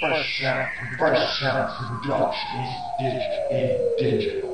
Fresh 0.00 0.40
Sound, 0.40 0.68
Fresh 0.98 1.40
Sound 1.40 2.00
Production 2.02 2.60
in, 3.00 3.10
dig- 3.12 3.50
in 3.50 3.68
digital. 3.98 4.50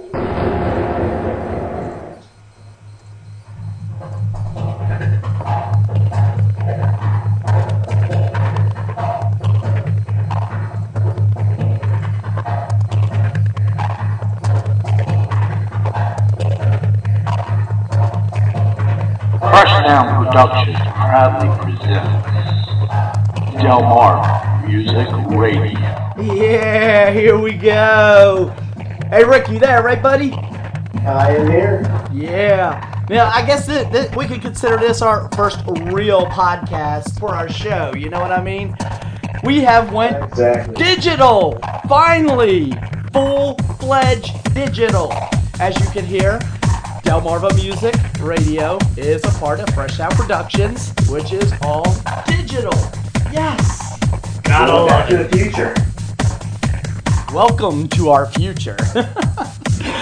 Fresh 19.39 19.73
Sound 19.87 20.27
Productions 20.27 20.77
proudly 20.97 21.49
presents 21.63 22.27
Delmar 23.63 24.56
Music 24.77 25.09
Radio. 25.31 25.71
Yeah, 26.21 27.11
here 27.11 27.39
we 27.39 27.53
go. 27.55 28.55
Hey, 29.09 29.25
Rick, 29.25 29.49
you 29.49 29.59
there, 29.59 29.83
right, 29.83 30.03
buddy? 30.03 30.33
I 31.07 31.35
am 31.37 31.51
here. 31.51 32.09
Yeah. 32.13 33.05
Now, 33.09 33.31
I 33.31 33.47
guess 33.47 33.67
that, 33.69 33.91
that 33.93 34.15
we 34.15 34.27
could 34.27 34.43
consider 34.43 34.77
this 34.77 35.01
our 35.01 35.31
first 35.35 35.61
real 35.67 36.27
podcast 36.27 37.19
for 37.19 37.31
our 37.35 37.49
show. 37.49 37.95
You 37.97 38.11
know 38.11 38.21
what 38.21 38.33
I 38.33 38.43
mean? 38.43 38.77
We 39.45 39.61
have 39.61 39.93
went 39.95 40.23
Exactly. 40.23 40.75
digital. 40.75 41.59
Finally, 41.89 42.75
full-fledged 43.15 44.53
digital. 44.53 45.11
As 45.59 45.75
you 45.81 45.87
can 45.91 46.05
hear, 46.05 46.39
Delmarva 47.03 47.55
Music 47.55 47.95
Radio 48.21 48.77
is 48.99 49.25
a 49.25 49.39
part 49.39 49.61
of 49.61 49.71
Fresh 49.75 49.97
Sound 49.97 50.15
Productions, 50.17 50.93
which 51.09 51.33
is 51.33 51.51
all 51.63 51.85
digital. 52.27 52.75
Yes. 53.33 53.86
Back 54.49 55.09
to 55.09 55.17
the 55.17 55.29
future. 55.37 55.75
Welcome 57.35 57.89
to 57.89 58.11
our 58.11 58.27
future. 58.27 58.77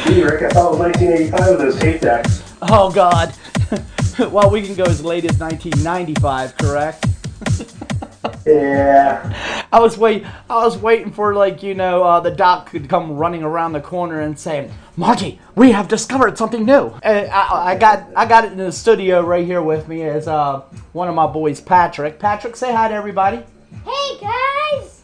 Gee, 0.06 0.22
Rick, 0.22 0.42
I 0.42 0.48
thought 0.50 0.66
it 0.66 0.78
was 0.78 0.78
1985 0.78 1.50
with 1.50 1.58
those 1.58 1.80
tape 1.80 2.00
decks. 2.02 2.42
Oh 2.60 2.92
God. 2.92 3.34
well, 4.30 4.50
we 4.50 4.60
can 4.62 4.74
go 4.74 4.84
as 4.84 5.02
late 5.02 5.24
as 5.24 5.38
1995, 5.38 6.56
correct? 6.58 7.06
Yeah. 8.46 9.66
I 9.72 9.80
was 9.80 9.98
wait. 9.98 10.24
I 10.48 10.64
was 10.64 10.78
waiting 10.78 11.12
for 11.12 11.34
like 11.34 11.62
you 11.62 11.74
know 11.74 12.02
uh, 12.02 12.20
the 12.20 12.30
doc 12.30 12.70
could 12.70 12.88
come 12.88 13.16
running 13.16 13.42
around 13.42 13.72
the 13.72 13.80
corner 13.80 14.20
and 14.20 14.38
say, 14.38 14.70
"Marty, 14.96 15.40
we 15.54 15.72
have 15.72 15.88
discovered 15.88 16.36
something 16.38 16.64
new." 16.64 16.92
And 17.02 17.28
I, 17.30 17.72
I 17.72 17.76
got 17.76 18.06
I 18.16 18.26
got 18.26 18.44
it 18.44 18.52
in 18.52 18.58
the 18.58 18.72
studio 18.72 19.22
right 19.22 19.44
here 19.44 19.62
with 19.62 19.88
me 19.88 20.02
as 20.02 20.28
uh, 20.28 20.60
one 20.92 21.08
of 21.08 21.14
my 21.14 21.26
boys, 21.26 21.60
Patrick. 21.60 22.18
Patrick, 22.18 22.56
say 22.56 22.72
hi 22.72 22.88
to 22.88 22.94
everybody. 22.94 23.42
Hey 23.84 24.18
guys! 24.20 25.02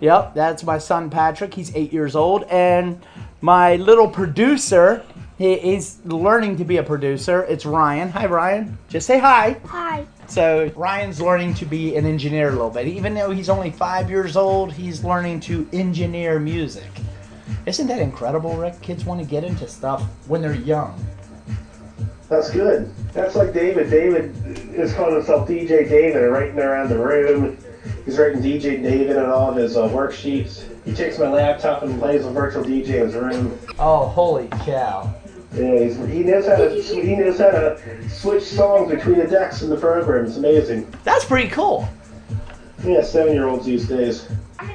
Yep, 0.00 0.34
that's 0.34 0.64
my 0.64 0.78
son 0.78 1.10
Patrick. 1.10 1.54
He's 1.54 1.74
eight 1.76 1.92
years 1.92 2.16
old, 2.16 2.44
and 2.44 3.04
my 3.40 3.76
little 3.76 4.08
producer. 4.08 5.04
He, 5.36 5.56
he's 5.58 6.00
learning 6.04 6.56
to 6.56 6.64
be 6.64 6.78
a 6.78 6.82
producer. 6.82 7.44
It's 7.44 7.64
Ryan. 7.64 8.08
Hi, 8.10 8.26
Ryan. 8.26 8.76
Just 8.88 9.06
say 9.06 9.20
hi. 9.20 9.60
Hi. 9.66 10.04
So 10.26 10.70
Ryan's 10.74 11.20
learning 11.20 11.54
to 11.54 11.64
be 11.64 11.96
an 11.96 12.04
engineer 12.06 12.48
a 12.48 12.52
little 12.52 12.70
bit. 12.70 12.88
Even 12.88 13.14
though 13.14 13.30
he's 13.30 13.48
only 13.48 13.70
five 13.70 14.10
years 14.10 14.36
old, 14.36 14.72
he's 14.72 15.04
learning 15.04 15.40
to 15.40 15.68
engineer 15.72 16.40
music. 16.40 16.90
Isn't 17.66 17.86
that 17.86 18.00
incredible, 18.00 18.56
Rick? 18.56 18.80
Kids 18.80 19.04
want 19.04 19.20
to 19.20 19.26
get 19.26 19.44
into 19.44 19.68
stuff 19.68 20.02
when 20.26 20.42
they're 20.42 20.54
young. 20.54 20.98
That's 22.28 22.50
good. 22.50 22.92
That's 23.12 23.36
like 23.36 23.54
David. 23.54 23.90
David 23.90 24.34
is 24.74 24.92
calling 24.92 25.14
himself 25.14 25.48
DJ 25.48 25.88
David 25.88 26.22
and 26.22 26.32
writing 26.32 26.58
around 26.58 26.90
the 26.90 26.98
room. 26.98 27.56
He's 28.04 28.18
writing 28.18 28.40
DJ 28.40 28.82
David 28.82 29.16
on 29.16 29.28
all 29.30 29.50
of 29.50 29.56
his 29.56 29.76
uh, 29.76 29.88
worksheets. 29.88 30.64
He 30.84 30.94
takes 30.94 31.18
my 31.18 31.28
laptop 31.28 31.82
and 31.82 31.98
plays 31.98 32.24
a 32.24 32.30
virtual 32.30 32.64
DJ 32.64 32.88
in 32.88 33.06
his 33.06 33.14
room. 33.14 33.58
Oh, 33.78 34.06
holy 34.06 34.48
cow! 34.64 35.14
Yeah, 35.54 35.78
he's, 35.78 35.96
he 35.96 36.22
knows 36.22 36.46
how 36.46 36.56
to 36.56 36.70
he 36.82 37.16
knows 37.16 37.38
how 37.38 37.50
to 37.50 38.08
switch 38.08 38.44
songs 38.44 38.90
between 38.90 39.18
the 39.18 39.26
decks 39.26 39.62
in 39.62 39.70
the 39.70 39.76
program. 39.76 40.26
It's 40.26 40.36
amazing. 40.36 40.90
That's 41.04 41.24
pretty 41.24 41.48
cool. 41.48 41.88
Yeah, 42.84 43.02
seven 43.02 43.32
year 43.34 43.48
olds 43.48 43.66
these 43.66 43.88
days. 43.88 44.28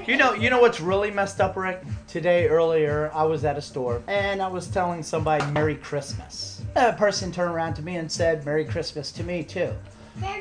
You 0.07 0.17
know, 0.17 0.33
you 0.33 0.49
know 0.49 0.59
what's 0.59 0.79
really 0.79 1.11
messed 1.11 1.39
up, 1.41 1.55
Rick? 1.55 1.81
Today 2.07 2.47
earlier, 2.47 3.11
I 3.13 3.23
was 3.23 3.45
at 3.45 3.57
a 3.57 3.61
store 3.61 4.01
and 4.07 4.41
I 4.41 4.47
was 4.47 4.67
telling 4.67 5.03
somebody 5.03 5.45
Merry 5.51 5.75
Christmas. 5.75 6.61
A 6.75 6.93
person 6.93 7.31
turned 7.31 7.53
around 7.53 7.75
to 7.75 7.81
me 7.81 7.97
and 7.97 8.11
said 8.11 8.45
Merry 8.45 8.65
Christmas 8.65 9.11
to 9.13 9.23
me 9.23 9.43
too. 9.43 9.73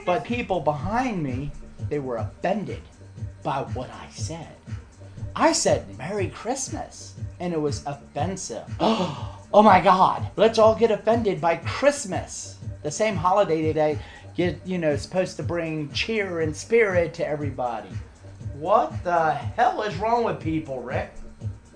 But 0.05 0.25
people 0.25 0.61
behind 0.61 1.23
me, 1.23 1.51
they 1.89 1.99
were 1.99 2.17
offended 2.17 2.81
by 3.43 3.63
what 3.75 3.91
I 3.91 4.09
said. 4.11 4.55
I 5.35 5.53
said 5.53 5.97
Merry 5.97 6.29
Christmas, 6.29 7.15
and 7.41 7.53
it 7.53 7.61
was 7.61 7.85
offensive. 7.87 8.65
Oh 9.55 9.63
my 9.63 9.83
God! 9.83 10.31
Let's 10.37 10.59
all 10.59 10.75
get 10.75 10.91
offended 10.91 11.39
by 11.39 11.57
Christmas, 11.57 12.57
the 12.83 12.91
same 12.91 13.15
holiday 13.15 13.71
that 13.75 13.99
get 14.35 14.59
you 14.67 14.79
know 14.79 14.97
supposed 14.97 15.37
to 15.37 15.43
bring 15.43 15.93
cheer 15.93 16.41
and 16.41 16.57
spirit 16.57 17.13
to 17.15 17.29
everybody. 17.29 17.91
What 18.55 19.05
the 19.05 19.33
hell 19.35 19.83
is 19.83 19.95
wrong 19.97 20.25
with 20.25 20.41
people, 20.41 20.81
Rick? 20.81 21.13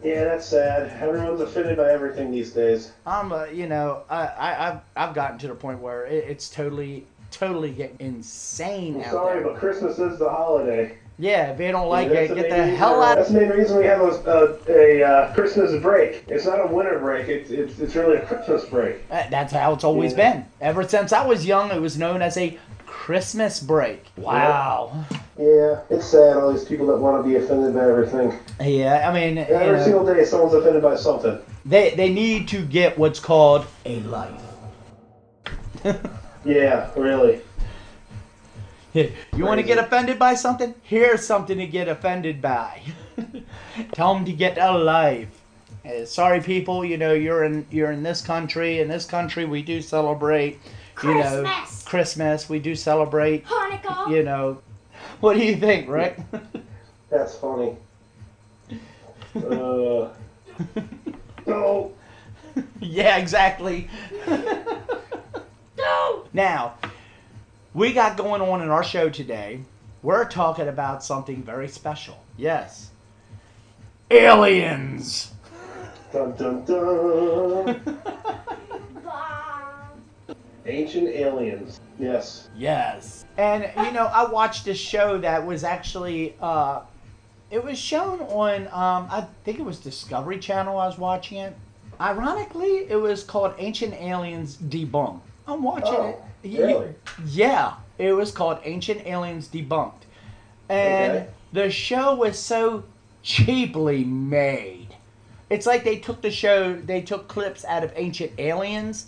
Yeah, 0.02 0.24
that's 0.24 0.46
sad. 0.46 1.02
Everyone's 1.02 1.40
offended 1.40 1.76
by 1.76 1.90
everything 1.90 2.30
these 2.30 2.52
days. 2.52 2.92
I'm, 3.06 3.32
uh, 3.32 3.46
you 3.46 3.66
know, 3.66 4.04
I, 4.08 4.26
I, 4.26 4.68
I've, 4.68 4.80
I've 4.94 5.14
gotten 5.14 5.38
to 5.38 5.48
the 5.48 5.54
point 5.54 5.80
where 5.80 6.06
it, 6.06 6.24
it's 6.28 6.48
totally, 6.48 7.06
totally 7.30 7.70
get 7.70 7.94
insane 7.98 8.96
I'm 8.96 9.02
out 9.02 9.10
sorry, 9.12 9.42
there. 9.42 9.52
but 9.52 9.58
Christmas 9.60 9.98
is 9.98 10.18
the 10.18 10.28
holiday. 10.28 10.98
Yeah, 11.18 11.52
if 11.52 11.58
they 11.58 11.70
don't 11.70 11.88
like 11.88 12.10
That's 12.10 12.30
it, 12.30 12.34
get 12.34 12.50
the 12.50 12.56
reason- 12.62 12.76
hell 12.76 13.02
out. 13.02 13.16
That's 13.16 13.30
the 13.30 13.40
main 13.40 13.48
reason 13.48 13.78
we 13.78 13.84
have 13.86 14.02
a, 14.02 14.58
a, 14.68 15.00
a 15.00 15.02
uh, 15.02 15.34
Christmas 15.34 15.80
break. 15.82 16.24
It's 16.28 16.44
not 16.44 16.60
a 16.62 16.66
winter 16.66 16.98
break. 16.98 17.28
It's, 17.28 17.48
it's 17.50 17.78
it's 17.78 17.94
really 17.94 18.18
a 18.18 18.26
Christmas 18.26 18.66
break. 18.66 18.96
Uh, 19.10 19.24
That's 19.30 19.52
how 19.52 19.72
it's 19.72 19.84
always 19.84 20.12
Yeah. 20.12 20.32
been. 20.34 20.46
Ever 20.60 20.86
since 20.86 21.12
I 21.14 21.24
was 21.26 21.46
young, 21.46 21.70
it 21.70 21.80
was 21.80 21.96
known 21.96 22.20
as 22.20 22.36
a 22.36 22.58
Christmas 22.84 23.60
break. 23.60 24.04
Wow. 24.18 25.04
Yeah, 25.38 25.80
it's 25.88 26.04
sad. 26.06 26.36
All 26.36 26.52
these 26.52 26.64
people 26.66 26.86
that 26.88 26.96
want 26.98 27.22
to 27.24 27.28
be 27.28 27.36
offended 27.36 27.74
by 27.74 27.88
everything. 27.88 28.38
Yeah, 28.60 29.08
I 29.08 29.12
mean, 29.14 29.36
you 29.36 29.42
Every 29.44 29.78
know, 29.78 29.84
single 29.84 30.04
day, 30.06 30.24
someone's 30.24 30.52
offended 30.54 30.82
by 30.82 30.96
something. 30.96 31.38
they 31.64 31.94
they 31.94 32.10
need 32.12 32.46
to 32.48 32.62
get 32.62 32.98
what's 32.98 33.20
called 33.20 33.64
a 33.86 34.00
life. 34.00 34.42
Yeah, 36.46 36.90
really. 36.96 37.40
You 38.94 39.44
want 39.44 39.60
to 39.60 39.66
get 39.66 39.76
offended 39.76 40.18
by 40.18 40.32
something? 40.32 40.74
Here's 40.82 41.26
something 41.26 41.58
to 41.58 41.66
get 41.66 41.86
offended 41.86 42.40
by. 42.40 42.80
Tell 43.92 44.14
them 44.14 44.24
to 44.24 44.32
get 44.32 44.56
a 44.56 44.72
life. 44.72 45.28
Uh, 45.84 46.06
sorry, 46.06 46.40
people. 46.40 46.82
You 46.82 46.96
know 46.96 47.12
you're 47.12 47.44
in 47.44 47.66
you're 47.70 47.92
in 47.92 48.02
this 48.02 48.22
country. 48.22 48.80
In 48.80 48.88
this 48.88 49.04
country, 49.04 49.44
we 49.44 49.60
do 49.60 49.82
celebrate. 49.82 50.58
You 51.02 51.12
know, 51.12 51.42
Christmas. 51.42 51.82
Christmas. 51.84 52.48
We 52.48 52.58
do 52.58 52.74
celebrate. 52.74 53.44
Hanukkah! 53.44 54.10
You 54.10 54.22
know, 54.22 54.62
what 55.20 55.34
do 55.34 55.44
you 55.44 55.56
think, 55.56 55.90
Rick? 55.90 56.18
That's 57.10 57.34
funny. 57.36 57.76
Uh, 59.36 60.08
no. 61.46 61.92
yeah, 62.80 63.18
exactly. 63.18 63.90
No! 65.86 66.24
Now, 66.32 66.74
we 67.72 67.92
got 67.92 68.16
going 68.16 68.42
on 68.42 68.60
in 68.60 68.70
our 68.70 68.82
show 68.82 69.08
today. 69.08 69.60
We're 70.02 70.28
talking 70.28 70.66
about 70.66 71.04
something 71.04 71.44
very 71.44 71.68
special. 71.68 72.18
Yes. 72.36 72.90
Aliens. 74.10 75.30
Dun 76.12 76.34
dun 76.34 76.64
dun. 76.64 77.80
Ancient 80.66 81.08
aliens. 81.08 81.80
Yes. 82.00 82.48
Yes. 82.56 83.24
And 83.38 83.70
you 83.76 83.92
know, 83.92 84.06
I 84.06 84.28
watched 84.28 84.66
a 84.66 84.74
show 84.74 85.18
that 85.18 85.46
was 85.46 85.62
actually 85.62 86.34
uh 86.40 86.80
it 87.52 87.62
was 87.62 87.78
shown 87.78 88.22
on 88.22 88.62
um 88.66 89.06
I 89.08 89.26
think 89.44 89.60
it 89.60 89.64
was 89.64 89.78
Discovery 89.78 90.40
Channel 90.40 90.76
I 90.78 90.86
was 90.88 90.98
watching 90.98 91.38
it. 91.38 91.56
Ironically, 92.00 92.86
it 92.88 93.00
was 93.00 93.22
called 93.22 93.54
Ancient 93.58 93.94
Aliens 93.94 94.56
Debunked. 94.56 95.20
I'm 95.48 95.62
watching 95.62 95.94
Oh, 95.94 96.22
it. 96.42 96.48
Y- 96.58 96.64
really? 96.66 96.94
Yeah, 97.26 97.74
it 97.98 98.12
was 98.12 98.30
called 98.30 98.58
Ancient 98.64 99.06
Aliens 99.06 99.48
Debunked. 99.48 100.02
And 100.68 101.14
Okay. 101.16 101.26
the 101.52 101.70
show 101.70 102.14
was 102.14 102.38
so 102.38 102.84
cheaply 103.22 104.04
made. 104.04 104.88
It's 105.50 105.66
like 105.66 105.84
they 105.84 105.96
took 105.98 106.20
the 106.22 106.30
show, 106.30 106.74
they 106.74 107.00
took 107.00 107.28
clips 107.28 107.64
out 107.64 107.84
of 107.84 107.92
Ancient 107.96 108.32
Aliens 108.38 109.06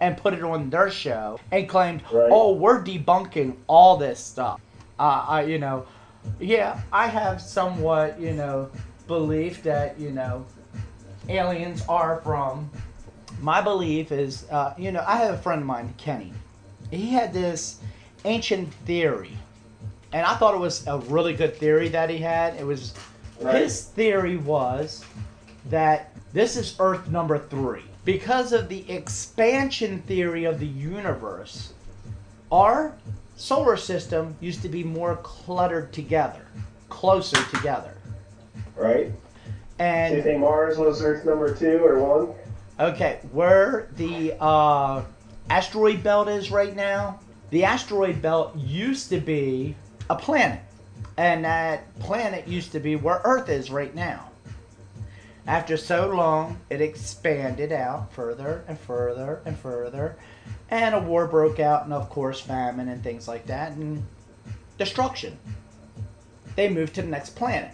and 0.00 0.16
put 0.16 0.34
it 0.34 0.42
on 0.42 0.70
their 0.70 0.90
show 0.90 1.38
and 1.50 1.68
claimed, 1.68 2.02
Right. 2.12 2.28
"Oh, 2.30 2.52
we're 2.52 2.82
debunking 2.82 3.56
all 3.66 3.96
this 3.96 4.20
stuff." 4.20 4.60
Uh, 4.98 5.24
I, 5.28 5.42
you 5.42 5.58
know, 5.58 5.84
yeah, 6.38 6.80
I 6.92 7.06
have 7.08 7.40
somewhat, 7.40 8.20
you 8.20 8.32
know, 8.32 8.70
belief 9.08 9.62
that 9.64 9.98
you 9.98 10.10
know, 10.12 10.44
aliens 11.28 11.82
are 11.88 12.20
from. 12.22 12.70
My 13.40 13.60
belief 13.60 14.12
is, 14.12 14.48
uh, 14.50 14.74
you 14.78 14.92
know, 14.92 15.04
I 15.06 15.16
have 15.16 15.34
a 15.34 15.38
friend 15.38 15.60
of 15.60 15.66
mine, 15.66 15.94
Kenny. 15.96 16.32
He 16.90 17.10
had 17.10 17.32
this 17.32 17.80
ancient 18.24 18.72
theory, 18.86 19.36
and 20.12 20.26
I 20.26 20.34
thought 20.36 20.54
it 20.54 20.60
was 20.60 20.86
a 20.86 20.98
really 20.98 21.34
good 21.34 21.56
theory 21.56 21.88
that 21.88 22.08
he 22.10 22.18
had. 22.18 22.54
It 22.54 22.64
was 22.64 22.94
Right. 23.40 23.62
His 23.62 23.84
theory 23.84 24.36
was 24.36 25.04
that 25.70 26.10
this 26.32 26.56
is 26.56 26.76
Earth 26.78 27.08
number 27.08 27.38
three. 27.38 27.82
Because 28.04 28.52
of 28.52 28.68
the 28.68 28.90
expansion 28.90 30.02
theory 30.02 30.44
of 30.44 30.60
the 30.60 30.66
universe, 30.66 31.72
our 32.52 32.94
solar 33.36 33.76
system 33.76 34.36
used 34.40 34.62
to 34.62 34.68
be 34.68 34.84
more 34.84 35.16
cluttered 35.16 35.92
together, 35.92 36.46
closer 36.88 37.42
together. 37.56 37.96
Right. 38.76 39.10
And 39.78 40.12
Do 40.12 40.16
you 40.18 40.22
think 40.22 40.40
Mars 40.40 40.78
was 40.78 41.02
Earth 41.02 41.24
number 41.24 41.54
two 41.54 41.84
or 41.84 41.98
one? 41.98 42.34
Okay, 42.78 43.20
where 43.32 43.88
the 43.96 44.34
uh, 44.40 45.02
asteroid 45.50 46.02
belt 46.02 46.28
is 46.28 46.50
right 46.50 46.74
now, 46.74 47.20
the 47.50 47.64
asteroid 47.64 48.20
belt 48.20 48.56
used 48.56 49.10
to 49.10 49.20
be 49.20 49.76
a 50.10 50.16
planet. 50.16 50.60
And 51.16 51.44
that 51.44 51.96
planet 52.00 52.48
used 52.48 52.72
to 52.72 52.80
be 52.80 52.96
where 52.96 53.20
Earth 53.24 53.48
is 53.48 53.70
right 53.70 53.94
now. 53.94 54.30
After 55.46 55.76
so 55.76 56.08
long, 56.08 56.58
it 56.70 56.80
expanded 56.80 57.70
out 57.70 58.12
further 58.12 58.64
and 58.66 58.78
further 58.78 59.40
and 59.44 59.56
further, 59.58 60.16
and 60.70 60.94
a 60.94 60.98
war 60.98 61.26
broke 61.26 61.60
out, 61.60 61.84
and 61.84 61.92
of 61.92 62.08
course, 62.08 62.40
famine 62.40 62.88
and 62.88 63.04
things 63.04 63.28
like 63.28 63.46
that, 63.46 63.72
and 63.72 64.04
destruction. 64.78 65.38
They 66.56 66.70
moved 66.70 66.94
to 66.94 67.02
the 67.02 67.08
next 67.08 67.36
planet, 67.36 67.72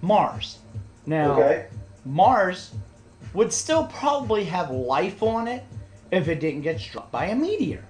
Mars. 0.00 0.58
Now, 1.04 1.32
Okay. 1.32 1.66
Mars 2.04 2.70
would 3.34 3.52
still 3.52 3.86
probably 3.86 4.44
have 4.44 4.70
life 4.70 5.22
on 5.22 5.48
it 5.48 5.64
if 6.10 6.28
it 6.28 6.40
didn't 6.40 6.62
get 6.62 6.80
struck 6.80 7.10
by 7.10 7.26
a 7.26 7.34
meteor. 7.34 7.84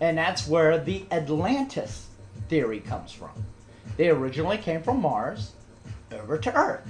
And 0.00 0.16
that's 0.16 0.48
where 0.48 0.78
the 0.78 1.04
Atlantis 1.10 2.06
theory 2.48 2.80
comes 2.80 3.12
from. 3.12 3.30
They 3.96 4.08
originally 4.08 4.56
came 4.56 4.82
from 4.82 5.02
Mars 5.02 5.52
over 6.12 6.38
to 6.38 6.56
Earth. 6.56 6.88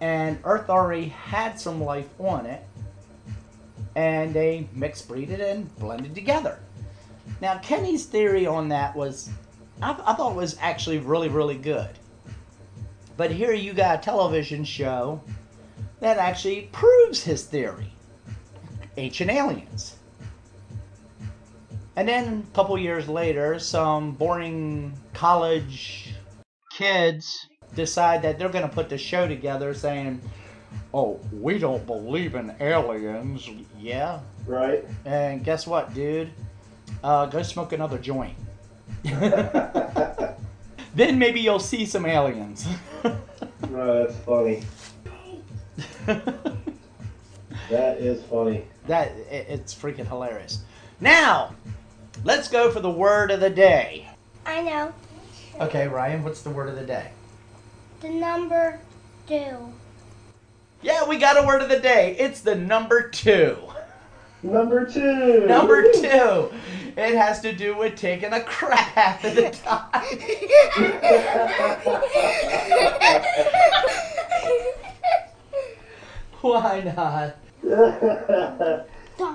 And 0.00 0.38
Earth 0.44 0.68
already 0.68 1.08
had 1.08 1.58
some 1.58 1.82
life 1.82 2.08
on 2.18 2.46
it. 2.46 2.62
And 3.96 4.34
they 4.34 4.68
mixed 4.74 5.08
breeded 5.08 5.40
and 5.40 5.74
blended 5.78 6.14
together. 6.14 6.60
Now, 7.40 7.58
Kenny's 7.58 8.04
theory 8.04 8.46
on 8.46 8.68
that 8.68 8.94
was, 8.94 9.30
I, 9.80 9.92
I 10.04 10.12
thought 10.14 10.34
was 10.36 10.56
actually 10.60 10.98
really, 10.98 11.28
really 11.28 11.56
good. 11.56 11.90
But 13.16 13.30
here 13.30 13.52
you 13.52 13.72
got 13.72 13.98
a 13.98 14.02
television 14.02 14.64
show 14.64 15.20
that 16.00 16.18
actually 16.18 16.68
proves 16.72 17.22
his 17.22 17.44
theory 17.44 17.92
ancient 18.96 19.30
aliens. 19.30 19.96
And 21.96 22.08
then 22.08 22.46
a 22.50 22.54
couple 22.54 22.78
years 22.78 23.08
later, 23.08 23.58
some 23.58 24.12
boring 24.12 24.92
college 25.14 26.14
kids 26.72 27.48
decide 27.74 28.22
that 28.22 28.38
they're 28.38 28.48
going 28.48 28.68
to 28.68 28.72
put 28.72 28.88
the 28.88 28.98
show 28.98 29.26
together 29.26 29.74
saying, 29.74 30.20
Oh, 30.94 31.20
we 31.32 31.58
don't 31.58 31.84
believe 31.86 32.34
in 32.34 32.54
aliens. 32.60 33.48
Yeah. 33.78 34.20
Right. 34.46 34.84
And 35.04 35.44
guess 35.44 35.66
what, 35.66 35.92
dude? 35.92 36.30
Uh, 37.02 37.26
go 37.26 37.42
smoke 37.42 37.72
another 37.72 37.98
joint. 37.98 38.36
then 40.94 41.18
maybe 41.18 41.40
you'll 41.40 41.58
see 41.58 41.84
some 41.84 42.06
aliens. 42.06 42.66
That's 43.02 44.16
funny. 44.20 44.62
That 47.70 47.98
is 47.98 48.22
funny. 48.24 48.64
That 48.86 49.08
it, 49.30 49.46
it's 49.48 49.74
freaking 49.74 50.06
hilarious. 50.06 50.60
Now, 51.00 51.54
let's 52.24 52.48
go 52.48 52.70
for 52.70 52.80
the 52.80 52.90
word 52.90 53.30
of 53.30 53.40
the 53.40 53.50
day. 53.50 54.08
I 54.46 54.62
know. 54.62 54.94
Okay, 55.60 55.86
Ryan, 55.86 56.24
what's 56.24 56.42
the 56.42 56.50
word 56.50 56.70
of 56.70 56.76
the 56.76 56.86
day? 56.86 57.10
The 58.00 58.08
number 58.08 58.80
two. 59.26 59.72
Yeah, 60.80 61.06
we 61.06 61.18
got 61.18 61.42
a 61.42 61.46
word 61.46 61.60
of 61.60 61.68
the 61.68 61.80
day. 61.80 62.16
It's 62.18 62.40
the 62.40 62.54
number 62.54 63.10
two. 63.10 63.58
Number 64.42 64.86
two. 64.86 65.44
Number 65.46 65.82
two. 65.92 66.50
It 66.96 67.16
has 67.16 67.40
to 67.40 67.52
do 67.52 67.76
with 67.76 67.96
taking 67.96 68.32
a 68.32 68.40
crap 68.40 68.96
at 68.96 69.20
the 69.22 69.50
time. 69.50 69.90
Why 76.42 76.80
not? 76.96 77.36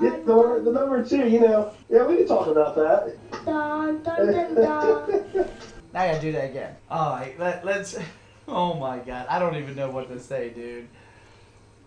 Yeah, 0.02 0.18
the, 0.26 0.62
the 0.64 0.72
number 0.72 1.04
two, 1.04 1.28
you 1.28 1.42
know, 1.42 1.72
yeah, 1.90 2.06
we 2.06 2.18
can 2.18 2.28
talk 2.28 2.48
about 2.48 2.76
that. 2.76 3.18
Dun, 3.46 4.02
dun. 4.04 5.48
Now 5.94 6.02
I 6.02 6.08
gotta 6.08 6.22
do 6.22 6.32
that 6.32 6.50
again. 6.50 6.76
All 6.90 7.12
right, 7.12 7.38
let, 7.40 7.64
let's. 7.66 7.96
Oh 8.46 8.74
my 8.74 8.98
god, 9.00 9.26
I 9.30 9.40
don't 9.40 9.56
even 9.56 9.74
know 9.76 9.90
what 9.90 10.10
to 10.10 10.20
say, 10.20 10.50
dude. 10.50 10.90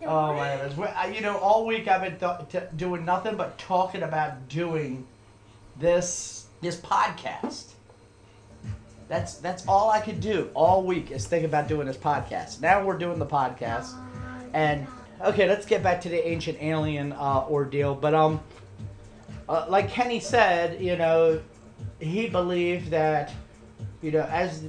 Oh 0.03 0.33
my 0.33 0.55
goodness. 0.55 0.75
We- 0.75 1.15
You 1.15 1.21
know, 1.21 1.37
all 1.37 1.67
week 1.67 1.87
I've 1.87 2.01
been 2.01 2.17
th- 2.17 2.49
t- 2.49 2.67
doing 2.75 3.05
nothing 3.05 3.35
but 3.35 3.59
talking 3.59 4.01
about 4.01 4.47
doing 4.49 5.05
this 5.79 6.47
this 6.61 6.77
podcast. 6.77 7.73
That's 9.07 9.35
that's 9.35 9.67
all 9.67 9.91
I 9.91 9.99
could 9.99 10.19
do 10.19 10.49
all 10.55 10.81
week 10.83 11.11
is 11.11 11.27
think 11.27 11.45
about 11.45 11.67
doing 11.67 11.85
this 11.85 11.95
podcast. 11.97 12.59
Now 12.59 12.83
we're 12.83 12.97
doing 12.97 13.19
the 13.19 13.25
podcast, 13.27 13.93
and 14.53 14.87
okay, 15.21 15.47
let's 15.47 15.65
get 15.65 15.83
back 15.83 16.01
to 16.01 16.09
the 16.09 16.27
ancient 16.27 16.61
alien 16.61 17.13
uh, 17.13 17.45
ordeal. 17.49 17.95
But 17.95 18.13
um, 18.13 18.41
uh, 19.47 19.65
like 19.69 19.89
Kenny 19.89 20.19
said, 20.19 20.81
you 20.81 20.95
know, 20.97 21.41
he 21.99 22.27
believed 22.27 22.91
that 22.91 23.31
you 24.01 24.11
know 24.11 24.23
as 24.23 24.65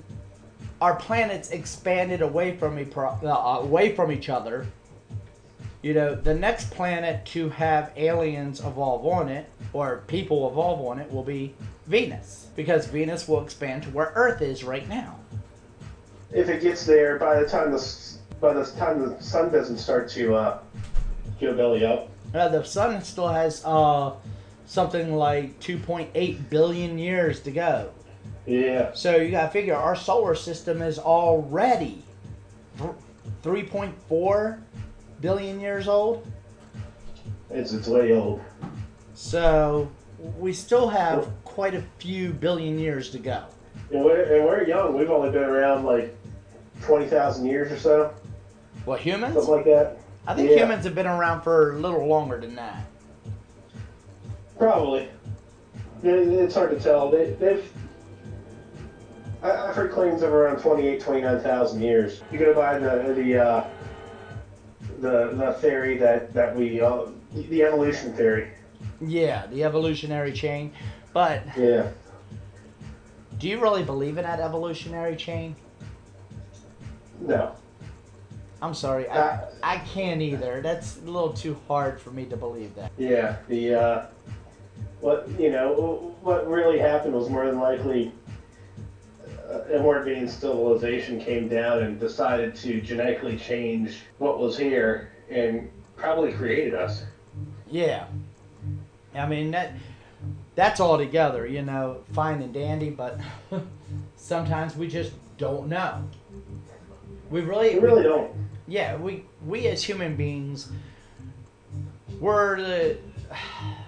our 0.80 0.96
planets 0.96 1.50
expanded 1.50 2.22
away 2.22 2.56
from 2.56 2.78
uh, 2.96 3.28
away 3.60 3.94
from 3.94 4.12
each 4.12 4.28
other 4.28 4.66
you 5.82 5.94
know, 5.94 6.14
the 6.14 6.34
next 6.34 6.70
planet 6.70 7.24
to 7.26 7.48
have 7.50 7.92
aliens 7.96 8.60
evolve 8.60 9.06
on 9.06 9.28
it, 9.28 9.48
or 9.72 10.02
people 10.08 10.50
evolve 10.50 10.80
on 10.84 10.98
it, 10.98 11.10
will 11.12 11.22
be 11.22 11.54
Venus. 11.86 12.48
Because 12.56 12.86
Venus 12.86 13.28
will 13.28 13.42
expand 13.42 13.84
to 13.84 13.90
where 13.90 14.12
Earth 14.14 14.42
is 14.42 14.64
right 14.64 14.88
now. 14.88 15.16
If 16.32 16.48
it 16.48 16.62
gets 16.62 16.84
there, 16.84 17.18
by 17.18 17.40
the 17.40 17.48
time 17.48 17.70
the 17.70 17.78
by 18.40 18.52
the 18.52 18.64
time 18.64 19.00
the 19.00 19.20
sun 19.22 19.50
doesn't 19.50 19.78
start 19.78 20.08
to 20.10 20.34
uh, 20.34 20.58
go 21.40 21.54
belly 21.54 21.84
up, 21.84 22.08
Uh, 22.34 22.48
the 22.48 22.62
sun 22.64 23.02
still 23.02 23.28
has 23.28 23.62
uh, 23.64 24.12
something 24.66 25.14
like 25.14 25.58
2.8 25.60 26.48
billion 26.50 26.98
years 26.98 27.40
to 27.40 27.50
go. 27.50 27.90
yeah, 28.46 28.90
So 28.94 29.16
you 29.16 29.30
gotta 29.30 29.50
figure 29.50 29.74
our 29.74 29.96
solar 29.96 30.34
system 30.34 30.82
is 30.82 30.98
already 30.98 32.02
3.4 33.42 34.58
billion 35.20 35.60
years 35.60 35.88
old. 35.88 36.26
it's 37.50 37.72
it's 37.72 37.88
way 37.88 38.12
old. 38.12 38.40
So 39.14 39.90
we 40.38 40.52
still 40.52 40.88
have 40.88 41.28
quite 41.44 41.74
a 41.74 41.82
few 41.98 42.32
billion 42.32 42.78
years 42.78 43.10
to 43.10 43.18
go. 43.18 43.44
And 43.92 44.04
we're, 44.04 44.22
and 44.36 44.44
we're 44.44 44.64
young. 44.64 44.96
We've 44.96 45.10
only 45.10 45.30
been 45.30 45.44
around 45.44 45.84
like 45.84 46.14
twenty 46.82 47.06
thousand 47.06 47.46
years 47.46 47.72
or 47.72 47.78
so, 47.78 48.14
What 48.88 49.00
humans? 49.00 49.34
something 49.34 49.54
like 49.54 49.64
that. 49.66 49.98
I 50.26 50.34
think 50.34 50.48
Yeah. 50.50 50.56
humans 50.64 50.84
have 50.84 50.94
been 50.94 51.06
around 51.06 51.42
for 51.42 51.72
a 51.76 51.78
little 51.78 52.06
longer 52.06 52.40
than 52.40 52.54
that. 52.54 52.86
Probably. 54.58 55.08
It's 56.02 56.54
hard 56.54 56.70
to 56.70 56.80
tell. 56.80 57.10
They, 57.10 57.32
they've. 57.32 57.70
I, 59.42 59.50
I've 59.50 59.74
heard 59.74 59.92
claims 59.92 60.22
of 60.22 60.32
around 60.32 60.60
28, 60.60 61.00
29,000 61.02 61.82
years. 61.82 62.22
You 62.32 62.38
go 62.38 62.54
by 62.54 62.78
the 62.78 63.12
the 63.14 63.38
uh, 63.38 63.64
the 65.00 65.32
the 65.34 65.52
theory 65.60 65.98
that 65.98 66.32
that 66.32 66.56
we 66.56 66.80
uh, 66.80 67.02
the 67.34 67.62
evolution 67.64 68.14
theory. 68.14 68.48
Yeah, 69.02 69.46
the 69.48 69.64
evolutionary 69.64 70.32
chain. 70.32 70.72
But 71.12 71.42
Yeah. 71.58 71.88
do 73.38 73.48
you 73.48 73.60
really 73.60 73.82
believe 73.84 74.16
in 74.16 74.24
that 74.24 74.40
evolutionary 74.40 75.16
chain? 75.16 75.56
No. 77.20 77.52
I'm 78.60 78.74
sorry, 78.74 79.08
I, 79.08 79.18
Uh, 79.18 79.50
I 79.62 79.78
can't 79.78 80.20
either. 80.20 80.60
That's 80.60 80.98
a 80.98 81.04
little 81.04 81.32
too 81.32 81.56
hard 81.68 82.00
for 82.00 82.10
me 82.10 82.24
to 82.26 82.36
believe 82.36 82.74
that. 82.74 82.90
Yeah. 82.98 83.36
The 83.48 83.74
uh, 83.74 84.06
what 85.00 85.28
you 85.38 85.50
know 85.50 86.14
what 86.22 86.48
really 86.48 86.78
happened 86.78 87.14
was 87.14 87.28
more 87.28 87.46
than 87.46 87.60
likely. 87.60 88.12
Uh, 89.48 89.60
Edwardian 89.72 90.28
civilization 90.28 91.18
came 91.20 91.48
down 91.48 91.82
and 91.82 91.98
decided 91.98 92.54
to 92.56 92.82
genetically 92.82 93.38
change 93.38 94.00
what 94.18 94.38
was 94.38 94.58
here 94.58 95.12
and 95.30 95.70
probably 95.96 96.32
created 96.32 96.74
us. 96.74 97.04
Yeah. 97.70 98.06
I 99.14 99.26
mean 99.26 99.50
that 99.52 99.72
that's 100.54 100.80
all 100.80 100.98
together, 100.98 101.46
you 101.46 101.62
know, 101.62 102.02
fine 102.12 102.42
and 102.42 102.52
dandy, 102.52 102.90
but 102.90 103.18
sometimes 104.16 104.76
we 104.76 104.88
just 104.88 105.12
don't 105.38 105.68
know. 105.68 106.02
We 107.30 107.42
really, 107.42 107.74
We 107.74 107.80
really 107.80 108.02
don't. 108.02 108.32
Yeah, 108.68 108.96
we 108.96 109.24
we 109.46 109.66
as 109.66 109.82
human 109.82 110.14
beings 110.14 110.70
we're 112.20 112.60
the 112.60 112.98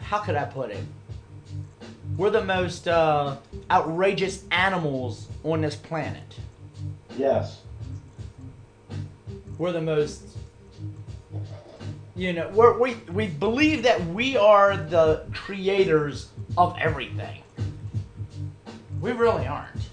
how 0.03 0.19
could 0.19 0.37
I 0.37 0.45
put 0.45 0.71
it? 0.71 0.85
We're 2.17 2.31
the 2.31 2.45
most 2.45 2.89
uh, 2.89 3.37
outrageous 3.71 4.45
animals 4.51 5.29
on 5.45 5.61
this 5.61 5.77
planet. 5.77 6.39
Yes. 7.17 7.61
We're 9.59 9.73
the 9.73 9.81
most. 9.81 10.23
You 12.17 12.33
know, 12.33 12.49
we're, 12.49 12.79
we 12.79 12.95
we 13.13 13.29
believe 13.29 13.83
that 13.85 14.05
we 14.07 14.37
are 14.37 14.77
the 14.77 15.25
creators 15.33 16.29
of 16.59 16.77
everything. 16.79 17.43
We 19.01 19.13
really 19.13 19.47
aren't. 19.47 19.91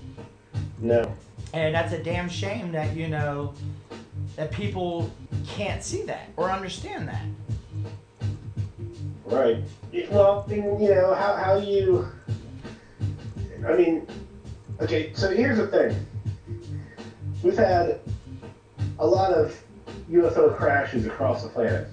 No. 0.79 1.13
And 1.53 1.74
that's 1.74 1.94
a 1.94 2.03
damn 2.03 2.27
shame 2.27 2.74
that, 2.74 2.96
you 2.96 3.08
know, 3.08 3.53
that 4.38 4.51
people 4.51 5.12
can't 5.46 5.84
see 5.84 6.03
that 6.03 6.29
or 6.38 6.50
understand 6.50 7.10
that. 7.10 7.25
Right. 9.25 9.58
Well, 10.10 10.46
then, 10.48 10.79
you 10.79 10.89
know, 10.89 11.13
how, 11.13 11.36
how 11.36 11.58
you. 11.58 12.08
I 13.67 13.74
mean, 13.75 14.08
okay, 14.79 15.12
so 15.13 15.32
here's 15.32 15.58
the 15.58 15.67
thing. 15.67 16.06
We've 17.44 17.58
had 17.58 18.00
a 19.00 19.06
lot 19.06 19.34
of 19.34 19.60
UFO 20.10 20.56
crashes 20.56 21.06
across 21.06 21.44
the 21.44 21.50
planet. 21.50 21.88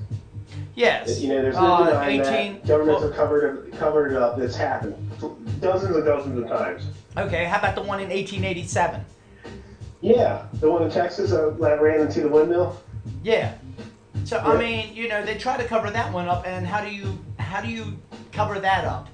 Yes. 0.76 1.20
You 1.20 1.28
know, 1.30 1.42
there's 1.42 1.56
no 1.56 1.74
Uh, 1.74 1.86
denying 1.88 2.20
18 2.20 2.52
that. 2.52 2.66
Governments 2.66 3.00
well- 3.00 3.08
have 3.10 3.16
covered 3.18 3.66
it, 3.66 3.78
covered 3.78 4.12
it 4.12 4.16
up. 4.18 4.38
It's 4.38 4.54
happened 4.54 4.94
dozens 5.60 5.96
and 5.96 6.04
dozens 6.04 6.38
of 6.38 6.48
times. 6.48 6.84
Okay, 7.16 7.44
how 7.44 7.58
about 7.58 7.74
the 7.74 7.82
one 7.82 8.00
in 8.00 8.10
1887? 8.10 9.00
Yeah, 10.04 10.44
the 10.61 10.70
one 10.70 10.82
in 10.82 10.90
Texas 10.90 11.32
uh, 11.32 11.49
that 11.61 11.80
ran 11.80 12.02
into 12.02 12.20
the 12.20 12.28
windmill. 12.28 12.78
Yeah. 13.23 13.54
So 14.25 14.37
I 14.37 14.58
mean, 14.58 14.94
you 14.94 15.08
know, 15.08 15.25
they 15.25 15.38
try 15.38 15.56
to 15.56 15.64
cover 15.64 15.90
that 15.90 16.12
one 16.12 16.28
up, 16.28 16.46
and 16.46 16.66
how 16.66 16.84
do 16.84 16.90
you 16.90 17.18
how 17.38 17.62
do 17.62 17.70
you 17.70 17.99
cover 18.30 18.61
that 18.61 18.84
up? 18.84 19.08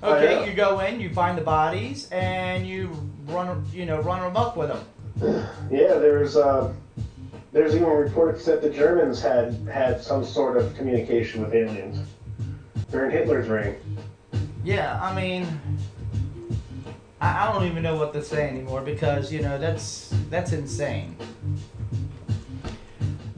Okay, 0.00 0.48
you 0.48 0.54
go 0.54 0.78
in, 0.78 1.00
you 1.00 1.12
find 1.12 1.36
the 1.36 1.42
bodies, 1.42 2.08
and 2.12 2.68
you 2.68 2.90
run, 3.26 3.64
you 3.72 3.84
know, 3.84 4.00
run 4.00 4.22
amok 4.22 4.56
with 4.56 4.68
them. 4.68 4.84
Yeah, 5.72 5.94
there's 5.94 6.36
uh, 6.36 6.72
there's 7.52 7.74
even 7.74 7.88
reports 7.88 8.44
that 8.44 8.62
the 8.62 8.70
Germans 8.70 9.20
had 9.20 9.54
had 9.72 10.00
some 10.00 10.24
sort 10.24 10.56
of 10.56 10.72
communication 10.76 11.42
with 11.42 11.52
aliens 11.52 11.98
during 12.92 13.10
Hitler's 13.10 13.48
reign. 13.48 13.74
Yeah, 14.64 15.02
I 15.02 15.12
mean, 15.14 15.60
I, 17.22 17.48
I 17.48 17.52
don't 17.52 17.64
even 17.66 17.82
know 17.82 17.96
what 17.96 18.12
to 18.14 18.22
say 18.22 18.48
anymore 18.48 18.80
because 18.82 19.32
you 19.32 19.40
know 19.42 19.56
that's 19.58 20.12
that's 20.28 20.52
insane. 20.52 21.16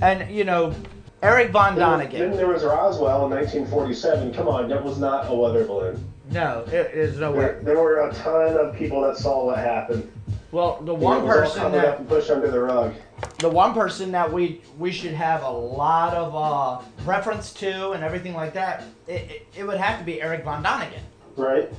And 0.03 0.35
you 0.35 0.45
know, 0.45 0.75
Eric 1.23 1.51
von 1.51 1.77
Then, 1.77 1.89
Däniken. 2.01 2.19
then 2.19 2.37
there 2.37 2.49
was 2.49 2.65
Roswell 2.65 3.27
in 3.27 3.31
1947. 3.31 4.35
Come 4.35 4.49
on, 4.49 4.69
that 4.69 4.83
was 4.83 4.99
not 4.99 5.31
a 5.31 5.35
weather 5.35 5.65
balloon. 5.67 6.03
No, 6.31 6.65
it 6.69 6.95
is 6.95 7.19
There, 7.19 7.29
nowhere. 7.31 7.61
there 7.63 7.77
were 7.79 8.09
a 8.09 8.15
ton 8.15 8.57
of 8.57 8.75
people 8.75 9.03
that 9.03 9.17
saw 9.19 9.45
what 9.45 9.59
happened. 9.59 10.11
Well, 10.53 10.81
the 10.83 10.95
one 10.95 11.19
it 11.19 11.25
was 11.25 11.37
all 11.37 11.43
person 11.43 11.73
that 11.73 11.85
up 11.85 11.99
and 11.99 12.09
pushed 12.09 12.31
under 12.31 12.51
the 12.51 12.61
rug. 12.61 12.95
the 13.39 13.49
one 13.51 13.75
person 13.75 14.13
that 14.13 14.33
we 14.33 14.63
we 14.79 14.91
should 14.93 15.13
have 15.13 15.43
a 15.43 15.51
lot 15.51 16.15
of 16.15 16.35
uh, 16.35 16.83
reference 17.05 17.53
to 17.55 17.91
and 17.91 18.03
everything 18.03 18.35
like 18.35 18.55
that, 18.55 18.85
it, 19.07 19.13
it, 19.31 19.47
it 19.59 19.67
would 19.67 19.79
have 19.79 19.99
to 19.99 20.05
be 20.05 20.23
Eric 20.23 20.45
von 20.45 20.63
Däniken. 20.65 21.03
Right? 21.37 21.71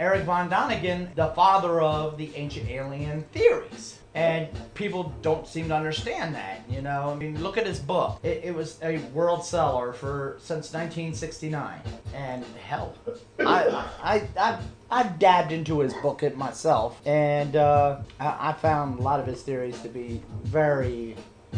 Eric 0.00 0.22
von 0.22 0.48
Däniken, 0.48 1.14
the 1.14 1.28
father 1.28 1.82
of 1.82 2.16
the 2.16 2.34
ancient 2.34 2.70
alien 2.70 3.22
theories. 3.32 3.98
And 4.14 4.48
people 4.74 5.14
don't 5.20 5.46
seem 5.46 5.68
to 5.68 5.76
understand 5.76 6.34
that, 6.34 6.62
you 6.68 6.80
know. 6.80 7.10
I 7.10 7.14
mean, 7.14 7.40
look 7.42 7.58
at 7.58 7.66
his 7.66 7.78
book. 7.78 8.18
It, 8.24 8.40
it 8.42 8.54
was 8.54 8.78
a 8.82 8.98
world 9.14 9.44
seller 9.44 9.92
for 9.92 10.38
since 10.40 10.72
1969, 10.72 11.80
and 12.12 12.44
hell, 12.60 12.96
I 13.38 13.86
I 14.02 14.28
I 14.36 14.58
I 14.90 15.02
dabbed 15.04 15.52
into 15.52 15.78
his 15.78 15.94
book 15.94 16.24
it 16.24 16.36
myself, 16.36 17.00
and 17.06 17.54
uh, 17.54 17.98
I, 18.18 18.48
I 18.48 18.52
found 18.54 18.98
a 18.98 19.02
lot 19.02 19.20
of 19.20 19.26
his 19.26 19.42
theories 19.42 19.80
to 19.82 19.88
be 19.88 20.20
very 20.42 21.14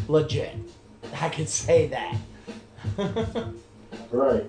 legit. 0.09 0.57
I 1.23 1.31
could 1.31 1.49
say 1.49 1.87
that. 1.87 3.45
Right. 4.11 4.45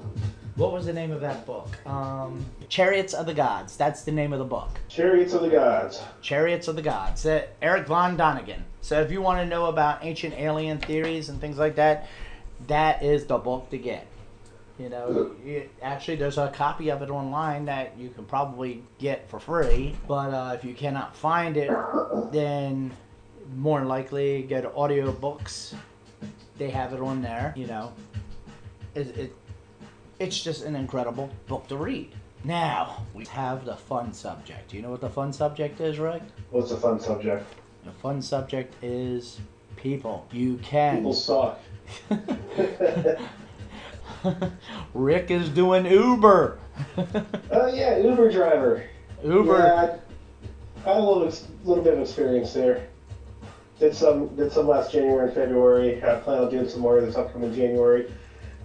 What 0.55 0.72
was 0.72 0.86
the 0.86 0.93
name 0.93 1.12
of 1.12 1.22
that 1.22 1.48
book? 1.48 1.67
Um, 1.88 2.45
Chariots 2.69 3.15
of 3.15 3.25
the 3.25 3.33
Gods. 3.33 3.75
That's 3.75 4.03
the 4.03 4.12
name 4.12 4.33
of 4.33 4.39
the 4.39 4.45
book. 4.45 4.69
Chariots 4.88 5.33
of 5.33 5.41
the 5.41 5.50
Gods. 5.50 6.01
Chariots 6.22 6.67
of 6.67 6.75
the 6.75 6.81
Gods. 6.83 7.25
Uh, 7.25 7.48
Eric 7.62 7.88
von 7.88 8.15
Däniken. 8.15 8.62
So 8.81 9.01
if 9.01 9.12
you 9.12 9.22
want 9.22 9.39
to 9.39 9.48
know 9.48 9.65
about 9.65 10.05
ancient 10.05 10.36
alien 10.36 10.77
theories 10.77 11.29
and 11.29 11.41
things 11.41 11.57
like 11.57 11.75
that, 11.77 12.07
that 12.67 13.01
is 13.01 13.25
the 13.25 13.38
book 13.38 13.72
to 13.72 13.79
get. 13.79 14.05
You 14.77 14.89
know, 14.89 15.31
you, 15.43 15.69
actually, 15.81 16.17
there's 16.17 16.38
a 16.38 16.50
copy 16.50 16.89
of 16.89 17.01
it 17.01 17.10
online 17.10 17.65
that 17.65 17.98
you 17.98 18.10
can 18.10 18.25
probably 18.25 18.83
get 19.00 19.27
for 19.29 19.39
free. 19.39 19.95
But 20.07 20.33
uh, 20.33 20.53
if 20.55 20.63
you 20.63 20.75
cannot 20.75 21.15
find 21.15 21.57
it, 21.57 21.72
then 22.31 22.91
more 23.55 23.79
than 23.79 23.88
likely 23.88 24.43
go 24.43 24.62
to 24.62 24.69
audiobooks. 24.69 25.74
They 26.60 26.69
have 26.69 26.93
it 26.93 27.00
on 27.00 27.24
there. 27.24 27.53
You 27.55 27.67
know, 27.67 27.93
it, 28.95 29.17
it 29.17 29.36
it's 30.24 30.42
just 30.42 30.63
an 30.63 30.75
incredible 30.77 31.30
book 31.48 31.68
to 31.68 31.75
read. 31.75 32.10
Now 32.46 33.06
we 33.13 33.25
have 33.25 33.65
the 33.65 33.75
fun 33.75 34.13
subject. 34.13 34.70
Do 34.70 34.77
you 34.77 34.82
know 34.82 34.89
what 34.89 35.01
the 35.01 35.10
fun 35.10 35.34
subject 35.34 35.82
is, 35.82 36.00
Rick? 36.00 36.22
What's 36.50 36.72
a 36.72 36.77
fun 36.77 37.01
subject? 37.01 37.46
The 37.84 37.92
fun 37.92 38.22
subject 38.22 38.74
is 38.82 39.42
people. 39.75 40.25
You 40.32 40.58
can. 40.63 40.98
People 40.98 41.13
suck. 41.13 41.60
Rick 44.94 45.30
is 45.30 45.50
doing 45.50 45.86
Uber. 45.86 46.58
Oh 47.51 47.68
yeah, 47.74 47.98
Uber 47.98 48.32
driver. 48.32 48.86
Uber. 49.25 49.58
Yeah, 49.58 49.98
I 50.86 50.89
had 50.89 50.98
a 50.98 51.01
little, 51.01 51.27
ex- 51.27 51.48
little 51.65 51.84
bit 51.84 51.96
of 51.96 52.00
experience 52.00 52.53
there. 52.53 52.88
Did 53.77 53.94
some 53.94 54.34
did 54.38 54.53
some 54.53 54.70
last 54.70 54.94
January 54.94 55.25
and 55.25 55.34
February. 55.36 56.01
I 56.01 56.15
plan 56.15 56.44
on 56.44 56.50
doing 56.50 56.70
some 56.70 56.80
more 56.80 57.01
this 57.01 57.18
upcoming 57.18 57.53
January 57.53 58.10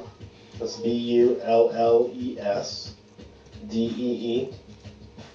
That's 0.59 0.77
B 0.77 0.91
U 0.91 1.41
L 1.43 1.71
L 1.71 2.11
E 2.13 2.39
S 2.39 2.95
D 3.69 3.95
E 3.97 3.97
E 3.97 4.53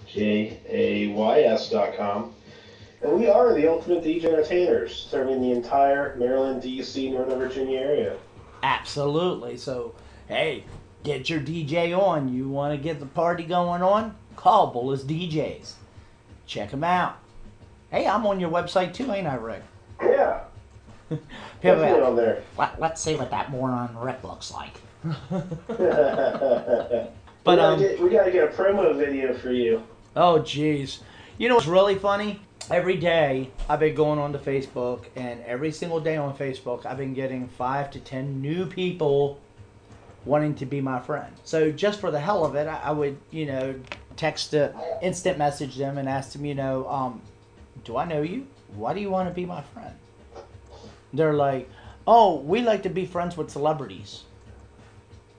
J 0.08 0.60
A 0.70 1.08
Y 1.08 1.40
S 1.42 1.72
dot 1.72 1.98
com. 1.98 2.35
And 3.02 3.14
we 3.20 3.28
are 3.30 3.54
the 3.54 3.70
ultimate 3.70 4.04
DJ 4.04 4.26
entertainers, 4.26 5.08
serving 5.10 5.42
the 5.42 5.52
entire 5.52 6.16
Maryland, 6.16 6.62
D.C., 6.62 7.12
Northern 7.12 7.40
Virginia 7.40 7.80
area. 7.80 8.18
Absolutely. 8.64 9.58
So, 9.58 9.94
hey, 10.28 10.64
get 11.04 11.30
your 11.30 11.40
DJ 11.40 11.98
on. 11.98 12.34
You 12.34 12.50
want 12.50 12.74
to 12.74 12.82
get 12.82 13.00
the 13.00 13.06
party 13.06 13.44
going 13.44 13.82
on? 13.82 14.16
Call 14.36 14.74
Bullis 14.74 15.04
DJs. 15.04 15.74
Check 16.48 16.72
them 16.72 16.84
out. 16.84 17.18
Hey, 17.92 18.08
I'm 18.08 18.26
on 18.26 18.40
your 18.40 18.50
website 18.50 18.94
too, 18.94 19.12
ain't 19.12 19.28
I, 19.28 19.36
Rick? 19.36 19.62
Yeah, 20.02 20.42
definitely 21.62 22.02
on 22.02 22.16
there. 22.16 22.44
Let, 22.58 22.80
let's 22.80 23.02
see 23.02 23.16
what 23.16 23.32
that 23.32 23.52
moron 23.52 23.96
Rick 23.98 24.24
looks 24.24 24.52
like. 24.52 24.74
but 25.30 27.12
But, 27.46 27.58
we, 27.58 27.62
gotta 27.62 27.74
um, 27.74 27.80
get, 27.80 28.02
we 28.02 28.10
gotta 28.10 28.32
get 28.32 28.44
a 28.44 28.52
promo 28.52 28.98
video 28.98 29.32
for 29.36 29.52
you. 29.52 29.84
Oh, 30.16 30.40
jeez. 30.40 31.02
You 31.38 31.48
know 31.48 31.56
what's 31.56 31.68
really 31.68 31.94
funny? 31.94 32.42
Every 32.72 32.98
day 32.98 33.52
I've 33.70 33.80
been 33.80 33.94
going 33.94 34.18
on 34.18 34.34
to 34.34 34.40
Facebook, 34.40 35.06
and 35.16 35.40
every 35.44 35.72
single 35.72 36.00
day 36.00 36.18
on 36.18 36.36
Facebook, 36.36 36.88
I've 36.88 36.98
been 36.98 37.14
getting 37.14 37.48
five 37.48 37.92
to 37.92 38.00
ten 38.00 38.42
new 38.42 38.66
people 38.66 39.40
wanting 40.26 40.56
to 40.56 40.66
be 40.66 40.82
my 40.82 41.00
friend. 41.00 41.32
So 41.44 41.72
just 41.72 42.00
for 42.00 42.10
the 42.10 42.20
hell 42.20 42.44
of 42.44 42.56
it, 42.56 42.68
I, 42.68 42.80
I 42.86 42.92
would, 42.92 43.18
you 43.30 43.46
know, 43.46 43.76
text, 44.16 44.56
uh, 44.56 44.72
instant 45.04 45.38
message 45.38 45.76
them 45.76 46.00
and 46.00 46.10
ask 46.10 46.32
them, 46.34 46.44
you 46.44 46.56
know, 46.56 46.90
um, 46.90 47.22
do 47.84 47.98
I 47.98 48.06
know 48.06 48.24
you? 48.24 48.48
Why 48.76 48.96
do 48.96 49.00
you 49.00 49.12
want 49.12 49.30
to 49.30 49.36
be 49.36 49.46
my 49.46 49.62
friend? 49.62 49.94
They're 51.14 51.34
like, 51.34 51.70
oh, 52.08 52.40
we 52.40 52.62
like 52.62 52.82
to 52.84 52.90
be 52.90 53.06
friends 53.06 53.38
with 53.38 53.52
celebrities. 53.52 54.24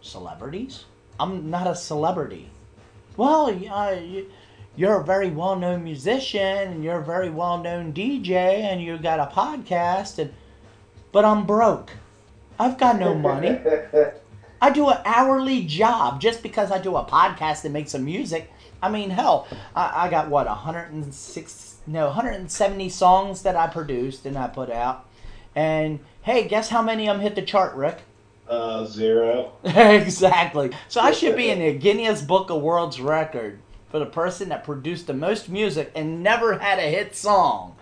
Celebrities? 0.00 0.84
I'm 1.18 1.50
not 1.50 1.66
a 1.66 1.74
celebrity. 1.74 2.50
Well, 3.16 3.52
you, 3.52 4.30
you're 4.76 5.00
a 5.00 5.04
very 5.04 5.30
well-known 5.30 5.82
musician 5.82 6.40
and 6.68 6.84
you're 6.84 7.00
a 7.00 7.04
very 7.04 7.30
well-known 7.30 7.92
DJ 7.92 8.32
and 8.32 8.80
you 8.80 8.98
got 8.98 9.18
a 9.18 9.32
podcast 9.34 10.18
and 10.18 10.32
but 11.12 11.24
I'm 11.24 11.46
broke. 11.46 11.92
I've 12.58 12.78
got 12.78 12.98
no 12.98 13.14
money. 13.14 13.58
I 14.60 14.70
do 14.70 14.88
an 14.88 14.98
hourly 15.04 15.64
job 15.64 16.20
just 16.20 16.42
because 16.42 16.70
I 16.70 16.78
do 16.78 16.96
a 16.96 17.04
podcast 17.04 17.64
and 17.64 17.72
make 17.72 17.88
some 17.88 18.04
music. 18.04 18.52
I 18.82 18.90
mean, 18.90 19.10
hell, 19.10 19.46
I, 19.74 20.06
I 20.06 20.10
got 20.10 20.28
what 20.28 20.46
106 20.46 21.76
no 21.86 22.06
170 22.06 22.88
songs 22.88 23.42
that 23.42 23.56
I 23.56 23.68
produced 23.68 24.26
and 24.26 24.36
I 24.36 24.48
put 24.48 24.70
out. 24.70 25.06
And 25.54 26.00
hey, 26.22 26.48
guess 26.48 26.68
how 26.68 26.82
many 26.82 27.08
of 27.08 27.16
them 27.16 27.22
hit 27.22 27.34
the 27.34 27.42
chart, 27.42 27.74
Rick? 27.74 28.00
uh, 28.48 28.84
zero. 28.84 29.52
exactly. 29.64 30.70
So 30.88 31.00
I 31.00 31.12
should 31.12 31.36
be 31.36 31.50
in 31.50 31.58
the 31.60 31.72
Guinness 31.72 32.22
Book 32.22 32.50
of 32.50 32.62
World's 32.62 33.00
Record 33.00 33.58
for 33.88 33.98
the 33.98 34.06
person 34.06 34.48
that 34.48 34.64
produced 34.64 35.06
the 35.06 35.14
most 35.14 35.48
music 35.48 35.92
and 35.94 36.22
never 36.22 36.58
had 36.58 36.78
a 36.78 36.82
hit 36.82 37.14
song. 37.14 37.76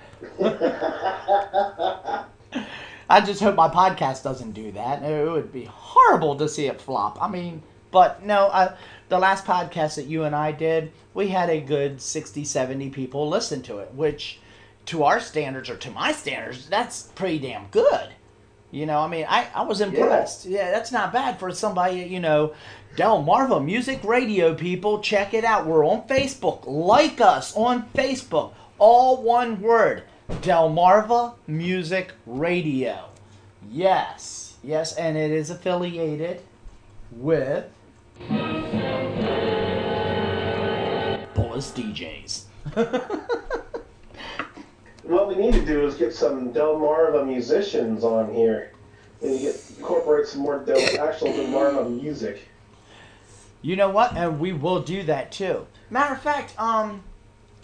I 3.09 3.21
just 3.21 3.41
hope 3.41 3.57
my 3.57 3.69
podcast 3.69 4.23
doesn't 4.23 4.53
do 4.53 4.73
that. 4.73 5.03
It 5.03 5.31
would 5.31 5.53
be 5.53 5.65
horrible 5.65 6.37
to 6.37 6.49
see 6.49 6.67
it 6.67 6.81
flop. 6.81 7.23
I 7.23 7.29
mean, 7.29 7.63
but 7.91 8.25
no, 8.25 8.49
I, 8.49 8.75
the 9.09 9.19
last 9.19 9.45
podcast 9.45 9.97
that 9.97 10.07
you 10.07 10.25
and 10.25 10.35
I 10.35 10.53
did, 10.53 10.93
we 11.13 11.29
had 11.29 11.51
a 11.51 11.61
good 11.61 12.01
60, 12.01 12.45
70 12.45 12.91
people 12.91 13.29
listen 13.29 13.63
to 13.63 13.79
it, 13.79 13.93
which 13.95 14.41
to 14.87 15.05
our 15.05 15.21
standards 15.21 15.71
or 15.71 15.77
to 15.77 15.91
my 15.91 16.13
standards, 16.13 16.69
that's 16.69 17.05
pretty 17.15 17.39
damn 17.39 17.67
good. 17.69 18.09
You 18.75 18.87
know, 18.87 18.99
I 18.99 19.07
mean, 19.07 19.25
I, 19.29 19.47
I 19.55 19.63
was 19.63 19.81
impressed. 19.81 20.47
Yeah. 20.47 20.59
yeah, 20.59 20.71
that's 20.73 20.91
not 20.91 21.13
bad 21.13 21.39
for 21.39 21.55
somebody, 21.55 22.03
you 22.03 22.19
know, 22.19 22.55
Delmarva 22.97 23.65
Music 23.65 24.03
Radio 24.03 24.53
people. 24.53 24.99
Check 24.99 25.33
it 25.33 25.45
out. 25.45 25.65
We're 25.65 25.87
on 25.87 26.09
Facebook. 26.09 26.65
Like 26.67 27.21
us 27.21 27.55
on 27.57 27.89
Facebook. 27.95 28.53
All 28.79 29.23
one 29.23 29.61
word. 29.61 30.03
Delmarva 30.29 31.35
Music 31.47 32.15
Radio. 32.27 33.11
Yes. 33.71 34.57
Yes, 34.65 34.93
and 34.97 35.17
it 35.17 35.31
is 35.31 35.51
affiliated 35.51 36.43
with 37.13 37.71
Bullis 41.37 41.71
DJs. 41.77 42.43
what 45.05 45.29
we 45.29 45.37
need 45.37 45.53
to 45.55 45.65
do 45.65 45.87
is 45.87 45.95
get 45.95 46.15
some 46.15 46.53
Delmarva 46.53 47.27
musicians 47.27 48.05
on 48.05 48.33
here 48.33 48.73
and 49.23 49.39
get 49.39 49.61
incorporate 49.77 50.27
some 50.27 50.41
more 50.41 50.59
Del, 50.59 50.79
actual 51.01 51.29
Delmarva 51.29 52.01
music. 52.01 52.49
You 53.63 53.77
know 53.77 53.89
what? 53.89 54.17
And 54.17 54.41
we 54.41 54.53
will 54.53 54.81
do 54.83 55.03
that 55.05 55.33
too. 55.33 55.67
Matter 55.91 56.15
of 56.15 56.21
fact, 56.21 56.59
um, 56.61 57.03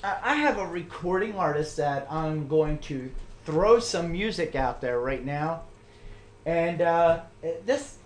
I 0.03 0.35
have 0.37 0.59
a 0.59 0.67
recording 0.67 1.35
artist 1.35 1.77
that 1.77 2.07
I'm 2.11 2.49
going 2.49 2.79
to 2.79 3.11
throw 3.45 3.81
some 3.81 4.13
music 4.13 4.55
out 4.55 4.81
there 4.81 4.99
right 4.99 5.25
now, 5.25 5.63
and 6.47 6.81
uh, 6.81 7.21
this 7.67 7.99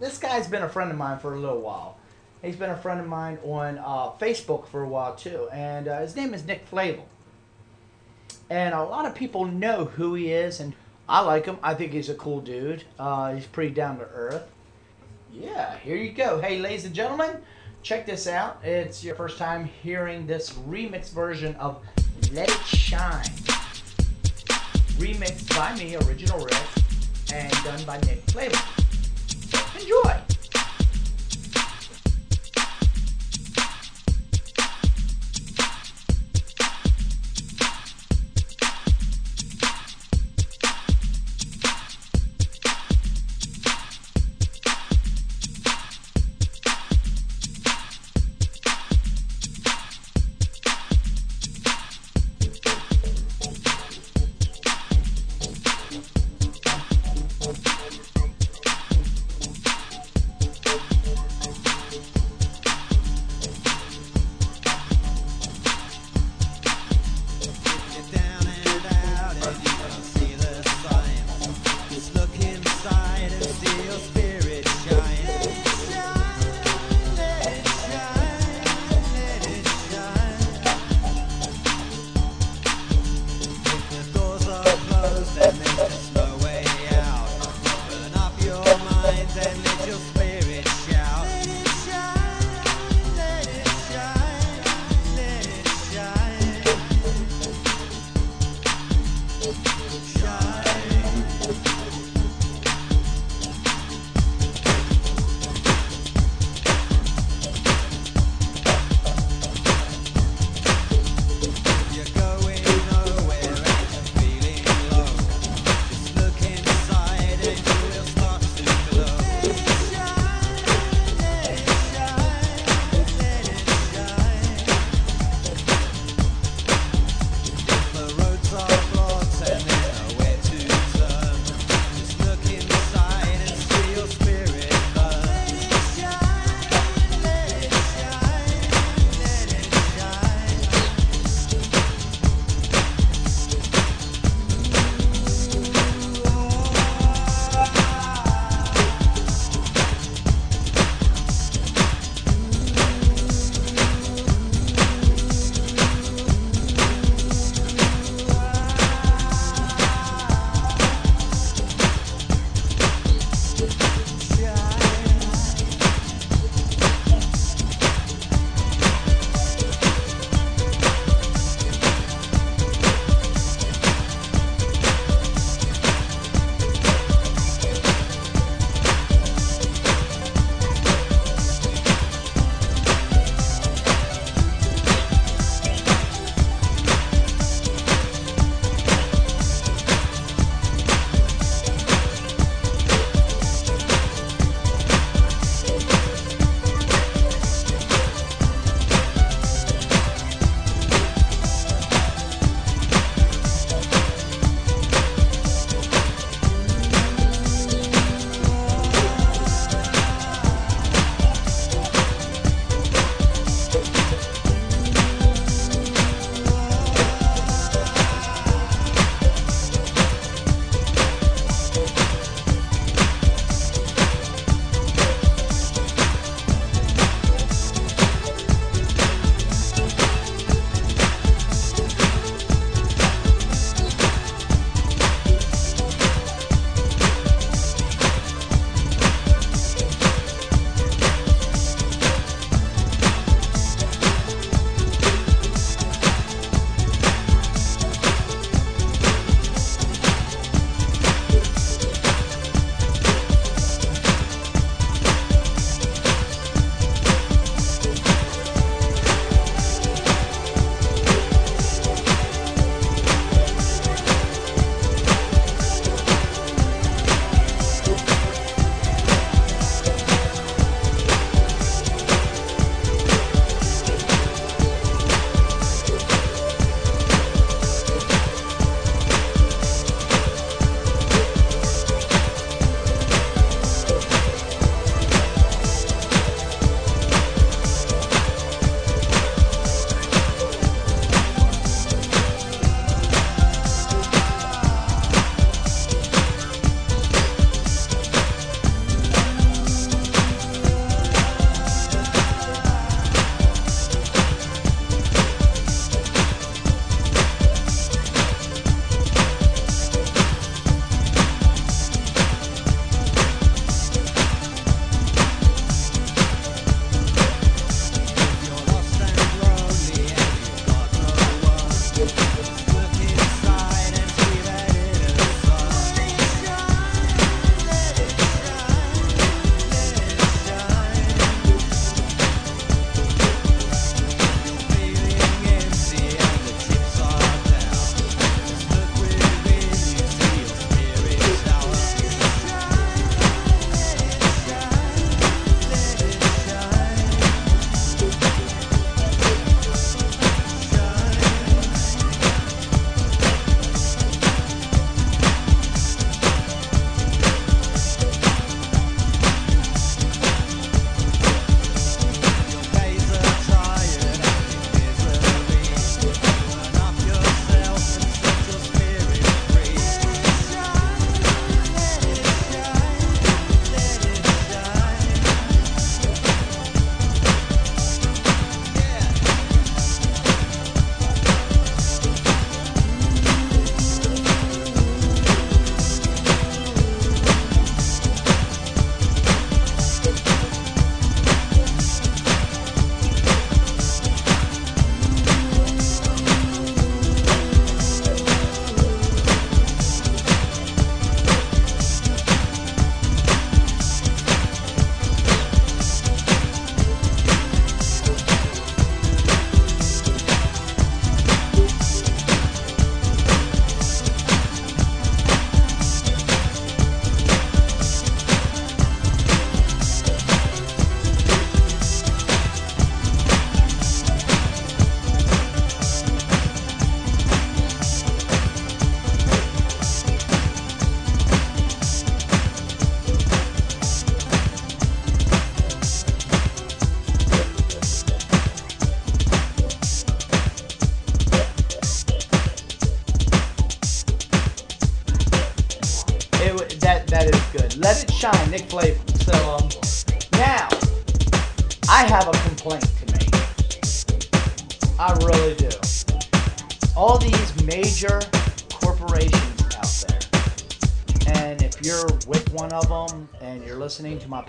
this 0.00 0.18
guy's 0.18 0.48
been 0.48 0.62
a 0.62 0.68
friend 0.68 0.90
of 0.90 0.96
mine 0.96 1.18
for 1.18 1.34
a 1.34 1.38
little 1.38 1.60
while. 1.60 1.96
He's 2.42 2.56
been 2.56 2.70
a 2.70 2.76
friend 2.76 3.00
of 3.00 3.06
mine 3.06 3.38
on 3.44 3.78
uh, 3.78 4.10
Facebook 4.20 4.66
for 4.66 4.82
a 4.82 4.88
while 4.88 5.14
too, 5.14 5.48
and 5.52 5.86
uh, 5.86 6.00
his 6.00 6.16
name 6.16 6.34
is 6.34 6.44
Nick 6.44 6.66
Flavel. 6.66 7.06
And 8.48 8.74
a 8.74 8.82
lot 8.84 9.06
of 9.06 9.14
people 9.14 9.44
know 9.44 9.86
who 9.86 10.14
he 10.14 10.30
is, 10.30 10.60
and 10.60 10.72
I 11.08 11.20
like 11.20 11.46
him. 11.46 11.58
I 11.62 11.74
think 11.74 11.92
he's 11.92 12.08
a 12.08 12.14
cool 12.14 12.40
dude. 12.40 12.84
Uh, 12.98 13.34
he's 13.34 13.46
pretty 13.46 13.74
down 13.74 13.98
to 13.98 14.04
earth. 14.04 14.48
Yeah, 15.32 15.76
here 15.78 15.96
you 15.96 16.12
go. 16.12 16.40
Hey, 16.40 16.58
ladies 16.58 16.84
and 16.84 16.94
gentlemen, 16.94 17.38
check 17.82 18.06
this 18.06 18.26
out. 18.26 18.64
It's 18.64 19.04
your 19.04 19.14
first 19.14 19.38
time 19.38 19.64
hearing 19.82 20.26
this 20.26 20.50
remix 20.50 21.10
version 21.10 21.54
of 21.56 21.82
Let 22.32 22.48
It 22.48 22.66
Shine. 22.66 23.24
Remixed 24.98 25.54
by 25.56 25.76
me, 25.76 25.96
Original 25.96 26.38
Rick, 26.38 26.56
and 27.32 27.52
done 27.64 27.84
by 27.84 27.98
Nick 27.98 28.22
Flavor. 28.30 28.58
Enjoy! 29.78 30.25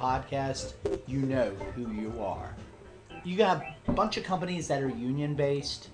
Podcast, 0.07 0.71
you 1.05 1.19
know 1.19 1.49
who 1.75 1.91
you 1.91 2.13
are. 2.21 2.55
You 3.25 3.35
got 3.35 3.61
a 3.87 3.91
bunch 3.91 4.15
of 4.15 4.23
companies 4.23 4.69
that 4.69 4.81
are 4.81 4.87
union 4.87 5.35
based, 5.35 5.89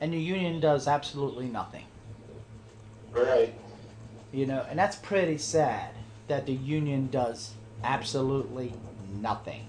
and 0.00 0.12
your 0.12 0.22
union 0.22 0.60
does 0.60 0.86
absolutely 0.86 1.48
nothing. 1.48 1.84
Right. 3.10 3.52
You 4.30 4.46
know, 4.46 4.64
and 4.70 4.78
that's 4.78 4.94
pretty 4.96 5.36
sad 5.36 5.90
that 6.28 6.46
the 6.46 6.52
union 6.52 7.08
does 7.10 7.54
absolutely 7.82 8.72
nothing. 9.20 9.66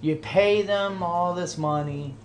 You 0.00 0.16
pay 0.16 0.62
them 0.62 1.04
all 1.04 1.34
this 1.34 1.56
money, 1.56 2.16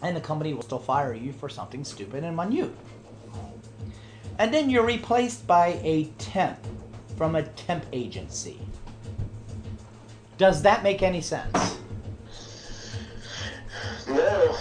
and 0.00 0.16
the 0.16 0.22
company 0.22 0.54
will 0.54 0.62
still 0.62 0.78
fire 0.78 1.12
you 1.12 1.30
for 1.30 1.50
something 1.50 1.84
stupid 1.84 2.24
and 2.24 2.34
minute. 2.34 2.74
And 4.38 4.52
then 4.54 4.70
you're 4.70 4.86
replaced 4.86 5.46
by 5.46 5.78
a 5.82 6.04
temp 6.16 6.58
from 7.18 7.34
a 7.34 7.42
temp 7.42 7.84
agency. 7.92 8.58
Does 10.42 10.60
that 10.62 10.82
make 10.82 11.04
any 11.04 11.20
sense? 11.20 11.78
No. 14.08 14.56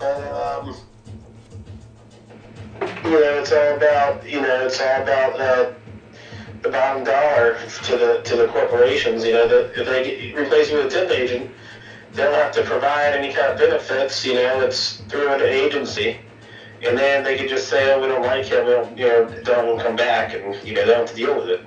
Um, 0.00 0.76
you 3.02 3.10
know, 3.10 3.40
it's 3.40 3.50
all 3.50 3.74
about 3.76 4.24
you 4.24 4.40
know, 4.40 4.66
it's 4.66 4.80
all 4.80 5.02
about 5.02 5.40
uh, 5.40 5.72
the 6.62 6.68
bottom 6.68 7.02
dollar 7.02 7.58
to 7.86 7.96
the 7.96 8.20
to 8.24 8.36
the 8.36 8.46
corporations. 8.52 9.24
You 9.24 9.32
know, 9.32 9.48
that 9.48 9.76
if 9.76 9.86
they 9.88 10.32
replace 10.40 10.70
you 10.70 10.76
with 10.76 10.86
a 10.86 10.90
temp 10.90 11.10
agent, 11.10 11.50
they 12.12 12.22
don't 12.22 12.32
have 12.34 12.52
to 12.52 12.62
provide 12.62 13.14
any 13.14 13.34
kind 13.34 13.48
of 13.48 13.58
benefits. 13.58 14.24
You 14.24 14.34
know, 14.34 14.60
it's 14.60 14.98
through 15.08 15.32
an 15.32 15.40
agency, 15.40 16.20
and 16.86 16.96
then 16.96 17.24
they 17.24 17.36
could 17.36 17.48
just 17.48 17.66
say, 17.66 17.92
"Oh, 17.92 18.00
we 18.00 18.06
don't 18.06 18.22
like 18.22 18.44
him. 18.44 18.64
We 18.64 18.70
don't, 18.70 18.96
you 18.96 19.06
know, 19.08 19.42
don't 19.42 19.80
come 19.80 19.96
back," 19.96 20.34
and 20.34 20.54
you 20.62 20.74
know, 20.74 20.82
they 20.82 20.92
don't 20.92 21.00
have 21.00 21.10
to 21.10 21.16
deal 21.16 21.34
with 21.34 21.48
it. 21.48 21.62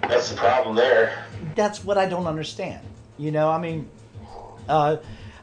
That's 0.00 0.30
the 0.30 0.36
problem 0.36 0.74
there. 0.74 1.27
That's 1.58 1.84
what 1.84 1.98
I 1.98 2.06
don't 2.06 2.26
understand. 2.26 2.80
You 3.18 3.32
know, 3.32 3.50
I 3.50 3.58
mean, 3.58 3.90
uh, 4.68 4.98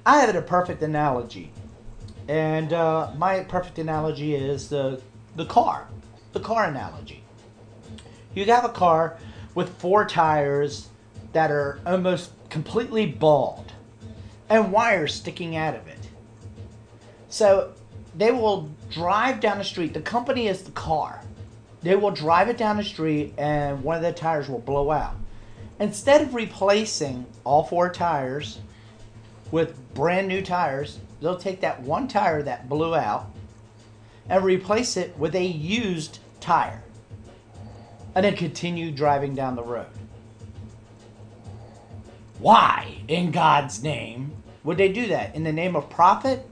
I 0.05 0.21
have 0.21 0.33
a 0.33 0.41
perfect 0.41 0.81
analogy, 0.81 1.51
and 2.29 2.71
uh, 2.71 3.11
my 3.17 3.41
perfect 3.41 3.77
analogy 3.79 4.33
is 4.33 4.69
the 4.69 5.01
the 5.35 5.45
car, 5.45 5.87
the 6.31 6.39
car 6.39 6.65
analogy. 6.65 7.21
You 8.33 8.45
have 8.45 8.63
a 8.63 8.69
car 8.69 9.17
with 9.55 9.77
four 9.77 10.05
tires 10.05 10.87
that 11.33 11.51
are 11.51 11.79
almost 11.85 12.31
completely 12.49 13.05
bald, 13.05 13.73
and 14.49 14.71
wires 14.71 15.13
sticking 15.13 15.57
out 15.57 15.75
of 15.75 15.85
it. 15.87 15.99
So 17.27 17.73
they 18.15 18.31
will 18.31 18.69
drive 18.89 19.41
down 19.41 19.57
the 19.57 19.65
street. 19.65 19.93
The 19.93 20.01
company 20.01 20.47
is 20.47 20.63
the 20.63 20.71
car. 20.71 21.21
They 21.81 21.97
will 21.97 22.11
drive 22.11 22.47
it 22.47 22.57
down 22.57 22.77
the 22.77 22.83
street, 22.83 23.33
and 23.37 23.83
one 23.83 23.97
of 23.97 24.01
the 24.01 24.13
tires 24.13 24.47
will 24.47 24.59
blow 24.59 24.91
out. 24.91 25.15
Instead 25.79 26.21
of 26.21 26.33
replacing 26.33 27.25
all 27.43 27.63
four 27.63 27.91
tires 27.91 28.59
with 29.51 29.93
brand 29.93 30.27
new 30.27 30.41
tires, 30.41 30.99
they'll 31.21 31.37
take 31.37 31.61
that 31.61 31.81
one 31.81 32.07
tire 32.07 32.41
that 32.43 32.69
blew 32.69 32.95
out 32.95 33.29
and 34.29 34.43
replace 34.43 34.95
it 34.97 35.17
with 35.17 35.35
a 35.35 35.43
used 35.43 36.19
tire. 36.39 36.81
And 38.15 38.23
then 38.23 38.35
continue 38.35 38.91
driving 38.91 39.35
down 39.35 39.57
the 39.57 39.63
road. 39.63 39.87
Why, 42.39 42.97
in 43.07 43.31
God's 43.31 43.83
name, 43.83 44.31
would 44.63 44.77
they 44.77 44.91
do 44.91 45.07
that? 45.07 45.35
In 45.35 45.43
the 45.43 45.51
name 45.51 45.75
of 45.75 45.89
profit? 45.89 46.47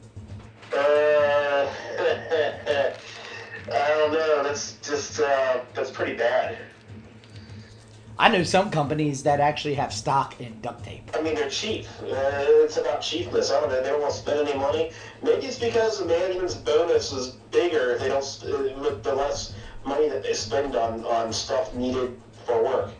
Uh, 0.73 0.77
I 3.71 3.87
don't 3.89 4.11
know. 4.11 4.43
That's 4.43 4.73
just 4.81 5.19
uh, 5.19 5.61
that's 5.73 5.91
pretty 5.91 6.15
bad. 6.15 6.57
I 8.17 8.29
know 8.29 8.43
some 8.43 8.69
companies 8.69 9.23
that 9.23 9.39
actually 9.39 9.73
have 9.75 9.91
stock 9.91 10.39
in 10.39 10.61
duct 10.61 10.83
tape. 10.85 11.09
I 11.15 11.21
mean, 11.21 11.33
they're 11.33 11.49
cheap. 11.49 11.87
Uh, 12.01 12.05
it's 12.07 12.77
about 12.77 13.01
cheapness. 13.01 13.51
I 13.51 13.59
don't 13.59 13.69
know. 13.69 13.81
They 13.81 13.89
don't 13.89 14.01
want 14.01 14.13
to 14.13 14.19
spend 14.19 14.47
any 14.47 14.57
money. 14.57 14.91
Maybe 15.23 15.47
it's 15.47 15.57
because 15.57 15.99
the 15.99 16.05
management's 16.05 16.53
bonus 16.53 17.11
is 17.11 17.29
bigger 17.51 17.97
they 17.97 18.09
don't 18.09 18.23
sp- 18.23 18.53
uh, 18.53 18.79
with 18.79 19.03
the 19.03 19.15
less 19.15 19.55
money 19.85 20.09
that 20.09 20.23
they 20.23 20.33
spend 20.33 20.75
on 20.75 21.03
on 21.05 21.33
stuff 21.33 21.73
needed 21.73 22.19
for 22.45 22.63
work 22.63 22.91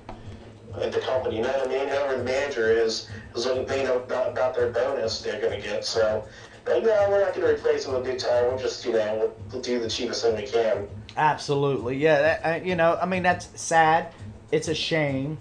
at 0.81 0.91
the 0.91 0.99
company. 0.99 1.37
You 1.37 1.43
know 1.43 1.51
what 1.51 1.67
I 1.67 1.71
mean? 1.71 1.87
Whoever 1.87 2.17
the 2.17 2.23
manager 2.23 2.71
is 2.71 3.07
is 3.35 3.45
looking 3.45 3.67
they 3.67 3.83
know 3.83 3.97
about, 3.97 4.31
about 4.31 4.55
their 4.55 4.71
bonus 4.71 5.21
they're 5.21 5.39
going 5.39 5.61
to 5.61 5.67
get. 5.67 5.85
So. 5.85 6.27
But 6.65 6.81
no, 6.81 7.07
we're 7.09 7.19
not 7.19 7.35
going 7.35 7.45
to 7.45 7.53
replace 7.53 7.83
them 7.83 7.93
with 7.93 8.03
a 8.03 8.05
big 8.09 8.19
tire. 8.19 8.47
We'll 8.47 8.57
just, 8.57 8.85
you 8.85 8.93
know, 8.93 9.15
we'll, 9.17 9.35
we'll 9.51 9.61
do 9.61 9.81
the 9.81 9.89
cheapest 9.89 10.21
thing 10.23 10.37
we 10.37 10.47
can. 10.47 10.87
Absolutely, 11.17 11.97
yeah. 11.97 12.21
That, 12.21 12.45
uh, 12.45 12.63
you 12.63 12.75
know, 12.75 12.97
I 13.01 13.05
mean, 13.05 13.21
that's 13.21 13.49
sad. 13.59 14.13
It's 14.53 14.67
a 14.67 14.75
shame. 14.75 15.39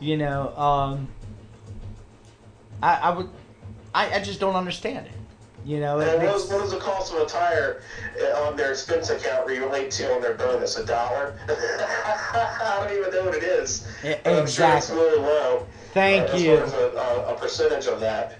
You 0.00 0.16
know, 0.16 0.54
um, 0.56 1.06
I, 2.82 2.96
I 2.96 3.10
would, 3.10 3.30
I, 3.94 4.16
I 4.16 4.20
just 4.20 4.40
don't 4.40 4.56
understand 4.56 5.06
it. 5.06 5.12
You 5.64 5.78
know, 5.78 6.00
it 6.00 6.08
what, 6.08 6.18
makes, 6.18 6.32
does, 6.32 6.50
what 6.50 6.58
does 6.58 6.72
the 6.72 6.78
cost 6.78 7.14
of 7.14 7.20
a 7.20 7.26
tire 7.26 7.82
on 8.44 8.56
their 8.56 8.72
expense 8.72 9.10
account 9.10 9.46
relate 9.46 9.92
to 9.92 10.12
on 10.12 10.20
their 10.20 10.34
bonus? 10.34 10.76
A 10.76 10.84
dollar? 10.84 11.38
I 11.48 12.84
don't 12.84 12.98
even 12.98 13.12
know 13.12 13.26
what 13.26 13.36
it 13.36 13.44
is. 13.44 13.86
E- 14.04 14.14
I'm 14.24 14.24
sure 14.24 14.38
it's 14.40 14.50
exactly. 14.50 14.96
really 14.96 15.20
low. 15.20 15.66
Thank 15.94 16.34
uh, 16.34 16.36
you. 16.36 16.56
far 16.56 16.66
as 16.66 16.72
a, 16.72 16.76
a, 16.76 17.34
a 17.34 17.38
percentage 17.38 17.86
of 17.86 18.00
that. 18.00 18.38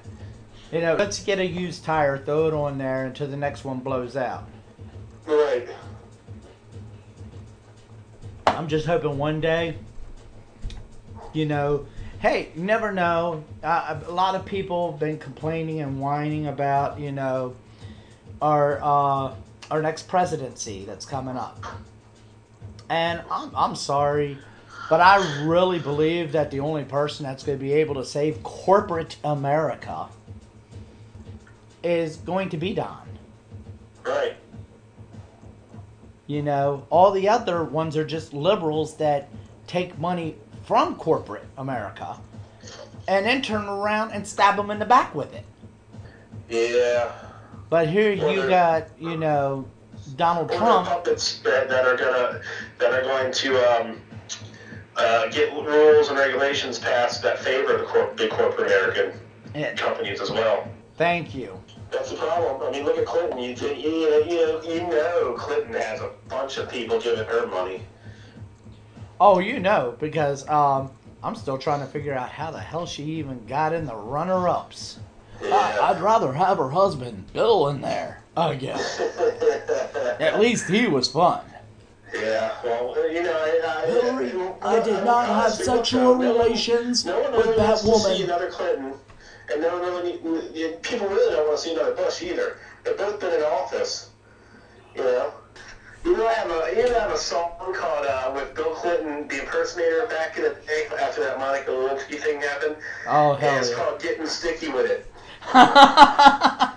You 0.72 0.80
know, 0.80 0.96
let's 0.96 1.22
get 1.22 1.38
a 1.38 1.46
used 1.46 1.84
tire, 1.84 2.18
throw 2.18 2.48
it 2.48 2.54
on 2.54 2.76
there 2.76 3.04
until 3.04 3.28
the 3.28 3.36
next 3.36 3.64
one 3.64 3.78
blows 3.78 4.16
out. 4.16 4.48
Right. 5.26 5.68
I'm 8.56 8.68
just 8.68 8.86
hoping 8.86 9.18
one 9.18 9.40
day, 9.40 9.76
you 11.34 11.44
know, 11.44 11.86
hey, 12.20 12.48
never 12.54 12.90
know. 12.90 13.44
Uh, 13.62 14.00
a 14.06 14.10
lot 14.10 14.34
of 14.34 14.46
people 14.46 14.92
have 14.92 15.00
been 15.00 15.18
complaining 15.18 15.80
and 15.80 16.00
whining 16.00 16.46
about, 16.46 16.98
you 16.98 17.12
know, 17.12 17.54
our 18.40 18.80
uh, 18.82 19.34
our 19.70 19.82
next 19.82 20.08
presidency 20.08 20.84
that's 20.86 21.04
coming 21.04 21.36
up. 21.36 21.64
And 22.88 23.20
I'm, 23.30 23.50
I'm 23.54 23.76
sorry, 23.76 24.38
but 24.88 25.00
I 25.00 25.44
really 25.44 25.78
believe 25.78 26.32
that 26.32 26.50
the 26.50 26.60
only 26.60 26.84
person 26.84 27.24
that's 27.26 27.42
going 27.42 27.58
to 27.58 27.62
be 27.62 27.72
able 27.74 27.96
to 27.96 28.04
save 28.04 28.42
corporate 28.42 29.16
America 29.22 30.06
is 31.82 32.16
going 32.16 32.48
to 32.50 32.56
be 32.56 32.72
Don. 32.72 33.06
Right. 34.04 34.36
You 36.26 36.42
know, 36.42 36.86
all 36.90 37.12
the 37.12 37.28
other 37.28 37.64
ones 37.64 37.96
are 37.96 38.04
just 38.04 38.34
liberals 38.34 38.96
that 38.96 39.28
take 39.66 39.98
money 39.98 40.36
from 40.64 40.96
corporate 40.96 41.44
America 41.56 42.18
and 43.06 43.24
then 43.24 43.42
turn 43.42 43.64
around 43.66 44.10
and 44.10 44.26
stab 44.26 44.56
them 44.56 44.70
in 44.70 44.78
the 44.78 44.84
back 44.84 45.14
with 45.14 45.32
it. 45.34 45.44
Yeah. 46.48 47.12
But 47.70 47.88
here 47.88 48.16
Well, 48.16 48.32
you 48.32 48.48
got, 48.48 48.88
you 48.98 49.16
know, 49.16 49.66
Donald 50.16 50.50
Trump. 50.50 50.88
puppets 50.88 51.38
that, 51.38 51.68
that 51.68 51.84
are 51.84 51.96
gonna 51.96 52.40
that 52.78 52.92
are 52.92 53.02
going 53.02 53.32
to 53.32 53.80
um, 53.80 54.00
uh, 54.96 55.28
get 55.28 55.52
rules 55.52 56.08
and 56.08 56.18
regulations 56.18 56.78
passed 56.78 57.22
that 57.22 57.38
favor 57.38 57.76
the 57.76 57.84
corp- 57.84 58.16
big 58.16 58.30
corporate 58.30 58.66
American 58.66 59.12
companies 59.76 60.20
as 60.20 60.30
well. 60.30 60.68
Thank 60.96 61.34
you. 61.34 61.60
That's 61.90 62.10
the 62.10 62.16
problem. 62.16 62.66
I 62.66 62.70
mean, 62.70 62.84
look 62.84 62.98
at 62.98 63.06
Clinton. 63.06 63.38
You, 63.38 63.54
you, 63.54 63.68
you, 63.76 64.10
know, 64.10 64.62
you, 64.62 64.80
know, 64.86 65.34
Clinton 65.38 65.74
has 65.74 66.00
a 66.00 66.10
bunch 66.28 66.58
of 66.58 66.70
people 66.70 67.00
giving 67.00 67.24
her 67.26 67.46
money. 67.46 67.82
Oh, 69.20 69.38
you 69.38 69.60
know, 69.60 69.96
because 69.98 70.46
um, 70.48 70.90
I'm 71.22 71.34
still 71.34 71.58
trying 71.58 71.80
to 71.80 71.86
figure 71.86 72.12
out 72.12 72.28
how 72.28 72.50
the 72.50 72.60
hell 72.60 72.86
she 72.86 73.04
even 73.04 73.46
got 73.46 73.72
in 73.72 73.86
the 73.86 73.94
runner 73.94 74.48
ups. 74.48 74.98
Yeah. 75.42 75.78
I'd 75.82 76.00
rather 76.00 76.32
have 76.32 76.58
her 76.58 76.70
husband 76.70 77.32
Bill 77.32 77.68
in 77.68 77.80
there 77.80 78.22
I 78.36 78.54
guess. 78.54 79.00
At 80.20 80.38
least 80.40 80.68
he 80.68 80.86
was 80.86 81.08
fun. 81.08 81.40
yeah. 82.14 82.54
Well, 82.62 83.10
you 83.10 83.22
know, 83.22 83.32
I, 83.32 83.82
I, 83.82 83.86
Hillary, 83.86 84.52
I 84.60 84.80
did 84.82 85.04
not 85.04 85.26
have 85.26 85.52
sexual 85.52 86.02
no 86.02 86.12
one- 86.12 86.20
relations 86.20 87.04
No 87.04 87.20
one 87.20 87.32
with 87.32 87.56
that 87.56 87.82
wants 87.84 88.04
to 88.06 88.16
see 88.16 88.26
woman. 88.26 88.94
And 89.52 89.62
no 89.62 89.78
one 89.78 89.82
really 89.82 90.12
need, 90.52 90.82
people 90.82 91.08
really 91.08 91.34
don't 91.34 91.46
want 91.46 91.58
to 91.58 91.62
see 91.62 91.74
another 91.74 91.94
Bush 91.94 92.22
either. 92.22 92.58
They've 92.84 92.96
both 92.96 93.20
been 93.20 93.34
in 93.34 93.42
office, 93.42 94.10
you 94.94 95.02
know. 95.02 95.32
You 96.04 96.16
know, 96.16 96.26
I 96.26 96.32
have 96.34 96.50
a 96.50 96.70
you 96.76 96.88
know, 96.88 96.96
I 96.96 97.00
have 97.00 97.10
a 97.10 97.18
song 97.18 97.50
called 97.74 98.06
uh, 98.06 98.32
with 98.34 98.54
Bill 98.54 98.74
Clinton, 98.74 99.26
the 99.26 99.40
impersonator, 99.40 100.06
back 100.06 100.36
in 100.36 100.44
the 100.44 100.56
day 100.66 100.86
after 101.00 101.22
that 101.22 101.38
Monica 101.38 101.70
Lewinsky 101.70 102.20
thing 102.20 102.40
happened. 102.40 102.76
Oh, 103.08 103.32
and 103.32 103.40
hell 103.40 103.58
it's 103.58 103.70
yeah. 103.70 103.76
called 103.76 104.00
Getting 104.00 104.26
Sticky 104.26 104.68
with 104.68 104.90
It. 104.90 105.12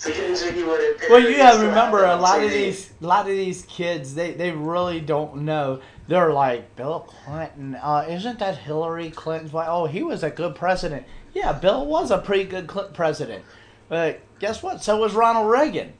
So 0.00 0.10
getting 0.14 0.34
sticky 0.34 0.62
with 0.62 0.80
it. 0.80 1.10
Well, 1.10 1.20
you 1.20 1.34
have 1.34 1.60
to 1.60 1.66
remember 1.66 2.06
a 2.06 2.16
lot 2.16 2.42
of 2.42 2.50
these, 2.50 2.90
a 3.02 3.06
lot 3.06 3.28
of 3.28 3.32
these 3.36 3.66
kids, 3.66 4.14
they, 4.14 4.32
they 4.32 4.50
really 4.50 4.98
don't 4.98 5.42
know 5.42 5.82
they're 6.10 6.32
like 6.32 6.74
Bill 6.74 7.00
Clinton. 7.00 7.76
Uh, 7.76 8.04
isn't 8.08 8.40
that 8.40 8.58
Hillary 8.58 9.10
Clinton's 9.10 9.52
wife? 9.52 9.68
Oh, 9.70 9.86
he 9.86 10.02
was 10.02 10.24
a 10.24 10.30
good 10.30 10.56
president. 10.56 11.06
Yeah, 11.34 11.52
Bill 11.52 11.86
was 11.86 12.10
a 12.10 12.18
pretty 12.18 12.44
good 12.44 12.68
president. 12.94 13.44
But 13.88 14.20
guess 14.38 14.62
what? 14.62 14.82
So 14.82 14.98
was 14.98 15.14
Ronald 15.14 15.50
Reagan. 15.50 15.92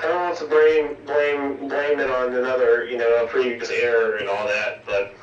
I 0.00 0.06
don't 0.06 0.20
want 0.20 0.38
to 0.38 0.46
blame 0.46 0.96
blame 1.04 1.68
blame 1.68 2.00
it 2.00 2.10
on 2.10 2.34
another, 2.34 2.86
you 2.86 2.96
know, 2.96 3.24
a 3.24 3.26
previous 3.26 3.70
error 3.70 4.16
and 4.16 4.28
all 4.28 4.46
that, 4.46 4.84
but 4.86 5.14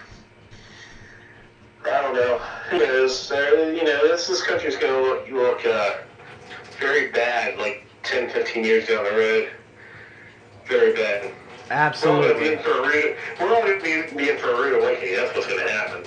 I 1.85 2.01
don't 2.01 2.13
know. 2.13 2.37
Who 2.69 2.77
knows? 2.79 3.31
You 3.31 3.83
know, 3.83 4.07
this 4.07 4.27
this 4.27 4.43
country's 4.43 4.75
going 4.75 4.93
to 4.93 5.01
look 5.01 5.31
look 5.31 5.65
uh, 5.65 5.97
very 6.79 7.11
bad, 7.11 7.57
like 7.57 7.85
10, 8.03 8.29
15 8.29 8.63
years 8.63 8.87
down 8.87 9.03
the 9.03 9.11
road. 9.11 9.49
Very 10.65 10.93
bad. 10.93 11.31
We're 12.03 12.11
all 12.11 12.21
going 12.21 12.33
to 12.33 12.39
be 12.39 12.53
in 12.53 12.59
for 12.59 12.71
a 12.71 12.87
rude. 12.87 13.15
We're 13.39 13.55
all 13.55 13.61
going 13.61 13.79
to 13.79 13.83
be, 13.83 14.15
be 14.15 14.29
in 14.29 14.37
for 14.37 14.51
a 14.51 14.57
rude 14.57 14.81
awakening. 14.81 15.15
That's 15.15 15.35
what's 15.35 15.47
going 15.47 15.65
to 15.65 15.71
happen. 15.71 16.03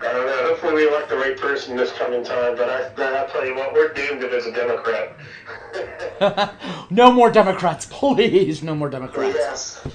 I 0.00 0.12
don't 0.12 0.26
know. 0.26 0.48
Hopefully, 0.48 0.74
we 0.74 0.88
elect 0.88 1.10
the 1.10 1.16
right 1.16 1.36
person 1.36 1.76
this 1.76 1.92
coming 1.92 2.24
time. 2.24 2.56
But 2.56 2.70
I, 2.70 2.88
but 2.96 3.14
I 3.14 3.26
tell 3.30 3.44
you 3.44 3.54
what, 3.54 3.74
we're 3.74 3.92
doomed 3.92 4.22
if 4.22 4.32
it's 4.32 4.46
a 4.46 4.52
Democrat. 4.52 5.16
no 6.90 7.12
more 7.12 7.30
Democrats, 7.30 7.86
please. 7.86 8.62
No 8.62 8.74
more 8.74 8.88
Democrats. 8.88 9.36
yes. 9.36 9.86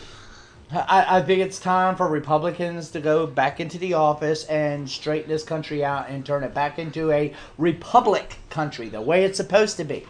I, 0.72 1.18
I 1.18 1.22
think 1.22 1.42
it's 1.42 1.60
time 1.60 1.96
for 1.96 2.08
Republicans 2.08 2.92
to 2.92 3.00
go 3.00 3.26
back 3.26 3.60
into 3.60 3.78
the 3.78 3.94
office 3.94 4.46
and 4.46 4.90
straighten 4.90 5.30
this 5.30 5.44
country 5.44 5.84
out 5.86 6.10
and 6.10 6.26
turn 6.26 6.44
it 6.44 6.54
back 6.54 6.78
into 6.80 7.12
a 7.12 7.34
republic 7.58 8.38
country, 8.50 8.90
the 8.90 9.02
way 9.02 9.24
it's 9.24 9.38
supposed 9.38 9.78
to 9.78 9.84
be. 9.84 10.06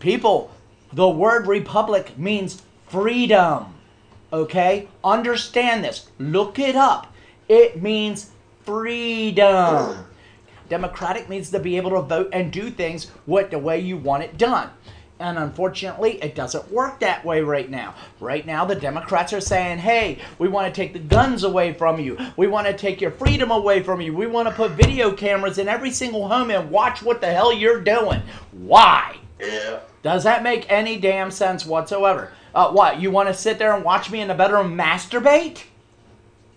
People, 0.00 0.50
the 0.92 1.08
word 1.08 1.46
republic 1.46 2.18
means 2.18 2.62
freedom. 2.88 3.74
Okay? 4.32 4.88
Understand 5.02 5.84
this. 5.84 6.10
Look 6.18 6.58
it 6.58 6.76
up. 6.76 7.12
It 7.48 7.82
means 7.82 8.30
freedom. 8.64 10.04
Democratic 10.68 11.28
means 11.28 11.50
to 11.50 11.58
be 11.58 11.76
able 11.76 11.90
to 11.90 12.00
vote 12.00 12.30
and 12.32 12.52
do 12.52 12.70
things 12.70 13.10
what 13.26 13.50
the 13.50 13.58
way 13.58 13.78
you 13.78 13.96
want 13.96 14.22
it 14.22 14.38
done. 14.38 14.70
And 15.20 15.38
unfortunately, 15.38 16.20
it 16.22 16.34
doesn't 16.34 16.72
work 16.72 16.98
that 17.00 17.24
way 17.24 17.40
right 17.40 17.70
now. 17.70 17.94
Right 18.18 18.44
now, 18.44 18.64
the 18.64 18.74
Democrats 18.74 19.32
are 19.32 19.40
saying, 19.40 19.78
hey, 19.78 20.18
we 20.38 20.48
want 20.48 20.66
to 20.66 20.80
take 20.80 20.92
the 20.92 20.98
guns 20.98 21.44
away 21.44 21.72
from 21.72 22.00
you. 22.00 22.18
We 22.36 22.48
want 22.48 22.66
to 22.66 22.72
take 22.72 23.00
your 23.00 23.12
freedom 23.12 23.50
away 23.50 23.82
from 23.82 24.00
you. 24.00 24.14
We 24.14 24.26
want 24.26 24.48
to 24.48 24.54
put 24.54 24.72
video 24.72 25.12
cameras 25.12 25.58
in 25.58 25.68
every 25.68 25.92
single 25.92 26.28
home 26.28 26.50
and 26.50 26.70
watch 26.70 27.02
what 27.02 27.20
the 27.20 27.32
hell 27.32 27.52
you're 27.52 27.80
doing. 27.80 28.22
Why? 28.52 29.18
Yeah. 29.38 29.80
Does 30.02 30.24
that 30.24 30.42
make 30.42 30.70
any 30.70 30.98
damn 30.98 31.30
sense 31.30 31.64
whatsoever? 31.64 32.32
Uh, 32.54 32.70
what, 32.72 33.00
you 33.00 33.10
want 33.10 33.28
to 33.28 33.34
sit 33.34 33.58
there 33.58 33.74
and 33.74 33.84
watch 33.84 34.10
me 34.10 34.20
in 34.20 34.28
the 34.28 34.34
bedroom 34.34 34.76
masturbate? 34.76 35.62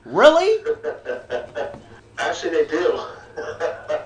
Really? 0.03 0.63
Actually, 2.19 2.63
they 2.63 2.67
do. 2.67 2.99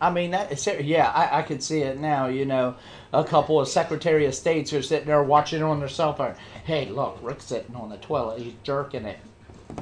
I 0.00 0.10
mean, 0.10 0.30
that, 0.30 0.84
yeah, 0.84 1.10
I, 1.10 1.40
I 1.40 1.42
could 1.42 1.62
see 1.62 1.80
it 1.80 1.98
now. 1.98 2.26
You 2.26 2.44
know, 2.44 2.76
a 3.12 3.24
couple 3.24 3.60
of 3.60 3.68
Secretary 3.68 4.26
of 4.26 4.34
States 4.34 4.72
are 4.72 4.82
sitting 4.82 5.06
there 5.06 5.22
watching 5.22 5.62
on 5.62 5.80
their 5.80 5.88
cell 5.88 6.14
phone. 6.14 6.34
Hey, 6.64 6.86
look, 6.86 7.18
Rick's 7.20 7.46
sitting 7.46 7.74
on 7.74 7.90
the 7.90 7.96
toilet. 7.96 8.40
He's 8.40 8.54
jerking 8.62 9.04
it. 9.04 9.18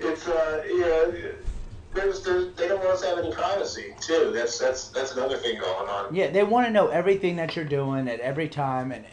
it's 0.00 0.28
uh, 0.28 0.62
you 0.66 0.80
know, 0.80 1.14
there's, 1.94 2.22
there's, 2.22 2.54
they 2.54 2.68
don't 2.68 2.78
want 2.78 2.90
us 2.90 3.02
to 3.02 3.08
have 3.08 3.18
any 3.18 3.32
privacy 3.32 3.94
too. 4.00 4.32
That's 4.34 4.58
that's 4.58 4.88
that's 4.88 5.12
another 5.12 5.36
thing 5.36 5.60
going 5.60 5.88
on. 5.88 6.14
Yeah, 6.14 6.30
they 6.30 6.42
want 6.42 6.66
to 6.66 6.72
know 6.72 6.88
everything 6.88 7.36
that 7.36 7.54
you're 7.56 7.64
doing 7.64 8.08
at 8.08 8.20
every 8.20 8.48
time, 8.48 8.92
and 8.92 9.04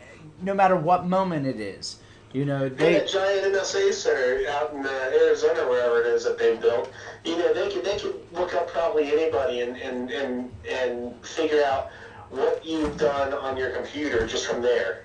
no 0.41 0.53
matter 0.53 0.75
what 0.75 1.05
moment 1.05 1.45
it 1.45 1.59
is. 1.59 1.97
You 2.33 2.45
know, 2.45 2.65
And 2.65 2.77
they. 2.77 2.93
that 2.93 3.09
giant 3.09 3.53
NSA 3.53 3.93
center 3.93 4.47
out 4.49 4.73
in 4.73 4.85
uh, 4.85 5.11
Arizona, 5.13 5.67
wherever 5.67 6.01
it 6.01 6.07
is 6.07 6.23
that 6.23 6.37
they 6.37 6.55
built, 6.55 6.89
you 7.25 7.37
know, 7.37 7.53
they 7.53 7.69
could 7.69 7.83
they 7.83 7.97
could 7.97 8.15
look 8.31 8.55
up 8.55 8.67
probably 8.69 9.11
anybody 9.11 9.61
and 9.61 9.75
and 9.77 10.09
and 10.11 10.51
and 10.69 11.25
figure 11.25 11.63
out 11.63 11.89
what 12.29 12.65
you've 12.65 12.97
done 12.97 13.33
on 13.33 13.57
your 13.57 13.71
computer 13.71 14.25
just 14.25 14.45
from 14.47 14.61
there. 14.61 15.03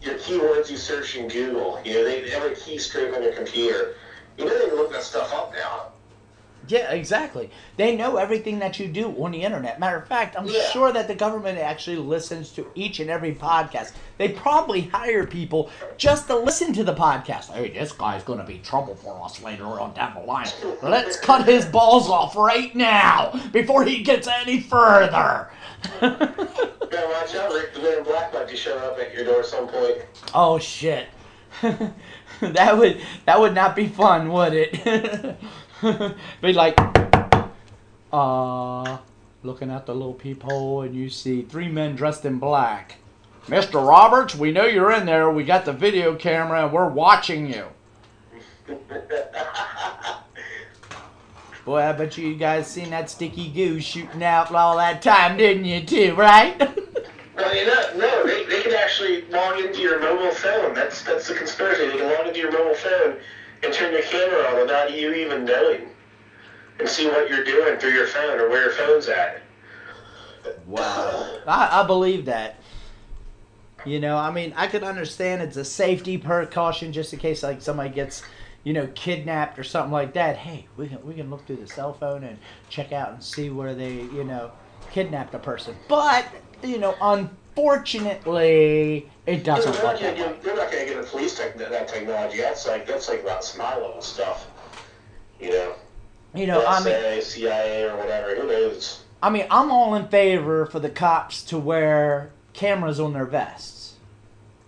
Your 0.00 0.14
keywords 0.14 0.70
you 0.70 0.76
search 0.76 1.16
in 1.16 1.28
Google, 1.28 1.80
you 1.84 1.94
know, 1.94 2.04
they 2.04 2.30
every 2.32 2.52
keystroke 2.52 3.14
on 3.14 3.22
your 3.22 3.32
computer. 3.32 3.94
You 4.38 4.46
know, 4.46 4.58
they 4.58 4.68
can 4.68 4.76
look 4.76 4.92
that 4.92 5.02
stuff 5.02 5.32
up 5.34 5.52
now. 5.52 5.88
Yeah, 6.68 6.90
exactly. 6.92 7.50
They 7.76 7.96
know 7.96 8.16
everything 8.16 8.58
that 8.60 8.78
you 8.78 8.88
do 8.88 9.08
on 9.22 9.32
the 9.32 9.42
internet. 9.42 9.80
Matter 9.80 9.96
of 9.96 10.06
fact, 10.06 10.36
I'm 10.38 10.46
Yeah. 10.46 10.68
sure 10.70 10.92
that 10.92 11.08
the 11.08 11.14
government 11.14 11.58
actually 11.58 11.96
listens 11.96 12.50
to 12.52 12.66
each 12.74 13.00
and 13.00 13.08
every 13.10 13.34
podcast. 13.34 13.92
They 14.18 14.28
probably 14.28 14.82
hire 14.82 15.26
people 15.26 15.70
just 15.96 16.26
to 16.28 16.36
listen 16.36 16.72
to 16.74 16.84
the 16.84 16.94
podcast. 16.94 17.52
Hey, 17.52 17.70
this 17.70 17.92
guy's 17.92 18.22
going 18.22 18.38
to 18.38 18.44
be 18.44 18.58
trouble 18.58 18.94
for 18.96 19.20
us 19.24 19.42
later 19.42 19.64
on 19.64 19.94
down 19.94 20.14
the 20.14 20.20
line. 20.20 20.48
Let's 20.82 21.18
cut 21.18 21.46
his 21.46 21.64
balls 21.64 22.08
off 22.10 22.36
right 22.36 22.74
now 22.74 23.32
before 23.52 23.84
he 23.84 24.02
gets 24.02 24.28
any 24.28 24.60
further. 24.60 25.48
Yeah, 26.90 27.04
watch 27.10 27.34
out, 27.34 27.52
Rick. 27.52 27.74
The 27.74 27.80
Man 27.82 27.98
in 27.98 28.04
Black 28.04 28.32
might 28.32 28.48
be 28.48 28.56
showing 28.56 28.82
up 28.82 28.98
at 28.98 29.14
your 29.14 29.24
door 29.26 29.40
at 29.40 29.46
some 29.46 29.68
point. 29.68 29.98
oh 30.34 30.58
shit. 30.58 31.06
that 32.40 32.78
would 32.78 33.00
that 33.26 33.38
would 33.38 33.54
not 33.54 33.76
be 33.76 33.86
fun, 33.86 34.32
would 34.32 34.52
it? 34.54 35.36
be 36.42 36.52
like 36.52 36.78
uh 38.12 38.98
looking 39.42 39.70
out 39.70 39.86
the 39.86 39.94
little 39.94 40.14
peephole 40.14 40.82
and 40.82 40.94
you 40.94 41.08
see 41.08 41.42
three 41.42 41.68
men 41.68 41.94
dressed 41.94 42.24
in 42.24 42.38
black. 42.38 42.96
Mr. 43.46 43.86
Roberts, 43.86 44.34
we 44.34 44.50
know 44.50 44.66
you're 44.66 44.92
in 44.92 45.06
there. 45.06 45.30
We 45.30 45.44
got 45.44 45.64
the 45.64 45.72
video 45.72 46.14
camera 46.14 46.64
and 46.64 46.72
we're 46.72 46.88
watching 46.88 47.52
you. 47.52 47.66
Boy, 51.64 51.82
I 51.82 51.92
bet 51.92 52.18
you 52.18 52.34
guys 52.34 52.66
seen 52.66 52.90
that 52.90 53.08
sticky 53.08 53.48
goo 53.48 53.80
shooting 53.80 54.22
out 54.22 54.52
all 54.52 54.76
that 54.76 55.00
time, 55.00 55.36
didn't 55.36 55.64
you, 55.64 55.84
too, 55.84 56.14
right? 56.14 56.60
Well, 57.36 57.54
you 57.54 57.66
know, 57.68 57.92
no, 57.94 58.26
they, 58.26 58.46
they 58.46 58.62
can 58.62 58.74
actually 58.74 59.22
log 59.26 59.60
into 59.60 59.80
your 59.80 60.00
mobile 60.00 60.32
phone. 60.32 60.74
That's 60.74 61.04
that's 61.04 61.28
the 61.28 61.34
conspiracy. 61.34 61.86
They 61.86 61.96
can 61.96 62.12
log 62.12 62.26
into 62.26 62.40
your 62.40 62.50
mobile 62.50 62.74
phone 62.74 63.18
and 63.62 63.72
turn 63.72 63.92
your 63.92 64.02
camera 64.02 64.48
on 64.48 64.60
without 64.60 64.96
you 64.96 65.12
even 65.14 65.44
knowing, 65.44 65.88
and 66.78 66.88
see 66.88 67.06
what 67.06 67.28
you're 67.28 67.44
doing 67.44 67.78
through 67.78 67.90
your 67.90 68.06
phone 68.06 68.38
or 68.38 68.48
where 68.48 68.64
your 68.64 68.72
phone's 68.72 69.08
at. 69.08 69.42
Wow. 70.66 71.40
I, 71.46 71.80
I 71.82 71.86
believe 71.86 72.24
that. 72.26 72.56
You 73.84 74.00
know, 74.00 74.16
I 74.16 74.30
mean, 74.30 74.52
I 74.56 74.66
could 74.66 74.82
understand 74.82 75.40
it's 75.40 75.56
a 75.56 75.64
safety 75.64 76.18
precaution 76.18 76.92
just 76.92 77.12
in 77.12 77.18
case, 77.18 77.42
like, 77.42 77.62
somebody 77.62 77.90
gets, 77.90 78.22
you 78.64 78.72
know, 78.72 78.88
kidnapped 78.94 79.58
or 79.58 79.64
something 79.64 79.92
like 79.92 80.14
that. 80.14 80.36
Hey, 80.36 80.66
we 80.76 80.88
can, 80.88 81.04
we 81.06 81.14
can 81.14 81.30
look 81.30 81.46
through 81.46 81.56
the 81.56 81.66
cell 81.66 81.92
phone 81.92 82.24
and 82.24 82.38
check 82.68 82.92
out 82.92 83.12
and 83.12 83.22
see 83.22 83.50
where 83.50 83.74
they, 83.74 83.92
you 83.92 84.24
know, 84.24 84.50
kidnapped 84.90 85.34
a 85.34 85.38
person. 85.38 85.76
But, 85.88 86.26
you 86.62 86.78
know, 86.78 86.96
unfortunately, 87.58 89.08
it 89.26 89.44
doesn't 89.44 89.72
They're 89.72 89.82
not 89.82 89.92
work 89.94 90.00
gonna 90.02 90.16
that 90.16 90.26
way. 90.26 90.32
get, 90.34 90.42
they're 90.42 90.56
not 90.56 90.70
going 90.72 90.86
to 90.86 90.94
get 90.94 91.02
a 91.04 91.06
police 91.06 91.36
tech, 91.36 91.56
that 91.58 91.88
technology. 91.88 92.38
That's 92.38 92.66
like 92.66 92.86
that's 92.86 93.08
like 93.08 93.22
about 93.22 93.44
spy 93.44 93.74
level 93.76 94.00
stuff. 94.00 94.46
You 95.40 95.50
know, 95.50 95.72
You 96.34 96.46
know, 96.46 96.64
I 96.66 96.82
mean, 96.84 97.22
CIA, 97.22 97.84
or 97.84 97.96
whatever. 97.96 98.34
Who 98.34 98.48
knows? 98.48 99.02
I 99.22 99.30
mean, 99.30 99.46
I'm 99.50 99.70
all 99.70 99.94
in 99.94 100.08
favor 100.08 100.66
for 100.66 100.80
the 100.80 100.90
cops 100.90 101.42
to 101.44 101.58
wear 101.58 102.30
cameras 102.52 102.98
on 103.00 103.12
their 103.12 103.24
vests. 103.24 103.94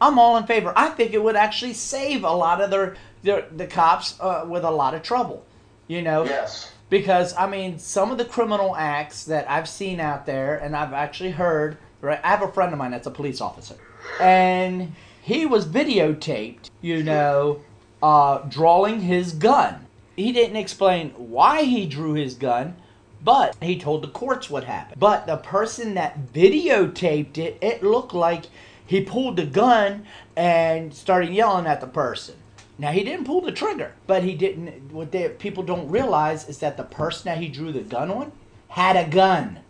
I'm 0.01 0.19
all 0.19 0.37
in 0.37 0.45
favor. 0.47 0.73
I 0.77 0.89
think 0.91 1.13
it 1.13 1.23
would 1.23 1.37
actually 1.37 1.75
save 1.75 2.25
a 2.25 2.31
lot 2.33 2.61
of 2.61 2.71
their, 2.71 2.97
their 3.23 3.47
the 3.55 3.67
cops 3.67 4.19
uh, 4.21 4.45
with 4.49 4.65
a 4.65 4.71
lot 4.71 4.95
of 4.95 5.03
trouble. 5.03 5.45
You 5.89 6.03
know, 6.03 6.25
Yes. 6.25 6.71
because 6.89 7.35
I 7.37 7.49
mean, 7.49 7.79
some 7.81 8.11
of 8.13 8.19
the 8.19 8.25
criminal 8.25 8.77
acts 8.77 9.25
that 9.25 9.51
I've 9.51 9.69
seen 9.69 9.99
out 10.01 10.25
there, 10.27 10.57
and 10.57 10.77
I've 10.77 10.93
actually 10.93 11.33
heard. 11.33 11.77
Right, 12.01 12.21
I 12.25 12.29
have 12.29 12.43
a 12.43 12.51
friend 12.51 12.73
of 12.73 12.79
mine 12.79 12.93
that's 12.93 13.07
a 13.07 13.11
police 13.11 13.41
officer, 13.41 13.77
and 14.19 14.95
he 15.21 15.45
was 15.45 15.67
videotaped. 15.67 16.71
You 16.81 17.03
know, 17.03 17.61
uh, 18.03 18.39
drawing 18.49 19.01
his 19.03 19.33
gun. 19.33 19.87
He 20.17 20.33
didn't 20.33 20.57
explain 20.57 21.11
why 21.11 21.65
he 21.65 21.87
drew 21.87 22.15
his 22.15 22.35
gun, 22.35 22.77
but 23.23 23.55
he 23.61 23.79
told 23.79 24.03
the 24.03 24.09
courts 24.09 24.49
what 24.49 24.65
happened. 24.65 24.99
But 24.99 25.27
the 25.27 25.37
person 25.37 25.95
that 25.95 26.33
videotaped 26.33 27.37
it, 27.39 27.59
it 27.61 27.83
looked 27.83 28.15
like 28.15 28.47
he 28.85 29.03
pulled 29.03 29.37
the 29.37 29.47
gun 29.47 30.07
and 30.37 30.93
started 30.95 31.31
yelling 31.33 31.67
at 31.67 31.81
the 31.81 31.87
person. 31.87 32.37
Now 32.79 32.93
he 32.93 33.05
didn't 33.05 33.27
pull 33.27 33.43
the 33.43 33.53
trigger, 33.53 33.93
but 34.07 34.25
he 34.25 34.35
didn't. 34.35 34.91
What 34.91 35.13
they, 35.13 35.29
people 35.29 35.63
don't 35.63 35.89
realize 35.91 36.49
is 36.49 36.59
that 36.59 36.79
the 36.79 36.83
person 36.83 37.27
that 37.27 37.39
he 37.39 37.49
drew 37.49 37.73
the 37.73 37.81
gun 37.81 38.11
on 38.11 38.33
had 38.69 38.97
a 38.97 39.07
gun 39.09 39.61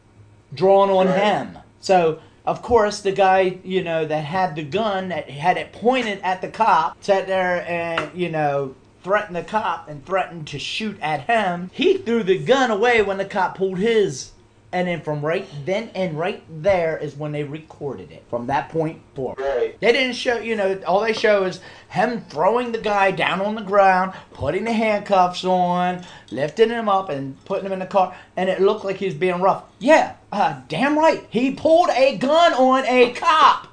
drawn 0.54 0.90
on 0.90 1.08
Right. 1.08 1.18
him. 1.18 1.58
So 1.80 2.20
of 2.46 2.62
course 2.62 3.00
the 3.00 3.12
guy, 3.12 3.58
you 3.64 3.82
know, 3.82 4.04
that 4.04 4.24
had 4.24 4.54
the 4.54 4.62
gun 4.62 5.08
that 5.08 5.28
had 5.30 5.56
it 5.56 5.72
pointed 5.72 6.20
at 6.22 6.40
the 6.40 6.48
cop, 6.48 7.02
sat 7.02 7.26
there 7.26 7.68
and 7.68 8.10
you 8.18 8.28
know 8.28 8.74
threatened 9.02 9.36
the 9.36 9.42
cop 9.42 9.88
and 9.88 10.04
threatened 10.04 10.46
to 10.48 10.58
shoot 10.58 10.98
at 11.00 11.22
him. 11.22 11.70
He 11.72 11.98
threw 11.98 12.22
the 12.22 12.38
gun 12.38 12.70
away 12.70 13.02
when 13.02 13.18
the 13.18 13.24
cop 13.24 13.56
pulled 13.56 13.78
his 13.78 14.32
And 14.72 14.86
then 14.86 15.00
from 15.02 15.24
right 15.24 15.48
then 15.64 15.90
and 15.96 16.16
right 16.16 16.44
there 16.48 16.96
is 16.96 17.16
when 17.16 17.32
they 17.32 17.42
recorded 17.42 18.12
it. 18.12 18.22
From 18.30 18.46
that 18.46 18.68
point 18.68 19.02
forward. 19.16 19.40
Right. 19.40 19.78
They 19.80 19.92
didn't 19.92 20.14
show, 20.14 20.38
you 20.38 20.54
know, 20.54 20.80
all 20.86 21.00
they 21.00 21.12
show 21.12 21.42
is 21.44 21.60
him 21.88 22.20
throwing 22.28 22.70
the 22.70 22.78
guy 22.78 23.10
down 23.10 23.40
on 23.40 23.56
the 23.56 23.62
ground, 23.62 24.12
putting 24.32 24.64
the 24.64 24.72
handcuffs 24.72 25.44
on, 25.44 26.06
lifting 26.30 26.70
him 26.70 26.88
up, 26.88 27.08
and 27.08 27.44
putting 27.44 27.66
him 27.66 27.72
in 27.72 27.80
the 27.80 27.86
car, 27.86 28.14
and 28.36 28.48
it 28.48 28.60
looked 28.60 28.84
like 28.84 28.98
he 28.98 29.06
was 29.06 29.14
being 29.14 29.40
rough. 29.40 29.64
Yeah, 29.80 30.14
uh, 30.30 30.60
damn 30.68 30.96
right. 30.96 31.26
He 31.30 31.52
pulled 31.52 31.90
a 31.90 32.16
gun 32.16 32.52
on 32.54 32.86
a 32.86 33.12
cop. 33.12 33.66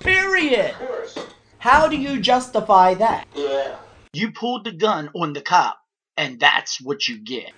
Period. 0.00 0.70
Of 0.72 0.88
course. 0.88 1.18
How 1.58 1.88
do 1.88 1.96
you 1.96 2.20
justify 2.20 2.92
that? 2.94 3.26
Yeah. 3.34 3.76
You 4.12 4.30
pulled 4.32 4.64
the 4.64 4.72
gun 4.72 5.08
on 5.14 5.32
the 5.32 5.40
cop, 5.40 5.78
and 6.18 6.38
that's 6.38 6.80
what 6.80 7.08
you 7.08 7.16
get. 7.16 7.52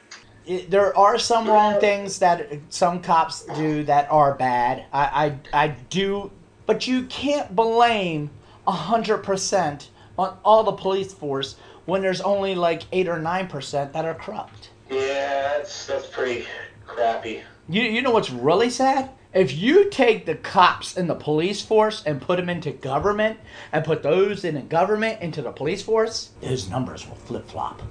It, 0.47 0.71
there 0.71 0.97
are 0.97 1.19
some 1.19 1.49
wrong 1.49 1.81
things 1.81 2.21
that 2.21 2.49
some 2.71 3.03
cops 3.03 3.43
do 3.57 3.83
that 3.85 4.11
are 4.11 4.35
bad. 4.35 4.85
I, 4.93 5.39
I, 5.53 5.65
I 5.65 5.69
do, 5.91 6.31
but 6.67 6.87
you 6.87 7.05
can't 7.07 7.55
blame 7.55 8.31
hundred 8.67 9.19
percent 9.19 9.91
on 10.19 10.37
all 10.45 10.65
the 10.65 10.73
police 10.73 11.13
force 11.13 11.57
when 11.85 12.03
there's 12.03 12.21
only 12.21 12.55
like 12.55 12.83
eight 12.93 13.09
or 13.09 13.19
nine 13.19 13.49
percent 13.49 13.93
that 13.93 14.05
are 14.05 14.15
corrupt. 14.15 14.71
Yeah, 14.91 15.59
that's 15.59 15.87
that's 15.87 16.07
pretty 16.07 16.47
crappy. 16.87 17.43
You, 17.69 17.83
you 17.83 18.03
know 18.03 18.13
what's 18.13 18.31
really 18.31 18.71
sad? 18.71 19.11
If 19.35 19.55
you 19.55 19.91
take 19.91 20.25
the 20.25 20.37
cops 20.37 20.97
in 20.97 21.09
the 21.09 21.15
police 21.15 21.61
force 21.61 22.03
and 22.07 22.23
put 22.23 22.37
them 22.37 22.49
into 22.49 22.71
government 22.71 23.39
and 23.73 23.85
put 23.85 24.03
those 24.03 24.45
in 24.45 24.55
the 24.55 24.63
government 24.63 25.21
into 25.21 25.43
the 25.43 25.53
police 25.53 25.83
force, 25.83 26.31
those 26.41 26.71
numbers 26.71 27.07
will 27.07 27.17
flip 27.17 27.47
flop. 27.47 27.83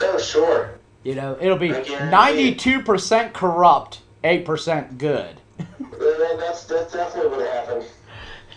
Oh, 0.00 0.18
sure. 0.18 0.77
You 1.08 1.14
know, 1.14 1.38
it'll 1.40 1.56
be 1.56 1.70
92% 1.70 3.32
corrupt, 3.32 4.02
8% 4.22 4.98
good. 4.98 5.40
That's 5.98 6.64
that's 6.64 6.92
definitely 6.92 7.30
what 7.30 7.50
happened. 7.50 7.86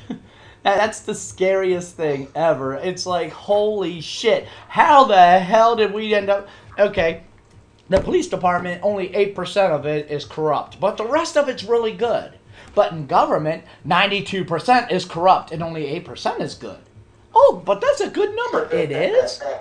That's 0.63 0.99
the 0.99 1.15
scariest 1.15 1.95
thing 1.95 2.27
ever. 2.35 2.75
It's 2.75 3.05
like, 3.05 3.31
holy 3.31 4.01
shit. 4.01 4.49
How 4.67 5.05
the 5.05 5.39
hell 5.39 5.77
did 5.77 5.93
we 5.93 6.13
end 6.13 6.29
up. 6.29 6.49
Okay, 6.77 7.23
the 7.87 8.01
police 8.01 8.27
department, 8.27 8.81
only 8.83 9.07
8% 9.09 9.69
of 9.69 9.85
it 9.85 10.11
is 10.11 10.25
corrupt, 10.25 10.77
but 10.77 10.97
the 10.97 11.07
rest 11.07 11.37
of 11.37 11.47
it's 11.47 11.63
really 11.63 11.93
good. 11.93 12.33
But 12.75 12.91
in 12.91 13.07
government, 13.07 13.63
92% 13.87 14.91
is 14.91 15.05
corrupt 15.05 15.53
and 15.53 15.63
only 15.63 15.85
8% 16.01 16.41
is 16.41 16.55
good. 16.55 16.79
Oh, 17.33 17.63
but 17.65 17.79
that's 17.79 18.01
a 18.01 18.09
good 18.09 18.35
number. 18.35 18.69
It 18.75 18.91
is? 18.91 19.41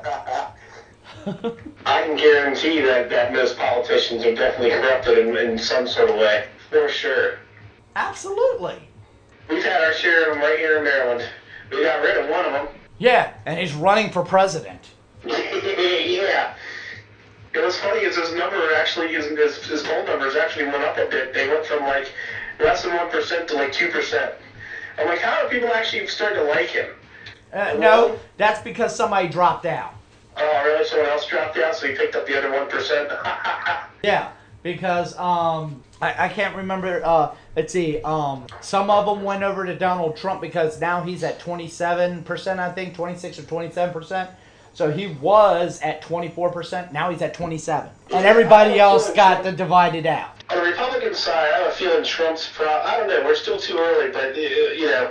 I 1.86 2.02
can 2.02 2.16
guarantee 2.16 2.80
that, 2.80 3.10
that 3.10 3.32
most 3.32 3.58
politicians 3.58 4.24
are 4.24 4.34
definitely 4.34 4.70
corrupted 4.70 5.18
in, 5.18 5.36
in 5.36 5.58
some 5.58 5.86
sort 5.86 6.10
of 6.10 6.16
way. 6.16 6.46
For 6.70 6.88
sure. 6.88 7.38
Absolutely. 7.96 8.76
We've 9.48 9.64
had 9.64 9.82
our 9.82 9.92
share 9.92 10.28
of 10.28 10.34
them 10.34 10.42
right 10.42 10.58
here 10.58 10.78
in 10.78 10.84
Maryland. 10.84 11.28
We 11.70 11.82
got 11.82 12.00
rid 12.02 12.16
of 12.16 12.30
one 12.30 12.44
of 12.44 12.52
them. 12.52 12.68
Yeah, 12.98 13.32
and 13.46 13.58
he's 13.58 13.74
running 13.74 14.10
for 14.10 14.24
president. 14.24 14.90
yeah. 15.26 16.54
And 17.54 17.64
what's 17.64 17.78
funny 17.78 18.00
is 18.00 18.16
his 18.16 18.32
number 18.34 18.74
actually, 18.74 19.08
his, 19.08 19.26
his, 19.66 19.82
poll 19.82 20.04
numbers 20.04 20.36
actually 20.36 20.66
went 20.66 20.84
up 20.84 20.96
a 20.98 21.06
bit. 21.06 21.34
They 21.34 21.48
went 21.48 21.66
from 21.66 21.80
like 21.80 22.12
less 22.60 22.84
than 22.84 22.92
1% 22.92 23.46
to 23.48 23.54
like 23.54 23.72
2%. 23.72 24.32
I'm 24.98 25.08
like, 25.08 25.18
how 25.18 25.44
are 25.44 25.48
people 25.48 25.68
actually 25.70 26.06
starting 26.06 26.38
to 26.38 26.44
like 26.44 26.68
him? 26.68 26.90
Uh, 27.52 27.74
no, 27.78 28.18
that's 28.36 28.62
because 28.62 28.94
somebody 28.94 29.28
dropped 29.28 29.66
out. 29.66 29.94
Oh, 30.40 30.62
really? 30.64 30.84
Someone 30.84 31.08
else 31.08 31.26
dropped 31.26 31.58
out, 31.58 31.76
so 31.76 31.86
he 31.86 31.94
picked 31.94 32.16
up 32.16 32.26
the 32.26 32.36
other 32.38 32.48
1%? 32.50 33.86
Yeah, 34.02 34.32
because 34.62 35.14
um, 35.18 35.82
I, 36.00 36.26
I 36.26 36.28
can't 36.28 36.56
remember. 36.56 37.02
Uh, 37.04 37.34
let's 37.54 37.72
see. 37.72 38.00
Um, 38.00 38.46
some 38.60 38.88
of 38.90 39.06
them 39.06 39.24
went 39.24 39.42
over 39.42 39.66
to 39.66 39.76
Donald 39.76 40.16
Trump 40.16 40.40
because 40.40 40.80
now 40.80 41.02
he's 41.02 41.22
at 41.22 41.38
twenty 41.38 41.68
seven 41.68 42.22
percent. 42.22 42.60
I 42.60 42.72
think 42.72 42.94
twenty 42.94 43.18
six 43.18 43.38
or 43.38 43.42
twenty 43.42 43.70
seven 43.70 43.92
percent. 43.92 44.30
So 44.72 44.90
he 44.90 45.08
was 45.08 45.80
at 45.82 46.00
twenty 46.00 46.28
four 46.28 46.50
percent. 46.50 46.92
Now 46.92 47.10
he's 47.10 47.20
at 47.20 47.34
twenty 47.34 47.58
seven, 47.58 47.90
and 48.10 48.24
everybody 48.24 48.80
else 48.80 49.12
got 49.12 49.42
the 49.42 49.52
divided 49.52 50.06
out. 50.06 50.30
On 50.48 50.56
the 50.56 50.70
Republican 50.70 51.14
side, 51.14 51.52
I 51.52 51.58
have 51.58 51.66
a 51.66 51.74
feeling 51.74 52.02
Trump's 52.02 52.48
pro. 52.52 52.66
I 52.66 52.96
don't 52.96 53.08
know. 53.08 53.22
We're 53.24 53.34
still 53.34 53.58
too 53.58 53.76
early, 53.78 54.10
but 54.10 54.34
uh, 54.34 54.38
you 54.38 54.86
know, 54.86 55.10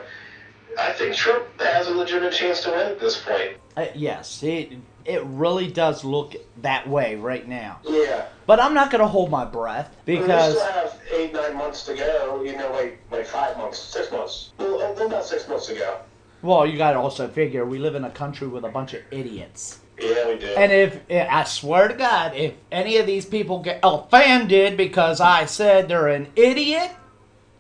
I 0.80 0.94
think 0.94 1.16
Trump 1.16 1.46
has 1.62 1.88
a 1.88 1.94
legitimate 1.94 2.34
chance 2.34 2.62
to 2.62 2.72
win 2.72 2.88
at 2.88 3.00
this 3.00 3.22
point. 3.22 3.58
Uh, 3.78 3.86
yes, 3.94 4.42
it 4.44 4.74
it 5.10 5.24
really 5.26 5.68
does 5.68 6.04
look 6.04 6.36
that 6.62 6.88
way 6.88 7.16
right 7.16 7.48
now. 7.48 7.80
Yeah. 7.84 8.28
But 8.46 8.60
I'm 8.60 8.74
not 8.74 8.92
gonna 8.92 9.08
hold 9.08 9.32
my 9.32 9.44
breath 9.44 9.96
because. 10.06 10.54
we 10.54 10.60
still 10.60 10.72
have 10.72 11.00
eight, 11.12 11.34
nine 11.34 11.56
months 11.58 11.84
to 11.88 11.96
go. 11.96 12.44
You 12.44 12.56
know, 12.56 12.72
like 12.72 13.00
like 13.12 13.26
five 13.26 13.58
months, 13.58 13.80
six 13.80 14.12
months. 14.12 14.52
Well, 14.58 14.80
oh, 14.82 15.06
about 15.06 15.26
six 15.26 15.48
months 15.48 15.68
to 15.68 15.76
go. 15.76 15.98
well, 16.42 16.66
you 16.66 16.78
gotta 16.78 17.00
also 17.00 17.28
figure 17.28 17.66
we 17.66 17.80
live 17.80 17.96
in 17.96 18.04
a 18.04 18.12
country 18.12 18.48
with 18.48 18.64
a 18.64 18.70
bunch 18.70 18.94
of 18.94 19.02
idiots. 19.12 19.80
Yeah, 20.00 20.28
we 20.28 20.38
do. 20.38 20.48
And 20.48 20.72
if 20.72 21.02
I 21.10 21.44
swear 21.44 21.88
to 21.88 21.94
God, 21.94 22.36
if 22.36 22.54
any 22.72 22.98
of 22.98 23.06
these 23.06 23.26
people 23.26 23.60
get 23.60 23.80
offended 23.84 24.78
because 24.78 25.20
I 25.20 25.46
said 25.46 25.88
they're 25.90 26.08
an 26.08 26.28
idiot, 26.36 26.92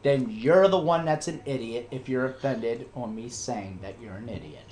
then 0.03 0.29
you're 0.29 0.67
the 0.67 0.79
one 0.79 1.03
that's 1.03 1.27
an 1.27 1.41
idiot 1.45 1.89
if 1.91 2.07
you're 2.07 2.25
offended 2.25 2.87
on 2.95 3.15
me 3.15 3.27
saying 3.27 3.79
that 3.81 3.95
you're 4.01 4.15
an 4.15 4.29
idiot. 4.29 4.68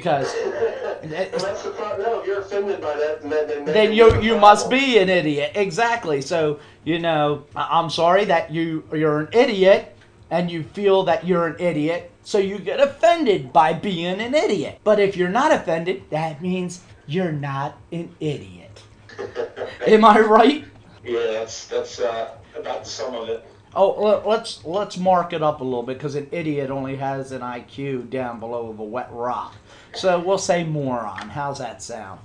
Because 0.00 0.32
that's 1.02 1.62
the 1.62 1.72
problem. 1.76 2.06
No, 2.06 2.20
if 2.20 2.26
you're 2.26 2.40
offended 2.40 2.80
by 2.80 2.96
that, 2.96 3.20
then, 3.20 3.46
then, 3.46 3.64
then 3.66 3.92
you 3.92 4.18
you 4.22 4.38
must 4.38 4.70
be 4.70 4.96
an 4.96 5.10
idiot. 5.10 5.52
Exactly. 5.54 6.22
So 6.22 6.58
you 6.84 6.98
know, 6.98 7.44
I'm 7.54 7.90
sorry 7.90 8.24
that 8.24 8.50
you 8.50 8.82
you're 8.92 9.20
an 9.20 9.28
idiot, 9.34 9.94
and 10.30 10.50
you 10.50 10.62
feel 10.62 11.02
that 11.02 11.26
you're 11.26 11.48
an 11.48 11.60
idiot, 11.60 12.10
so 12.22 12.38
you 12.38 12.58
get 12.58 12.80
offended 12.80 13.52
by 13.52 13.74
being 13.74 14.20
an 14.22 14.34
idiot. 14.34 14.80
But 14.84 14.98
if 14.98 15.18
you're 15.18 15.28
not 15.28 15.52
offended, 15.52 16.08
that 16.08 16.40
means 16.40 16.80
you're 17.06 17.32
not 17.32 17.76
an 17.92 18.14
idiot. 18.18 18.82
Am 19.86 20.02
I 20.02 20.20
right? 20.20 20.64
Yeah, 21.04 21.26
that's 21.26 21.66
that's 21.66 22.00
uh, 22.00 22.36
about 22.56 22.84
the 22.84 22.88
sum 22.88 23.14
of 23.14 23.28
it. 23.28 23.46
Oh, 23.74 24.22
let's 24.26 24.64
let's 24.64 24.98
mark 24.98 25.32
it 25.32 25.42
up 25.42 25.60
a 25.60 25.64
little 25.64 25.84
bit 25.84 25.98
because 25.98 26.16
an 26.16 26.28
idiot 26.32 26.70
only 26.70 26.96
has 26.96 27.30
an 27.30 27.40
IQ 27.40 28.10
down 28.10 28.40
below 28.40 28.68
of 28.68 28.80
a 28.80 28.84
wet 28.84 29.08
rock. 29.12 29.54
So 29.94 30.18
we'll 30.18 30.38
say 30.38 30.64
moron. 30.64 31.28
How's 31.28 31.58
that 31.58 31.82
sound? 31.82 32.20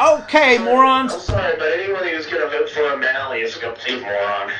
Okay, 0.00 0.58
morons. 0.58 1.12
I'm 1.12 1.20
sorry, 1.20 1.56
but 1.58 1.72
anyone 1.72 2.06
who's 2.08 2.26
gonna 2.26 2.48
vote 2.48 2.70
for 2.70 2.80
O'Malley 2.82 3.40
is 3.40 3.56
a 3.56 3.60
complete 3.60 4.00
moron. 4.00 4.52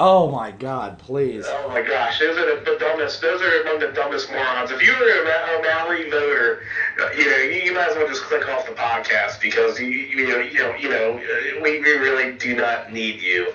Oh 0.00 0.30
my 0.30 0.50
God, 0.50 0.98
please. 0.98 1.44
Oh 1.46 1.68
my 1.68 1.80
gosh, 1.80 2.18
those 2.18 2.36
are 2.36 2.58
the, 2.58 2.72
the 2.72 2.76
dumbest. 2.78 3.20
Those 3.22 3.40
are 3.40 3.62
among 3.62 3.78
the 3.78 3.92
dumbest 3.92 4.30
morons. 4.30 4.70
If 4.70 4.82
you're 4.82 4.96
an 4.96 5.60
O'Malley 5.60 6.10
voter, 6.10 6.60
uh, 7.00 7.08
you 7.16 7.30
know 7.30 7.36
you, 7.36 7.62
you 7.62 7.74
might 7.74 7.88
as 7.88 7.96
well 7.96 8.08
just 8.08 8.22
click 8.24 8.48
off 8.48 8.66
the 8.66 8.72
podcast 8.72 9.40
because 9.40 9.80
you 9.80 9.86
you 9.86 10.28
know 10.28 10.40
you 10.40 10.58
know 10.58 10.74
you 10.74 10.88
know 10.90 11.18
uh, 11.18 11.62
we, 11.62 11.80
we 11.80 11.92
really 11.92 12.36
do 12.36 12.54
not 12.54 12.92
need 12.92 13.22
you 13.22 13.52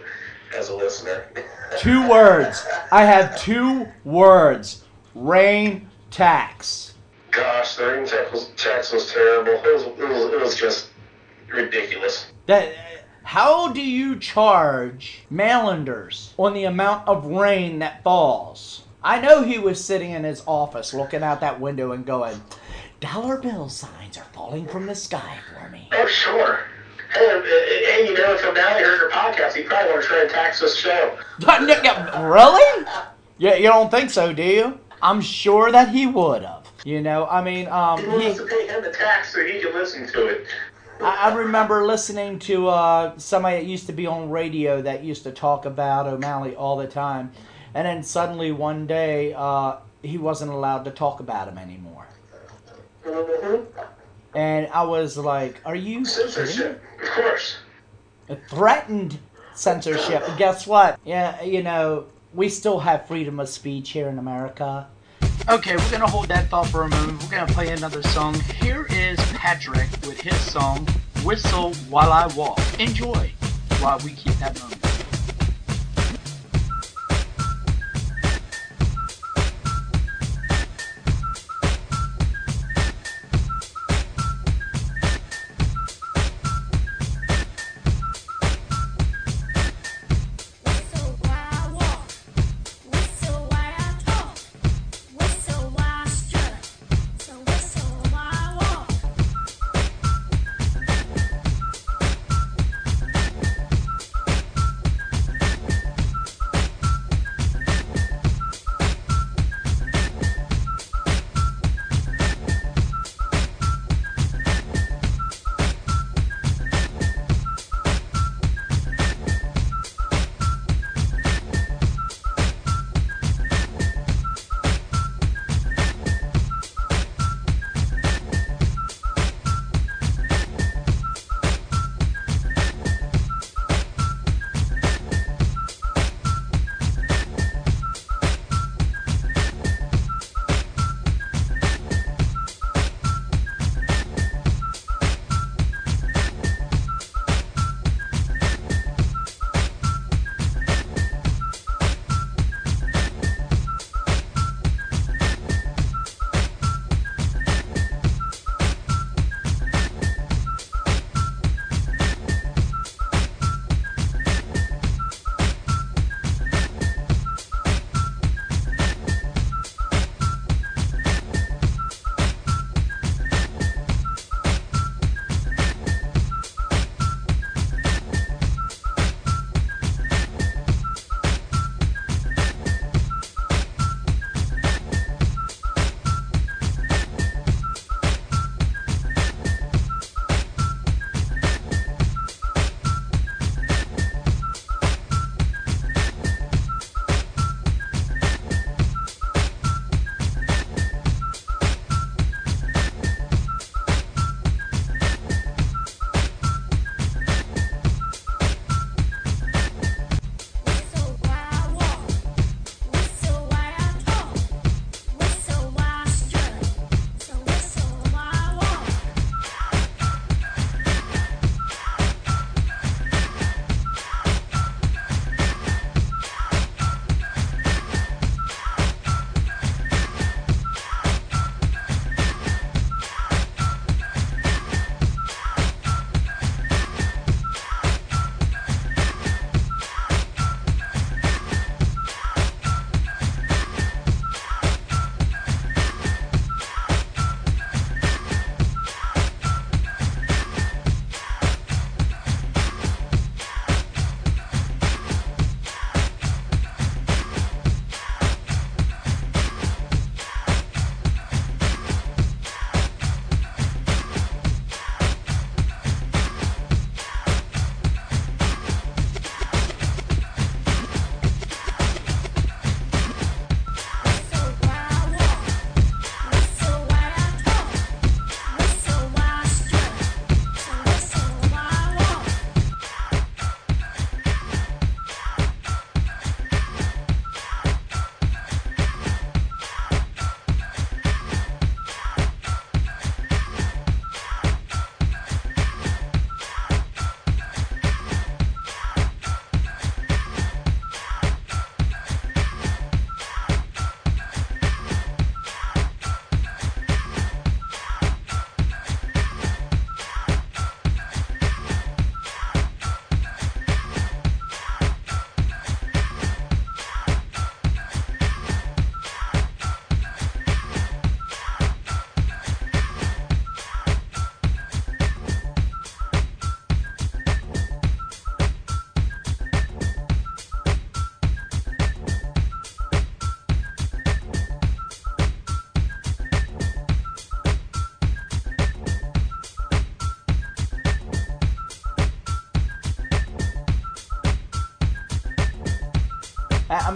as 0.55 0.69
a 0.69 0.75
listener. 0.75 1.25
Two 1.79 2.07
words. 2.09 2.65
I 2.91 3.03
have 3.03 3.39
two 3.39 3.87
words. 4.03 4.83
Rain 5.15 5.89
tax. 6.11 6.93
Gosh, 7.31 7.75
the 7.75 7.85
ring 7.85 8.05
tax 8.05 8.31
was, 8.31 8.47
tax 8.55 8.91
was 8.91 9.11
terrible. 9.11 9.53
It 9.53 9.73
was, 9.73 9.83
it 9.83 10.09
was 10.09 10.33
it 10.33 10.39
was 10.39 10.55
just 10.55 10.89
ridiculous. 11.49 12.27
That. 12.45 12.73
How 13.23 13.73
do 13.73 13.81
you 13.81 14.17
charge 14.17 15.23
Marylanders 15.29 16.33
on 16.37 16.53
the 16.53 16.63
amount 16.63 17.09
of 17.09 17.25
rain 17.25 17.79
that 17.79 18.01
falls? 18.01 18.83
I 19.03 19.19
know 19.19 19.43
he 19.43 19.59
was 19.59 19.83
sitting 19.83 20.11
in 20.11 20.23
his 20.23 20.43
office 20.47 20.93
looking 20.93 21.23
out 21.23 21.41
that 21.41 21.59
window 21.59 21.91
and 21.91 22.05
going, 22.05 22.41
dollar 23.01 23.35
bill 23.35 23.67
signs 23.67 24.17
are 24.17 24.27
falling 24.31 24.65
from 24.65 24.85
the 24.85 24.95
sky 24.95 25.39
for 25.53 25.69
me. 25.69 25.89
Oh 25.91 26.07
sure. 26.07 26.61
Hey, 27.13 27.29
uh, 27.29 27.41
hey, 27.41 28.07
you 28.07 28.13
know, 28.13 28.33
if 28.33 28.43
O'Malley 28.43 28.83
heard 28.83 28.99
your 28.99 29.09
podcast, 29.09 29.53
he'd 29.53 29.65
probably 29.65 29.91
want 29.91 30.01
to 30.03 30.07
try 30.07 30.21
and 30.21 30.29
tax 30.29 30.59
this 30.59 30.75
show. 30.75 31.17
really? 31.39 32.85
Yeah, 33.37 33.55
you 33.55 33.67
don't 33.67 33.89
think 33.89 34.09
so, 34.09 34.33
do 34.33 34.43
you? 34.43 34.79
I'm 35.01 35.21
sure 35.21 35.71
that 35.71 35.89
he 35.89 36.07
would 36.07 36.43
have. 36.43 36.65
You 36.83 37.01
know, 37.01 37.27
I 37.27 37.43
mean, 37.43 37.67
um, 37.67 37.99
He 37.99 38.29
he, 38.29 38.33
to 38.35 38.45
pay 38.45 38.67
him 38.67 38.83
the 38.83 38.91
tax 38.91 39.33
so 39.33 39.45
he 39.45 39.59
can 39.59 39.73
listen 39.73 40.07
to 40.07 40.27
it. 40.27 40.47
I, 41.01 41.29
I 41.29 41.35
remember 41.35 41.85
listening 41.85 42.39
to 42.39 42.69
uh, 42.69 43.17
somebody 43.17 43.57
that 43.57 43.65
used 43.65 43.87
to 43.87 43.93
be 43.93 44.07
on 44.07 44.29
radio 44.29 44.81
that 44.81 45.03
used 45.03 45.23
to 45.23 45.31
talk 45.31 45.65
about 45.65 46.07
O'Malley 46.07 46.55
all 46.55 46.77
the 46.77 46.87
time, 46.87 47.31
and 47.73 47.85
then 47.85 48.03
suddenly 48.03 48.51
one 48.51 48.87
day 48.87 49.33
uh, 49.35 49.77
he 50.01 50.17
wasn't 50.17 50.51
allowed 50.51 50.85
to 50.85 50.91
talk 50.91 51.19
about 51.19 51.47
him 51.47 51.57
anymore. 51.57 52.07
hmm 53.03 53.63
And 54.37 54.67
I 54.71 54.83
was 54.83 55.17
like, 55.17 55.59
"Are 55.65 55.73
you 55.75 56.01
kidding? 56.01 56.05
Censorship, 56.05 56.83
of 57.01 57.09
course. 57.09 57.55
Threatened 58.47 59.17
censorship." 59.55 60.29
And 60.29 60.37
guess 60.37 60.67
what? 60.67 60.99
Yeah, 61.03 61.41
you 61.41 61.63
know, 61.63 62.05
we 62.35 62.47
still 62.49 62.81
have 62.81 63.07
freedom 63.07 63.39
of 63.39 63.49
speech 63.49 63.89
here 63.89 64.07
in 64.09 64.19
America. 64.19 64.85
Okay, 65.49 65.75
we're 65.75 65.89
gonna 65.89 66.05
hold 66.05 66.27
that 66.27 66.49
thought 66.49 66.67
for 66.67 66.83
a 66.83 66.87
moment. 66.87 67.23
We're 67.23 67.31
gonna 67.31 67.51
play 67.51 67.69
another 67.69 68.03
song. 68.03 68.35
Here 68.61 68.85
is 68.91 69.17
Patrick 69.33 69.89
with 70.05 70.21
his 70.21 70.39
song 70.39 70.87
"Whistle 71.23 71.73
While 71.89 72.13
I 72.13 72.27
Walk." 72.27 72.59
Enjoy 72.77 73.31
while 73.79 73.97
we 74.05 74.11
keep 74.11 74.35
that 74.35 74.59
moment. 74.61 74.86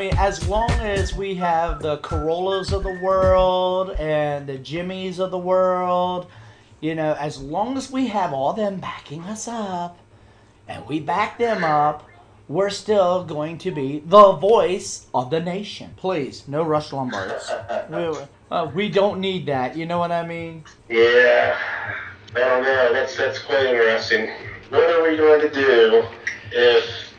Mean, 0.02 0.18
as 0.18 0.48
long 0.48 0.72
as 0.72 1.16
we 1.16 1.36
have 1.36 1.80
the 1.84 1.98
Corollas 1.98 2.74
of 2.74 2.82
the 2.82 3.00
world 3.04 3.92
and 3.92 4.48
the 4.48 4.58
Jimmys 4.58 5.20
of 5.20 5.30
the 5.30 5.38
world, 5.38 6.26
you 6.80 6.96
know, 6.96 7.16
as 7.20 7.40
long 7.40 7.78
as 7.78 7.92
we 7.92 8.08
have 8.08 8.34
all 8.34 8.54
them 8.54 8.80
backing 8.80 9.22
us 9.26 9.48
up 9.48 10.00
and 10.68 10.84
we 10.88 11.00
back 11.00 11.38
them 11.38 11.64
up, 11.64 12.10
we're 12.48 12.72
still 12.72 13.24
going 13.24 13.60
to 13.60 13.70
be 13.70 14.02
the 14.04 14.32
voice 14.32 15.06
of 15.14 15.30
the 15.30 15.40
nation. 15.40 15.92
Please, 15.98 16.48
no 16.48 16.64
Rush 16.64 16.90
Limbaughs. 16.90 17.92
We, 17.92 18.26
uh, 18.50 18.72
we 18.74 18.90
don't 18.90 19.20
need 19.20 19.46
that. 19.46 19.78
You 19.78 19.86
know 19.86 20.00
what 20.00 20.12
I 20.12 20.26
mean? 20.26 20.64
Yeah, 20.90 21.56
I 22.36 22.40
don't 22.40 22.64
know. 22.64 22.92
That's 22.92 23.16
that's 23.16 23.38
quite 23.38 23.68
interesting. 23.68 24.32
What 24.70 24.90
are 24.90 25.04
we 25.04 25.16
going 25.16 25.42
to 25.42 25.50
do 25.52 26.08
if? 26.52 27.11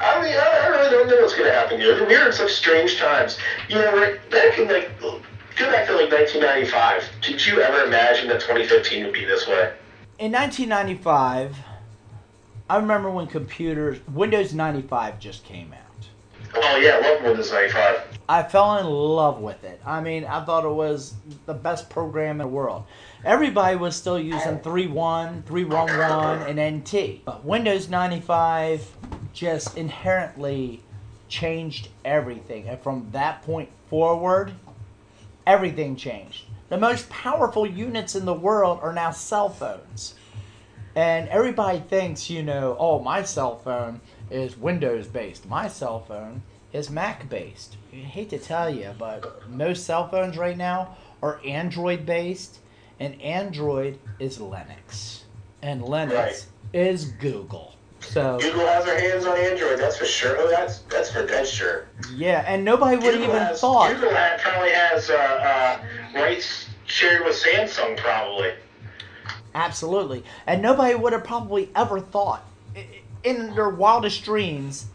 I 0.00 0.22
mean, 0.22 0.34
I 0.34 0.66
really 0.68 0.90
don't 0.90 1.08
know 1.08 1.16
what's 1.16 1.34
going 1.34 1.48
to 1.48 1.54
happen 1.54 1.78
here. 1.78 1.94
We're 2.06 2.26
in 2.26 2.32
such 2.32 2.52
strange 2.52 2.96
times. 2.98 3.38
You 3.68 3.76
know, 3.76 4.16
back 4.30 4.58
in 4.58 4.66
like, 4.66 4.98
go 5.00 5.20
back 5.58 5.86
to 5.88 5.92
like 5.92 6.10
1995. 6.10 7.04
Did 7.20 7.44
you 7.44 7.60
ever 7.60 7.84
imagine 7.84 8.28
that 8.28 8.40
2015 8.40 9.04
would 9.04 9.12
be 9.12 9.26
this 9.26 9.46
way? 9.46 9.74
In 10.18 10.32
1995, 10.32 11.54
I 12.70 12.76
remember 12.76 13.10
when 13.10 13.26
computers, 13.26 13.98
Windows 14.08 14.54
95 14.54 15.18
just 15.18 15.44
came 15.44 15.72
out. 15.72 15.89
Oh 16.54 16.76
yeah, 16.76 16.96
love 16.98 17.22
Windows 17.22 17.52
95. 17.52 18.18
I 18.28 18.42
fell 18.42 18.78
in 18.78 18.86
love 18.86 19.40
with 19.40 19.64
it. 19.64 19.80
I 19.84 20.00
mean, 20.00 20.24
I 20.24 20.44
thought 20.44 20.64
it 20.64 20.72
was 20.72 21.14
the 21.46 21.54
best 21.54 21.90
program 21.90 22.40
in 22.40 22.46
the 22.46 22.46
world. 22.46 22.84
Everybody 23.24 23.76
was 23.76 23.96
still 23.96 24.18
using 24.18 24.58
3.1, 24.58 25.42
3.11, 25.42 26.48
and 26.48 26.84
NT. 26.84 27.24
But 27.24 27.44
Windows 27.44 27.88
95 27.88 28.86
just 29.32 29.76
inherently 29.76 30.82
changed 31.28 31.88
everything. 32.04 32.68
And 32.68 32.80
from 32.80 33.08
that 33.12 33.42
point 33.42 33.68
forward, 33.88 34.52
everything 35.46 35.96
changed. 35.96 36.44
The 36.68 36.78
most 36.78 37.08
powerful 37.10 37.66
units 37.66 38.14
in 38.14 38.24
the 38.24 38.34
world 38.34 38.78
are 38.82 38.92
now 38.92 39.10
cell 39.10 39.48
phones. 39.48 40.14
And 40.94 41.28
everybody 41.28 41.80
thinks, 41.80 42.30
you 42.30 42.42
know, 42.42 42.76
oh, 42.78 43.00
my 43.00 43.22
cell 43.22 43.56
phone 43.56 44.00
is 44.30 44.56
Windows 44.56 45.06
based. 45.06 45.46
My 45.48 45.68
cell 45.68 46.00
phone 46.00 46.42
is 46.72 46.88
Mac 46.90 47.28
based. 47.28 47.76
I 47.92 47.96
hate 47.96 48.30
to 48.30 48.38
tell 48.38 48.70
you, 48.70 48.94
but 48.98 49.48
most 49.50 49.84
cell 49.84 50.08
phones 50.08 50.38
right 50.38 50.56
now 50.56 50.96
are 51.22 51.40
Android 51.44 52.06
based, 52.06 52.58
and 52.98 53.20
Android 53.20 53.98
is 54.18 54.38
Linux. 54.38 55.22
And 55.62 55.82
Linux 55.82 56.14
Right. 56.14 56.46
is 56.72 57.06
Google. 57.06 57.74
So, 58.00 58.38
Google 58.40 58.66
has 58.66 58.86
their 58.86 58.98
hands 58.98 59.26
on 59.26 59.36
Android, 59.36 59.78
that's 59.78 59.98
for 59.98 60.06
sure. 60.06 60.34
Oh, 60.38 60.48
that's 60.48 60.78
that's 60.82 61.10
for 61.10 61.26
dead 61.26 61.46
sure. 61.46 61.86
yeah, 62.14 62.44
and 62.46 62.64
nobody 62.64 62.96
would 62.96 63.02
Google 63.12 63.24
even 63.24 63.36
has, 63.36 63.60
thought. 63.60 63.92
Google 63.94 64.10
probably 64.38 64.70
has 64.70 65.10
uh, 65.10 65.14
uh, 66.14 66.18
rights 66.18 66.66
shared 66.86 67.24
with 67.26 67.36
Samsung, 67.36 67.98
probably. 67.98 68.54
Absolutely. 69.54 70.24
And 70.46 70.62
nobody 70.62 70.94
would 70.94 71.12
have 71.12 71.24
probably 71.24 71.70
ever 71.76 72.00
thought 72.00 72.46
in 73.22 73.54
their 73.54 73.68
wildest 73.68 74.24
dreams 74.24 74.86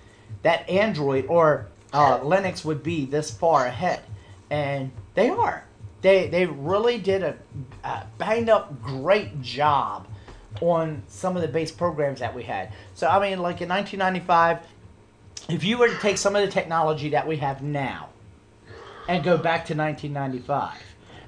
that 0.42 0.70
Android 0.70 1.26
or 1.28 1.68
uh, 1.94 2.20
Linux 2.20 2.66
would 2.66 2.84
be 2.84 3.06
this 3.06 3.32
far 3.32 3.66
ahead. 3.66 4.02
And 4.50 4.92
they 5.14 5.30
are. 5.30 5.66
They, 6.02 6.28
they 6.28 6.46
really 6.46 7.00
did 7.00 7.24
a, 7.24 7.36
a 7.84 8.06
banged 8.18 8.50
up 8.50 8.82
great 8.82 9.42
job 9.42 10.08
on 10.62 11.04
some 11.08 11.36
of 11.36 11.42
the 11.42 11.48
base 11.48 11.72
programs 11.72 12.20
that 12.20 12.36
we 12.36 12.44
had. 12.44 12.72
So, 12.94 13.08
I 13.08 13.20
mean, 13.20 13.40
like 13.40 13.62
in 13.62 13.70
1995, 13.70 14.60
if 15.50 15.64
you 15.64 15.78
were 15.78 15.88
to 15.88 15.98
take 15.98 16.18
some 16.18 16.36
of 16.36 16.42
the 16.42 16.52
technology 16.52 17.10
that 17.10 17.28
we 17.28 17.38
have 17.38 17.62
now 17.62 18.10
and 19.08 19.24
go 19.24 19.38
back 19.38 19.66
to 19.68 19.76
1995 19.76 20.74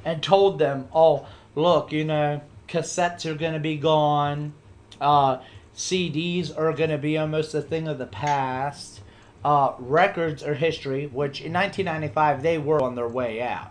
and 0.05 0.23
told 0.23 0.59
them, 0.59 0.87
oh, 0.93 1.27
look, 1.55 1.91
you 1.91 2.05
know, 2.05 2.41
cassettes 2.67 3.25
are 3.25 3.35
going 3.35 3.53
to 3.53 3.59
be 3.59 3.77
gone, 3.77 4.53
uh, 5.01 5.39
CDs 5.77 6.57
are 6.57 6.73
going 6.73 6.89
to 6.89 6.97
be 6.97 7.17
almost 7.17 7.53
a 7.53 7.61
thing 7.61 7.87
of 7.87 7.99
the 7.99 8.07
past, 8.07 9.01
uh, 9.45 9.73
records 9.77 10.41
are 10.43 10.55
history, 10.55 11.05
which 11.05 11.39
in 11.39 11.53
1995 11.53 12.41
they 12.41 12.57
were 12.57 12.81
on 12.81 12.95
their 12.95 13.07
way 13.07 13.41
out. 13.43 13.69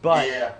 But 0.00 0.26
yeah. 0.26 0.52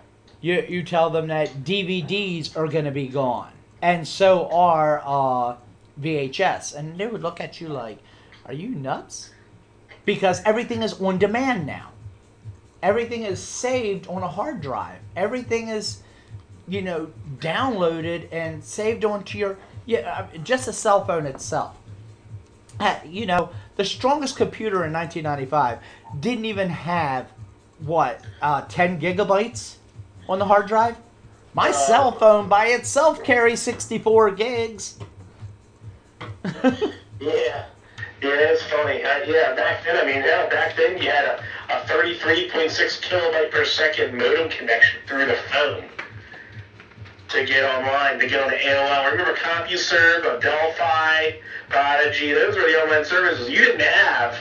you, 0.43 0.65
you 0.69 0.83
tell 0.83 1.09
them 1.09 1.29
that 1.29 1.65
DVDs 1.65 2.57
are 2.57 2.69
going 2.69 2.85
to 2.85 2.91
be 2.91 3.09
gone, 3.09 3.53
and 3.81 4.07
so 4.07 4.51
are 4.51 5.03
uh, 5.03 5.57
VHS, 6.01 6.75
and 6.75 6.99
they 6.99 7.07
would 7.07 7.23
look 7.23 7.41
at 7.41 7.59
you 7.59 7.69
like, 7.69 7.99
"Are 8.45 8.53
you 8.53 8.69
nuts?" 8.69 9.31
Because 10.05 10.43
everything 10.45 10.83
is 10.83 11.01
on 11.01 11.19
demand 11.19 11.67
now. 11.67 11.93
Everything 12.83 13.23
is 13.23 13.43
saved 13.43 14.07
on 14.09 14.23
a 14.23 14.29
hard 14.29 14.61
drive. 14.61 14.99
Everything 15.17 15.69
is, 15.69 16.03
you 16.69 16.83
know, 16.83 17.11
downloaded 17.39 18.29
and 18.31 18.63
saved 18.63 19.05
onto 19.05 19.39
your 19.39 19.59
yeah, 19.87 20.27
uh, 20.35 20.39
just 20.39 20.69
a 20.69 20.73
cell 20.73 21.05
phone 21.05 21.27
itself. 21.27 21.77
Uh, 22.79 22.99
you 23.07 23.25
know, 23.25 23.49
the 23.77 23.85
strongest 23.85 24.37
computer 24.37 24.85
in 24.85 24.93
1995 24.93 25.79
didn't 26.21 26.45
even 26.45 26.69
have 26.69 27.31
what 27.79 28.21
uh, 28.43 28.63
10 28.63 29.01
gigabytes 29.01 29.77
on 30.29 30.39
the 30.39 30.45
hard 30.45 30.67
drive. 30.67 30.97
My 31.55 31.71
cell 31.71 32.13
phone 32.13 32.49
by 32.49 32.67
itself 32.67 33.25
carries 33.25 33.61
64 33.63 34.33
gigs. 34.33 34.99
Yeah. 37.19 37.65
Yeah, 38.23 38.31
it's 38.31 38.63
funny. 38.65 39.03
Uh, 39.03 39.25
yeah, 39.27 39.55
back 39.55 39.85
then, 39.85 39.97
I 39.97 40.05
mean, 40.05 40.23
yeah, 40.23 40.49
back 40.49 40.77
then 40.77 41.01
you 41.01 41.11
had 41.11 41.25
a, 41.25 41.43
a 41.71 41.81
33.6 41.87 43.01
kilobyte 43.01 43.51
per 43.51 43.65
second 43.65 44.17
modem 44.17 44.49
connection 44.51 45.01
through 45.07 45.27
the 45.27 45.39
phone 45.51 45.85
to 47.37 47.45
get 47.45 47.65
online, 47.65 48.19
to 48.19 48.27
get 48.27 48.43
on 48.43 48.51
the 48.51 48.57
AOL. 48.57 49.11
Remember 49.13 49.35
CompuServe, 49.35 50.25
uh, 50.25 50.39
Delphi, 50.41 51.33
Prodigy? 51.69 52.33
Those 52.33 52.57
were 52.57 52.63
the 52.63 52.83
online 52.83 53.05
services. 53.05 53.49
You 53.49 53.59
didn't 53.59 53.81
have 53.83 54.37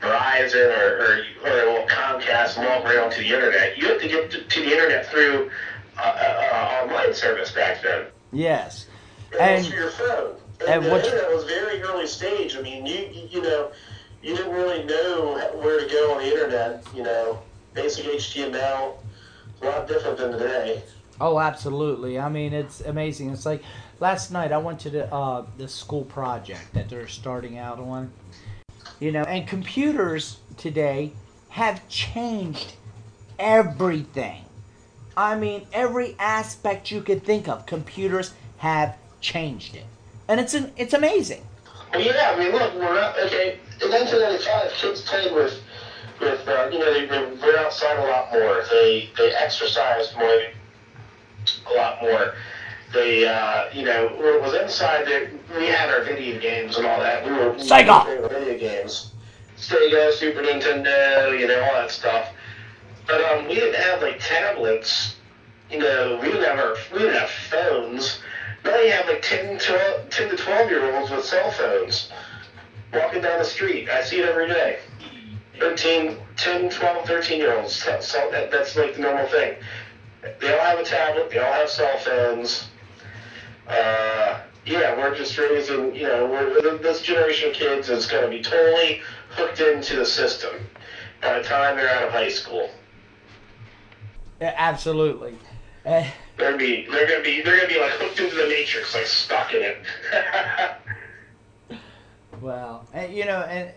Verizon 0.00 0.76
or, 0.78 0.96
or, 0.98 1.18
or 1.44 1.72
well, 1.72 1.86
Comcast 1.86 2.56
log 2.56 2.84
right 2.84 2.98
onto 2.98 3.22
the 3.22 3.28
internet. 3.34 3.76
You 3.76 3.88
had 3.88 4.00
to 4.00 4.08
get 4.08 4.30
to, 4.30 4.42
to 4.42 4.60
the 4.60 4.72
internet 4.72 5.06
through 5.06 5.50
uh, 5.98 6.00
uh, 6.00 6.80
online 6.84 7.14
service 7.14 7.50
back 7.52 7.82
then. 7.82 8.06
Yes. 8.32 8.86
And, 9.32 9.64
And- 9.64 9.68
your 9.74 9.90
phone. 9.90 10.34
And, 10.60 10.68
and 10.70 10.84
the 10.86 10.90
what- 10.90 11.04
internet 11.04 11.30
was 11.32 11.44
very 11.44 11.80
early 11.82 12.06
stage. 12.06 12.56
I 12.56 12.62
mean, 12.62 12.84
you 12.86 12.98
you- 13.12 13.28
you 13.30 13.42
know, 13.42 13.70
you 14.22 14.36
didn't 14.36 14.52
really 14.52 14.82
know 14.84 15.36
where 15.62 15.78
to 15.80 15.86
go 15.92 16.14
on 16.14 16.18
the 16.22 16.26
internet. 16.32 16.82
You 16.94 17.04
know, 17.04 17.38
basic 17.74 18.06
HTML, 18.06 18.96
a 19.62 19.64
lot 19.64 19.86
different 19.86 20.18
than 20.18 20.32
today. 20.32 20.82
Oh, 21.20 21.38
absolutely. 21.40 22.18
I 22.18 22.28
mean, 22.28 22.52
it's 22.52 22.80
amazing. 22.80 23.30
It's 23.30 23.44
like 23.44 23.62
last 24.00 24.30
night 24.30 24.52
I 24.52 24.58
went 24.58 24.80
to 24.80 24.90
the 24.90 25.12
uh, 25.12 25.44
the 25.56 25.68
school 25.68 26.04
project 26.04 26.72
that 26.74 26.88
they're 26.88 27.08
starting 27.08 27.58
out 27.58 27.78
on. 27.78 28.12
You 29.00 29.12
know, 29.12 29.22
and 29.22 29.46
computers 29.46 30.38
today 30.56 31.12
have 31.50 31.86
changed 31.88 32.74
everything. 33.38 34.44
I 35.16 35.36
mean, 35.36 35.66
every 35.72 36.14
aspect 36.18 36.90
you 36.90 37.00
could 37.02 37.24
think 37.24 37.48
of, 37.48 37.66
computers 37.66 38.34
have 38.58 38.96
changed 39.20 39.74
it, 39.74 39.86
and 40.28 40.38
it's 40.38 40.54
an, 40.54 40.72
it's 40.76 40.94
amazing. 40.94 41.42
Yeah, 41.96 42.34
I 42.34 42.38
mean, 42.38 42.52
look, 42.52 42.74
we're 42.74 42.94
not 42.94 43.18
okay. 43.18 43.58
In 43.82 43.90
1995, 43.90 44.72
kids 44.72 45.02
played 45.02 45.34
with 45.34 45.60
with 46.20 46.46
uh, 46.46 46.68
you 46.72 46.78
know 46.78 46.92
they, 46.92 47.06
they 47.06 47.24
went 47.24 47.58
outside 47.58 47.98
a 47.98 48.06
lot 48.08 48.32
more. 48.32 48.62
They 48.70 49.10
they 49.16 49.32
exercised 49.34 50.16
more, 50.16 50.40
a 51.66 51.72
lot 51.74 52.02
more. 52.02 52.34
They 52.92 53.26
uh, 53.26 53.64
you 53.72 53.84
know 53.84 54.06
it 54.06 54.40
was 54.42 54.54
inside, 54.54 55.06
they, 55.06 55.30
we 55.56 55.66
had 55.66 55.90
our 55.90 56.04
video 56.04 56.40
games 56.40 56.76
and 56.76 56.86
all 56.86 57.00
that. 57.00 57.24
We 57.24 57.32
were 57.32 57.54
Sega! 57.54 58.06
we 58.06 58.20
were 58.22 58.28
video 58.28 58.58
games, 58.58 59.12
Sega, 59.58 60.12
Super 60.12 60.40
Nintendo, 60.40 61.38
you 61.38 61.46
know 61.46 61.62
all 61.64 61.74
that 61.74 61.90
stuff. 61.90 62.28
But 63.06 63.20
um, 63.24 63.46
we 63.48 63.54
didn't 63.54 63.80
have 63.80 64.02
like 64.02 64.20
tablets. 64.20 65.16
You 65.70 65.80
know, 65.80 66.18
we 66.22 66.28
didn't 66.28 66.44
have 66.44 66.58
our 66.58 66.76
we 66.92 67.00
didn't 67.00 67.14
have 67.14 67.30
phones. 67.30 68.20
Now 68.64 68.80
you 68.80 68.90
have 68.92 69.06
like 69.06 69.22
10, 69.22 69.58
12, 69.58 70.10
10 70.10 70.30
to 70.30 70.36
12 70.36 70.70
year 70.70 70.96
olds 70.96 71.10
with 71.10 71.24
cell 71.24 71.50
phones 71.52 72.10
walking 72.92 73.22
down 73.22 73.38
the 73.38 73.44
street. 73.44 73.88
I 73.88 74.02
see 74.02 74.20
it 74.20 74.28
every 74.28 74.48
day. 74.48 74.78
13, 75.58 76.16
10, 76.36 76.70
12, 76.70 77.06
13 77.06 77.38
year 77.38 77.58
olds. 77.58 77.74
So, 77.74 78.00
so 78.00 78.28
that, 78.30 78.50
that's 78.50 78.76
like 78.76 78.94
the 78.94 79.00
normal 79.00 79.26
thing. 79.26 79.56
They 80.40 80.52
all 80.52 80.64
have 80.64 80.78
a 80.78 80.84
tablet, 80.84 81.30
they 81.30 81.38
all 81.38 81.52
have 81.52 81.68
cell 81.68 81.98
phones. 81.98 82.68
Uh, 83.66 84.40
yeah, 84.64 84.96
we're 84.96 85.14
just 85.14 85.36
raising, 85.38 85.94
you 85.94 86.04
know, 86.06 86.26
we're, 86.26 86.78
this 86.78 87.02
generation 87.02 87.50
of 87.50 87.54
kids 87.54 87.88
is 87.88 88.06
going 88.06 88.24
to 88.24 88.30
be 88.30 88.42
totally 88.42 89.00
hooked 89.30 89.60
into 89.60 89.96
the 89.96 90.04
system 90.06 90.54
by 91.20 91.38
the 91.38 91.44
time 91.44 91.76
they're 91.76 91.88
out 91.88 92.04
of 92.04 92.12
high 92.12 92.28
school. 92.28 92.70
Yeah, 94.40 94.54
absolutely. 94.56 95.34
Uh, 95.84 96.04
They're 96.36 96.50
gonna 96.52 96.56
be, 96.58 96.86
they're 96.86 97.08
gonna 97.08 97.22
be, 97.24 97.42
they're 97.42 97.56
gonna 97.56 97.68
be 97.68 97.80
like 97.80 97.92
hooked 97.92 98.20
into 98.20 98.36
the 98.36 98.46
matrix, 98.46 98.94
like 98.94 99.06
stuck 99.06 99.52
in 99.54 99.62
it. 99.62 99.78
Well, 102.40 102.86
and, 102.92 103.12
you 103.12 103.24
know, 103.24 103.40
and 103.40 103.70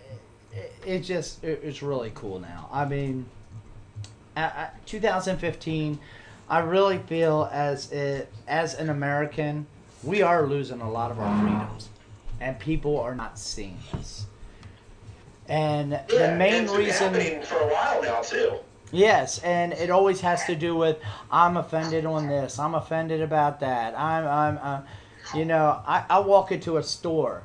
it, 0.51 0.73
it 0.85 0.99
just 0.99 1.43
it, 1.43 1.61
it's 1.63 1.81
really 1.81 2.11
cool 2.13 2.39
now. 2.39 2.69
I 2.71 2.85
mean, 2.85 3.25
at, 4.35 4.55
at 4.55 4.85
2015, 4.85 5.97
I 6.51 6.59
really 6.59 6.97
feel 6.97 7.49
as 7.49 7.89
it 7.93 8.29
as 8.45 8.73
an 8.73 8.89
American, 8.89 9.65
we 10.03 10.21
are 10.21 10.45
losing 10.45 10.81
a 10.81 10.91
lot 10.91 11.09
of 11.09 11.17
our 11.17 11.41
freedoms, 11.41 11.87
and 12.41 12.59
people 12.59 12.99
are 12.99 13.15
not 13.15 13.39
seeing 13.39 13.77
this. 13.93 14.25
And 15.47 15.93
the 16.09 16.35
main 16.37 16.63
it's 16.63 16.71
been 16.73 16.79
reason, 16.81 17.13
happening 17.13 17.41
for 17.43 17.55
a 17.55 17.67
while 17.67 18.03
now 18.03 18.21
too. 18.21 18.57
yes, 18.91 19.39
and 19.39 19.71
it 19.71 19.89
always 19.89 20.19
has 20.19 20.43
to 20.47 20.55
do 20.57 20.75
with 20.75 20.97
I'm 21.31 21.55
offended 21.55 22.05
on 22.05 22.27
this, 22.27 22.59
I'm 22.59 22.75
offended 22.75 23.21
about 23.21 23.61
that, 23.61 23.97
I'm 23.97 24.27
I'm, 24.27 24.59
uh, 24.61 24.81
you 25.33 25.45
know, 25.45 25.81
I, 25.87 26.03
I 26.09 26.19
walk 26.19 26.51
into 26.51 26.75
a 26.75 26.83
store, 26.83 27.43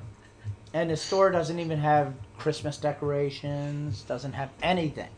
and 0.74 0.90
the 0.90 0.96
store 0.96 1.30
doesn't 1.30 1.60
even 1.60 1.78
have 1.78 2.12
Christmas 2.38 2.76
decorations, 2.76 4.02
doesn't 4.02 4.32
have 4.32 4.50
anything 4.64 5.10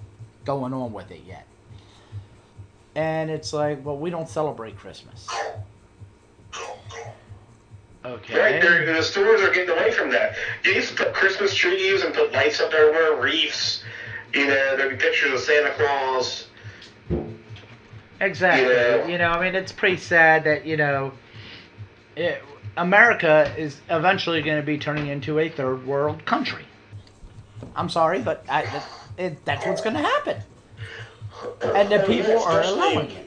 going 0.45 0.74
on 0.74 0.93
with 0.93 1.11
it 1.11 1.22
yet. 1.26 1.47
And 2.99 3.30
it's 3.30 3.53
like, 3.53 3.86
well, 3.86 3.96
we 3.96 4.11
don't 4.11 4.28
celebrate 4.28 4.76
Christmas. 4.76 5.28
Okay. 8.05 8.61
Right, 8.61 8.86
the 8.86 9.03
stores 9.03 9.40
are 9.40 9.53
getting 9.53 9.70
away 9.70 9.92
from 9.92 10.11
that. 10.11 10.34
You 10.64 10.72
used 10.72 10.96
to 10.96 11.05
put 11.05 11.14
Christmas 11.14 11.55
trees 11.55 12.03
and 12.03 12.12
put 12.12 12.32
lights 12.32 12.61
up 12.61 12.72
everywhere, 12.72 13.20
wreaths. 13.20 13.84
You 14.34 14.49
know, 14.49 14.76
there'd 14.76 14.90
be 14.90 14.96
pictures 14.96 15.32
of 15.32 15.38
Santa 15.38 15.70
Claus. 15.74 16.49
Exactly. 18.20 18.74
Yeah. 18.74 19.07
You 19.07 19.18
know, 19.18 19.30
I 19.30 19.44
mean, 19.44 19.55
it's 19.55 19.70
pretty 19.70 19.99
sad 19.99 20.42
that 20.42 20.66
you 20.66 20.76
know, 20.76 21.12
it, 22.16 22.42
America 22.76 23.55
is 23.57 23.80
eventually 23.88 24.42
going 24.42 24.57
to 24.61 24.66
be 24.66 24.76
turning 24.76 25.07
into 25.07 25.38
a 25.38 25.49
third 25.49 25.86
world 25.86 26.24
country. 26.24 26.64
I'm 27.76 27.90
sorry, 27.90 28.20
but 28.20 28.44
I, 28.49 28.82
it, 29.16 29.44
that's 29.44 29.64
what's 29.66 29.82
going 29.82 29.94
to 29.94 30.03
happen, 30.03 30.42
and 31.62 31.91
the 31.91 32.01
people 32.01 32.39
are 32.39 32.62
allowing 32.62 33.11
it. 33.11 33.26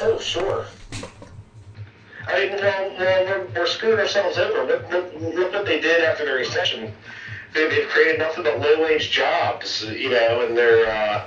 Oh, 0.00 0.18
sure. 0.18 0.66
I 2.26 2.46
mean, 2.46 2.52
well, 2.52 2.90
well 2.98 3.24
we're, 3.26 3.60
we're 3.60 3.66
screwing 3.66 3.98
ourselves 3.98 4.38
over. 4.38 4.64
Look, 4.64 4.90
look, 4.90 5.14
look 5.20 5.52
what 5.52 5.66
they 5.66 5.80
did 5.80 6.04
after 6.04 6.24
the 6.24 6.32
recession. 6.32 6.92
They, 7.54 7.68
they've 7.68 7.88
created 7.88 8.18
nothing 8.18 8.44
but 8.44 8.60
low-wage 8.60 9.10
jobs, 9.10 9.84
you 9.84 10.10
know, 10.10 10.46
and 10.46 10.56
they're, 10.56 10.86
uh, 10.86 11.26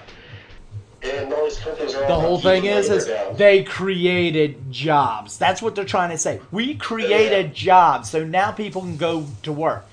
and 1.04 1.34
all 1.34 1.44
these 1.44 1.60
companies 1.60 1.94
are 1.96 2.08
The 2.08 2.16
whole 2.16 2.40
thing 2.40 2.66
is, 2.66 2.90
is 2.90 3.06
down. 3.06 3.36
they 3.36 3.64
created 3.64 4.72
jobs. 4.72 5.38
That's 5.38 5.62
what 5.62 5.76
they're 5.76 5.84
trying 5.84 6.12
to 6.12 6.18
say. 6.18 6.40
We 6.52 6.76
created 6.76 7.54
jobs, 7.54 8.10
so 8.10 8.24
now 8.24 8.52
people 8.52 8.82
can 8.82 8.96
go 8.96 9.26
to 9.44 9.52
work. 9.52 9.86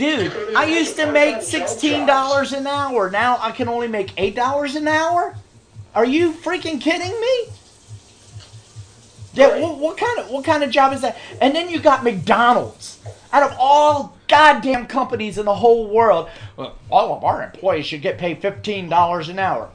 Dude, 0.00 0.32
I 0.56 0.64
used 0.64 0.96
to 0.96 1.12
make 1.12 1.42
sixteen 1.42 2.06
dollars 2.06 2.54
an 2.54 2.66
hour. 2.66 3.10
Now 3.10 3.36
I 3.38 3.50
can 3.50 3.68
only 3.68 3.86
make 3.86 4.14
eight 4.16 4.34
dollars 4.34 4.74
an 4.74 4.88
hour. 4.88 5.36
Are 5.94 6.06
you 6.06 6.32
freaking 6.32 6.80
kidding 6.80 7.20
me? 7.20 7.44
Yeah, 9.34 9.60
what, 9.60 9.76
what 9.76 9.98
kind 9.98 10.18
of 10.18 10.30
what 10.30 10.42
kind 10.46 10.64
of 10.64 10.70
job 10.70 10.94
is 10.94 11.02
that? 11.02 11.18
And 11.42 11.54
then 11.54 11.68
you 11.68 11.80
got 11.80 12.02
McDonald's. 12.02 12.98
Out 13.30 13.42
of 13.42 13.54
all 13.60 14.16
goddamn 14.26 14.86
companies 14.86 15.36
in 15.36 15.44
the 15.44 15.54
whole 15.54 15.88
world, 15.88 16.30
all 16.56 17.14
of 17.14 17.22
our 17.22 17.42
employees 17.42 17.84
should 17.84 18.00
get 18.00 18.16
paid 18.16 18.40
fifteen 18.40 18.88
dollars 18.88 19.28
an 19.28 19.38
hour. 19.38 19.68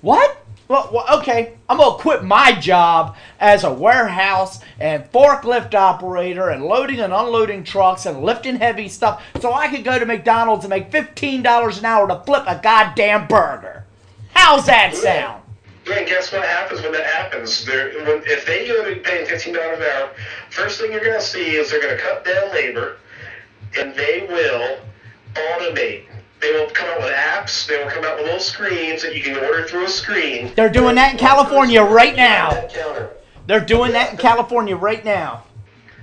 What? 0.00 0.42
Well, 0.68 0.90
well, 0.92 1.20
okay, 1.20 1.54
I'm 1.68 1.78
gonna 1.78 1.96
quit 1.96 2.24
my 2.24 2.52
job 2.52 3.16
as 3.38 3.62
a 3.62 3.72
warehouse 3.72 4.60
and 4.80 5.04
forklift 5.12 5.74
operator 5.74 6.50
and 6.50 6.64
loading 6.64 7.00
and 7.00 7.12
unloading 7.12 7.62
trucks 7.62 8.04
and 8.04 8.22
lifting 8.22 8.56
heavy 8.56 8.88
stuff 8.88 9.22
so 9.40 9.52
I 9.52 9.68
could 9.68 9.84
go 9.84 9.98
to 9.98 10.04
McDonald's 10.06 10.64
and 10.64 10.70
make 10.70 10.90
$15 10.90 11.78
an 11.78 11.84
hour 11.84 12.08
to 12.08 12.22
flip 12.26 12.44
a 12.48 12.60
goddamn 12.60 13.28
burger. 13.28 13.84
How's 14.34 14.66
that 14.66 14.94
sound? 14.94 15.42
And 15.92 16.06
guess 16.06 16.32
what 16.32 16.42
happens 16.42 16.82
when 16.82 16.92
that 16.92 17.06
happens? 17.06 17.64
They're, 17.64 17.92
when, 18.04 18.22
if 18.26 18.44
they 18.44 18.66
go 18.66 18.82
to 18.82 18.94
be 18.94 19.00
paying 19.00 19.24
fifteen 19.24 19.54
dollars 19.54 19.78
an 19.78 19.84
hour, 19.84 20.10
first 20.50 20.80
thing 20.80 20.90
you're 20.90 21.00
going 21.04 21.18
to 21.18 21.24
see 21.24 21.54
is 21.54 21.70
they're 21.70 21.80
going 21.80 21.96
to 21.96 22.02
cut 22.02 22.24
down 22.24 22.50
labor, 22.50 22.96
and 23.78 23.94
they 23.94 24.26
will 24.28 24.78
automate. 25.34 26.06
They 26.40 26.52
will 26.52 26.70
come 26.70 26.88
out 26.88 26.98
with 26.98 27.12
apps. 27.12 27.66
They 27.66 27.82
will 27.82 27.90
come 27.90 28.04
out 28.04 28.16
with 28.16 28.26
little 28.26 28.40
screens 28.40 29.02
that 29.02 29.16
you 29.16 29.22
can 29.22 29.36
order 29.36 29.64
through 29.64 29.84
a 29.84 29.88
screen. 29.88 30.52
They're 30.54 30.68
doing 30.68 30.94
that 30.96 31.12
in 31.12 31.18
California 31.18 31.82
right 31.82 32.14
now. 32.14 32.68
They're 33.46 33.64
doing 33.64 33.92
that 33.92 34.12
in 34.12 34.18
California 34.18 34.76
right 34.76 35.04
now. 35.04 35.44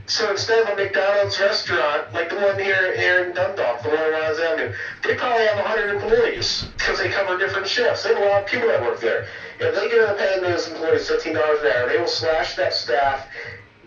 So 0.06 0.30
instead 0.32 0.60
of 0.64 0.78
a 0.78 0.84
McDonald's 0.84 1.40
restaurant, 1.40 2.14
like 2.14 2.30
the 2.30 2.36
one 2.36 2.60
here, 2.60 2.96
here 2.98 3.24
in 3.24 3.34
Dundalk, 3.34 3.84
the 3.84 3.90
one 3.90 4.00
on 4.00 4.12
Lyons 4.12 4.40
Avenue, 4.40 4.74
they 5.02 5.16
probably 5.16 5.46
have 5.46 5.58
100 5.58 5.96
employees 5.96 6.66
because 6.78 7.00
they 7.00 7.10
cover 7.10 7.38
different 7.38 7.68
shifts. 7.68 8.04
They 8.04 8.14
have 8.14 8.22
a 8.22 8.26
lot 8.26 8.42
of 8.44 8.48
people 8.48 8.68
that 8.68 8.82
work 8.82 9.00
there. 9.00 9.28
If 9.60 9.76
they 9.76 9.88
get 9.88 10.06
to 10.06 10.16
paying 10.16 10.42
those 10.42 10.68
employees 10.68 11.10
$15 11.10 11.30
an 11.32 11.38
hour, 11.38 11.88
they 11.88 12.00
will 12.00 12.08
slash 12.08 12.56
that 12.58 12.74
staff 12.74 13.28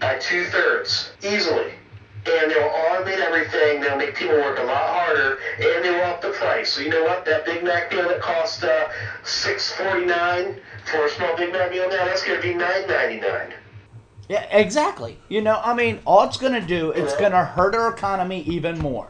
by 0.00 0.16
two 0.18 0.44
thirds 0.46 1.12
easily. 1.22 1.72
And 2.28 2.50
they'll 2.50 2.68
automate 2.68 3.18
everything. 3.18 3.80
They'll 3.80 3.96
make 3.96 4.16
people 4.16 4.34
work 4.36 4.58
a 4.58 4.62
lot 4.64 4.88
harder, 4.96 5.38
and 5.58 5.84
they 5.84 5.90
will 5.90 6.02
up 6.02 6.20
the 6.20 6.30
price. 6.30 6.72
So 6.72 6.80
you 6.80 6.90
know 6.90 7.04
what? 7.04 7.24
That 7.24 7.44
Big 7.46 7.62
Mac 7.62 7.92
meal 7.92 8.08
that 8.08 8.20
cost 8.20 8.64
uh, 8.64 8.88
six 9.24 9.72
forty 9.72 10.04
nine 10.04 10.60
for 10.90 11.06
a 11.06 11.10
small 11.10 11.36
Big 11.36 11.52
Mac 11.52 11.70
meal 11.70 11.88
now, 11.88 12.04
that's 12.04 12.24
going 12.24 12.40
to 12.40 12.42
be 12.42 12.54
nine 12.54 12.88
ninety 12.88 13.20
nine. 13.20 13.54
Yeah, 14.28 14.42
exactly. 14.50 15.18
You 15.28 15.40
know, 15.40 15.60
I 15.62 15.72
mean, 15.72 16.00
all 16.04 16.24
it's 16.24 16.36
going 16.36 16.60
to 16.60 16.66
do, 16.66 16.90
it's 16.90 17.14
going 17.16 17.30
to 17.30 17.44
hurt 17.44 17.76
our 17.76 17.92
economy 17.94 18.42
even 18.42 18.76
more. 18.78 19.08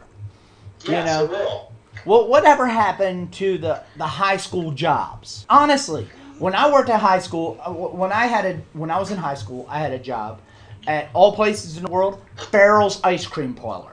You 0.85 0.91
Yes, 0.91 1.07
know, 1.07 1.25
it 1.25 1.31
will. 1.31 1.71
Well, 2.05 2.27
whatever 2.27 2.67
happened 2.67 3.33
to 3.33 3.57
the, 3.57 3.83
the 3.97 4.05
high 4.05 4.37
school 4.37 4.71
jobs? 4.71 5.45
Honestly, 5.49 6.07
when 6.37 6.53
I 6.53 6.71
worked 6.71 6.89
at 6.89 6.99
high 6.99 7.17
school, 7.19 7.59
uh, 7.65 7.71
when 7.73 8.11
I 8.11 8.27
had 8.27 8.45
a 8.45 8.61
when 8.73 8.91
I 8.91 8.99
was 8.99 9.09
in 9.09 9.17
high 9.17 9.33
school, 9.33 9.65
I 9.67 9.79
had 9.79 9.91
a 9.91 9.99
job 9.99 10.39
at 10.87 11.09
all 11.13 11.33
places 11.35 11.77
in 11.77 11.83
the 11.83 11.91
world, 11.91 12.21
Farrell's 12.49 12.99
ice 13.03 13.27
cream 13.27 13.53
parlor. 13.53 13.91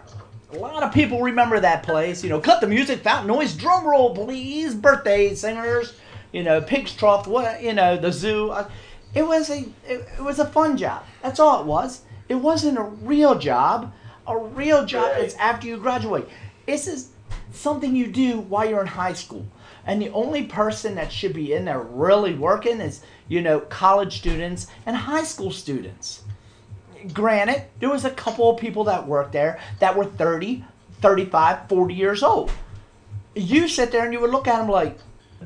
A 0.53 0.57
lot 0.57 0.85
of 0.85 0.95
people 0.95 1.21
remember 1.21 1.59
that 1.59 1.83
place. 1.83 2.23
You 2.23 2.31
know, 2.31 2.41
cut 2.41 2.61
the 2.61 2.69
music, 2.69 3.01
fountain 3.03 3.27
noise, 3.27 3.55
drum 3.55 3.85
roll, 3.85 4.15
please, 4.15 4.75
birthday 4.75 5.35
singers. 5.35 5.95
You 6.33 6.45
know, 6.45 6.61
Pig's 6.61 6.95
Trough, 6.95 7.27
what 7.27 7.61
you 7.63 7.73
know, 7.73 7.97
the 7.97 8.13
zoo. 8.13 8.55
It 9.15 9.27
was 9.27 9.51
a 9.51 9.61
it, 9.87 10.07
it 10.17 10.23
was 10.23 10.39
a 10.39 10.47
fun 10.47 10.77
job. 10.77 11.03
That's 11.23 11.41
all 11.41 11.61
it 11.61 11.67
was. 11.67 12.03
It 12.29 12.37
wasn't 12.37 12.79
a 12.79 12.83
real 12.83 13.37
job. 13.39 13.93
A 14.27 14.39
real 14.39 14.87
job 14.87 15.11
Right. 15.13 15.25
is 15.25 15.35
after 15.35 15.67
you 15.67 15.77
graduate. 15.77 16.29
This 16.67 16.87
is 16.87 17.11
something 17.53 17.95
you 17.95 18.07
do 18.07 18.39
while 18.41 18.69
you're 18.69 18.81
in 18.81 18.87
high 18.87 19.13
school. 19.13 19.47
And 19.87 20.01
the 20.01 20.09
only 20.11 20.45
person 20.45 20.95
that 20.95 21.13
should 21.13 21.35
be 21.35 21.53
in 21.53 21.67
there 21.67 21.81
really 21.81 22.33
working 22.35 22.81
is, 22.81 23.03
you 23.29 23.43
know, 23.43 23.61
college 23.61 24.17
students 24.17 24.67
and 24.87 24.97
high 24.97 25.25
school 25.25 25.51
students. 25.51 26.23
Granted, 27.13 27.65
there 27.81 27.91
was 27.91 28.05
a 28.05 28.11
couple 28.11 28.51
of 28.51 28.59
people 28.59 28.85
that 28.85 29.07
worked 29.07 29.33
there 29.33 29.59
that 29.81 29.97
were 29.97 30.05
30, 30.05 30.65
35, 31.01 31.69
40 31.69 31.95
years 31.95 32.23
old. 32.23 32.51
You 33.35 33.69
sit 33.69 33.91
there 33.93 34.05
and 34.05 34.13
you 34.13 34.21
would 34.21 34.31
look 34.31 34.47
at 34.47 34.59
them 34.59 34.69
like, 34.69 34.99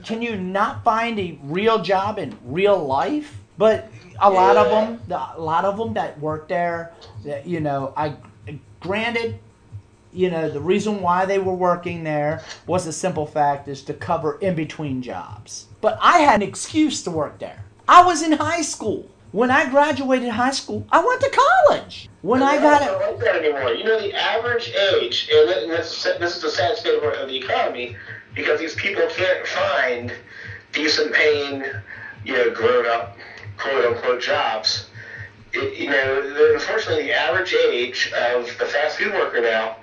can 0.05 0.23
you 0.23 0.37
not 0.37 0.85
find 0.85 1.19
a 1.19 1.39
real 1.43 1.83
job 1.83 2.19
in 2.19 2.37
real 2.45 2.79
life? 2.79 3.39
But 3.57 3.89
a 4.21 4.31
lot 4.31 4.57
of 4.57 4.69
Yeah. 4.71 4.85
them, 4.87 5.01
a 5.37 5.41
lot 5.41 5.65
of 5.65 5.77
them 5.77 5.95
that 5.95 6.21
worked 6.21 6.49
there, 6.49 6.93
that, 7.25 7.47
you 7.47 7.61
know, 7.61 7.93
I 7.97 8.15
granted, 8.81 9.41
you 10.13 10.31
know, 10.31 10.49
the 10.49 10.61
reason 10.61 11.03
why 11.03 11.25
they 11.25 11.39
were 11.39 11.55
working 11.55 12.05
there 12.05 12.43
was 12.67 12.87
a 12.87 12.93
simple 12.93 13.27
fact 13.27 13.67
is 13.67 13.83
to 13.85 13.95
cover 13.95 14.39
in 14.41 14.55
between 14.55 15.03
jobs. 15.03 15.67
But 15.81 15.99
I 16.01 16.19
had 16.19 16.43
an 16.43 16.49
excuse 16.49 17.03
to 17.03 17.11
work 17.11 17.39
there. 17.39 17.65
I 17.89 18.05
was 18.05 18.23
in 18.23 18.33
high 18.33 18.63
school. 18.63 19.09
When 19.33 19.51
I 19.51 19.68
graduated 19.68 20.31
high 20.31 20.53
school, 20.53 20.87
I 20.91 21.05
went 21.05 21.20
to 21.20 21.31
college. 21.31 22.09
When 22.22 22.43
I 22.43 22.57
got 22.57 22.83
it, 22.83 22.93
like 22.93 23.20
that 23.20 23.37
anymore. 23.37 23.74
You 23.74 23.85
know, 23.85 24.01
the 24.01 24.14
average 24.14 24.70
age, 24.70 25.29
and 25.33 25.70
this, 25.70 26.05
this 26.18 26.37
is 26.37 26.43
the 26.43 26.51
sad 26.51 26.76
state 26.76 26.97
of 26.97 27.05
of 27.05 27.29
the 27.29 27.37
economy, 27.37 27.97
because 28.35 28.59
these 28.59 28.74
people 28.74 29.07
can't 29.09 29.47
find 29.47 30.12
decent 30.72 31.12
paying, 31.12 31.64
you 32.24 32.33
know, 32.33 32.51
grown 32.51 32.87
up, 32.87 33.18
quote 33.59 33.85
unquote 33.85 34.22
jobs. 34.22 34.87
It, 35.53 35.79
you 35.79 35.91
know, 35.91 36.22
the, 36.35 36.55
unfortunately, 36.55 37.05
the 37.05 37.14
average 37.14 37.55
age 37.55 38.12
of 38.12 38.47
the 38.59 38.64
fast 38.64 38.99
food 38.99 39.12
worker 39.12 39.41
now, 39.41 39.76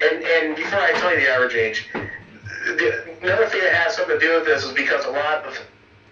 and, 0.00 0.22
and 0.24 0.56
before 0.56 0.80
I 0.80 0.92
tell 0.92 1.12
you 1.14 1.20
the 1.20 1.30
average 1.30 1.54
age, 1.54 1.88
the, 1.92 3.16
another 3.22 3.46
thing 3.46 3.60
that 3.62 3.74
has 3.74 3.96
something 3.96 4.18
to 4.18 4.20
do 4.20 4.34
with 4.34 4.44
this 4.44 4.64
is 4.64 4.72
because 4.72 5.04
a 5.04 5.10
lot 5.10 5.44
of 5.44 5.58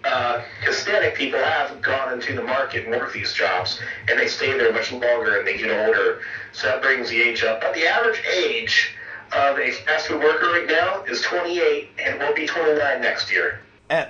uh, 0.05 0.43
Hispanic 0.63 1.15
people 1.15 1.39
have 1.39 1.81
gone 1.83 2.13
into 2.13 2.35
the 2.35 2.43
market 2.43 2.85
and 2.87 2.95
worked 2.95 3.15
these 3.15 3.33
jobs, 3.33 3.81
and 4.09 4.19
they 4.19 4.27
stay 4.29 4.57
there 4.57 4.73
much 4.73 4.93
longer 4.93 5.39
and 5.39 5.47
they 5.47 5.57
get 5.57 5.71
older. 5.87 6.21
So 6.53 6.69
that 6.69 6.83
brings 6.83 7.11
the 7.11 7.21
age 7.21 7.43
up. 7.45 7.61
But 7.61 7.75
the 7.75 7.87
average 7.87 8.23
age 8.27 8.95
of 9.33 9.59
a 9.59 9.71
fast 9.73 10.09
food 10.09 10.23
worker 10.23 10.47
right 10.47 10.67
now 10.67 11.03
is 11.05 11.21
28 11.23 11.91
and 12.05 12.19
will 12.19 12.35
be 12.35 12.47
29 12.47 13.01
next 13.01 13.31
year. 13.31 13.61
Uh, 13.89 14.07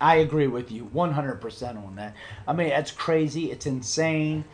I 0.00 0.16
agree 0.16 0.46
with 0.46 0.72
you 0.72 0.84
100% 0.94 1.84
on 1.84 1.96
that. 1.96 2.14
I 2.46 2.52
mean, 2.52 2.68
it's 2.68 2.90
crazy. 2.90 3.50
It's 3.50 3.66
insane. 3.66 4.44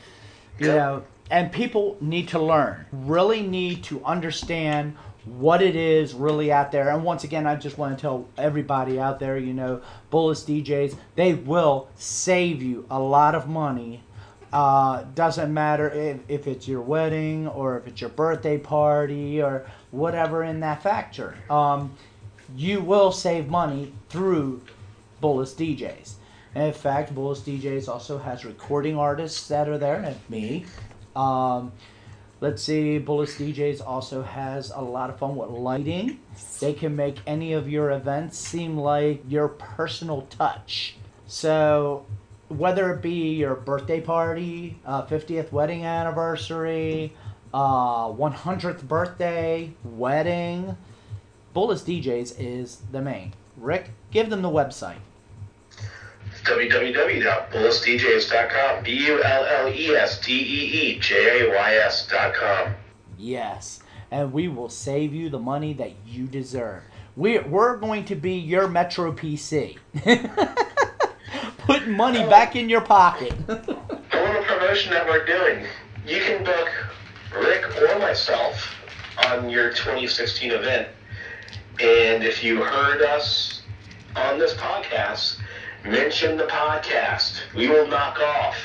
You 0.59 0.69
Yeah. 0.69 0.75
know, 0.75 1.05
and 1.31 1.51
people 1.51 1.97
need 2.01 2.29
to 2.29 2.39
learn, 2.39 2.87
really 2.93 3.43
need 3.43 3.85
to 3.85 4.05
understand 4.05 4.97
what 5.25 5.63
it 5.63 5.77
is 5.77 6.15
really 6.15 6.53
out 6.53 6.71
there. 6.73 6.91
And 6.91 7.05
once 7.05 7.25
again, 7.25 7.47
I 7.47 7.57
just 7.57 7.79
want 7.79 7.97
to 7.97 8.01
tell 8.01 8.29
everybody 8.37 9.01
out 9.01 9.19
there, 9.19 9.39
you 9.39 9.55
know, 9.55 9.81
Bullis 10.13 10.45
DJs, 10.45 10.97
they 11.17 11.35
will 11.35 11.89
save 11.97 12.63
you 12.63 12.87
a 12.91 12.99
lot 12.99 13.35
of 13.35 13.49
money. 13.49 14.03
Uh, 14.53 15.03
doesn't 15.15 15.53
matter 15.53 15.91
if, 15.91 16.21
if 16.29 16.47
it's 16.47 16.69
your 16.69 16.81
wedding 16.81 17.49
or 17.49 17.79
if 17.79 17.87
it's 17.89 18.01
your 18.01 18.11
birthday 18.11 18.57
party 18.57 19.43
or 19.43 19.67
whatever 19.91 20.45
in 20.45 20.61
that 20.61 20.83
factor. 20.83 21.35
Um, 21.51 21.93
you 22.57 22.81
will 22.81 23.11
save 23.11 23.49
money 23.49 23.93
through 24.11 24.63
Bullis 25.23 25.55
DJs. 25.55 26.15
And 26.55 26.69
in 26.69 26.73
fact, 26.73 27.15
Bullis 27.15 27.41
DJs 27.41 27.89
also 27.89 28.19
has 28.19 28.45
recording 28.45 28.97
artists 28.97 29.49
that 29.49 29.69
are 29.69 29.79
there, 29.79 29.97
and 29.97 30.17
me. 30.29 30.67
Um, 31.17 31.73
let's 32.45 32.63
see, 32.63 33.01
Bullis 33.01 33.39
DJs 33.39 33.81
also 33.87 34.23
has 34.23 34.71
a 34.71 34.83
lot 34.83 35.09
of 35.09 35.19
fun 35.19 35.35
with 35.35 35.49
lighting. 35.49 36.21
They 36.61 36.75
can 36.75 36.95
make 36.95 37.17
any 37.27 37.55
of 37.55 37.71
your 37.71 37.91
events 37.91 38.37
seem 38.37 38.77
like 38.77 39.23
your 39.27 39.49
personal 39.49 40.23
touch. 40.29 40.97
So, 41.27 42.05
whether 42.49 42.93
it 42.93 43.01
be 43.01 43.33
your 43.33 43.55
birthday 43.55 44.03
party, 44.03 44.79
uh, 44.85 45.07
50th 45.07 45.53
wedding 45.53 45.87
anniversary, 45.87 47.15
uh, 47.55 48.09
100th 48.09 48.83
birthday, 48.83 49.73
wedding, 49.83 50.77
Bullis 51.57 51.83
DJs 51.83 52.35
is 52.39 52.83
the 52.93 53.01
main. 53.01 53.33
Rick, 53.57 53.89
give 54.11 54.29
them 54.29 54.43
the 54.43 54.51
website. 54.51 55.01
www.bullisdjs.com. 56.45 58.85
B 58.85 59.07
U 59.07 59.23
L 59.23 59.45
L 59.45 59.69
E 59.69 59.95
S 59.97 60.21
D 60.21 60.33
E 60.33 60.95
E 60.95 60.99
J 60.99 61.47
A 61.47 61.51
Y 61.51 61.75
S.com. 61.87 62.75
Yes, 63.19 63.81
and 64.11 64.33
we 64.33 64.49
will 64.49 64.69
save 64.69 65.15
you 65.15 65.31
the 65.31 65.39
money 65.39 65.73
that 65.75 65.93
you 66.07 66.27
deserve. 66.27 66.83
We're, 67.17 67.47
we're 67.47 67.77
going 67.77 68.05
to 68.07 68.17
be 68.17 68.33
your 68.33 68.67
Metro 68.67 69.13
PC. 69.13 69.79
Putting 71.59 71.93
money 71.93 72.29
back 72.29 72.57
in 72.57 72.69
your 72.69 72.81
pocket. 72.81 73.33
A 73.49 73.53
little 73.53 74.45
promotion 74.45 74.91
that 74.93 75.07
we're 75.07 75.25
doing. 75.25 75.65
You 76.07 76.19
can 76.21 76.43
book 76.45 76.69
Rick 77.35 77.65
or 77.81 77.99
myself 78.01 78.75
on 79.29 79.49
your 79.49 79.71
2016 79.71 80.51
event. 80.51 80.89
And 81.81 82.23
if 82.25 82.43
you 82.45 82.63
heard 82.63 83.01
us 83.03 83.63
on 84.17 84.39
this 84.39 84.55
podcast, 84.55 85.39
mention 85.85 86.37
the 86.37 86.45
podcast. 86.45 87.41
We 87.55 87.69
will 87.69 87.87
knock 87.87 88.19
off 88.21 88.57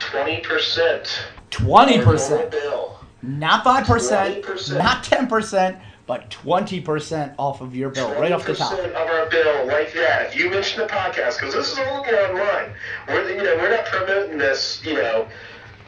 20% 0.00 1.08
20%. 1.50 2.50
bill. 2.50 3.00
Not 3.22 3.64
5%, 3.64 4.42
20%. 4.42 4.78
not 4.78 5.04
10%, 5.04 5.80
but 6.06 6.30
20% 6.30 7.34
off 7.38 7.60
of 7.60 7.74
your 7.74 7.90
bill, 7.90 8.12
right 8.12 8.32
off 8.32 8.46
the 8.46 8.54
top. 8.54 8.72
20% 8.72 8.90
of 8.90 9.08
our 9.08 9.26
bill, 9.28 9.66
like 9.66 9.92
that. 9.94 10.28
If 10.28 10.36
you 10.36 10.50
mention 10.50 10.80
the 10.80 10.86
podcast, 10.86 11.38
because 11.38 11.54
this 11.54 11.72
is 11.72 11.78
all 11.78 12.04
going 12.04 12.30
online. 12.30 12.72
We're, 13.08 13.30
you 13.30 13.42
know, 13.42 13.56
we're 13.56 13.70
not 13.70 13.84
promoting 13.86 14.38
this, 14.38 14.80
you 14.84 14.94
know, 14.94 15.28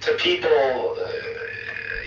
to 0.03 0.15
people, 0.15 0.51
uh, 0.51 1.11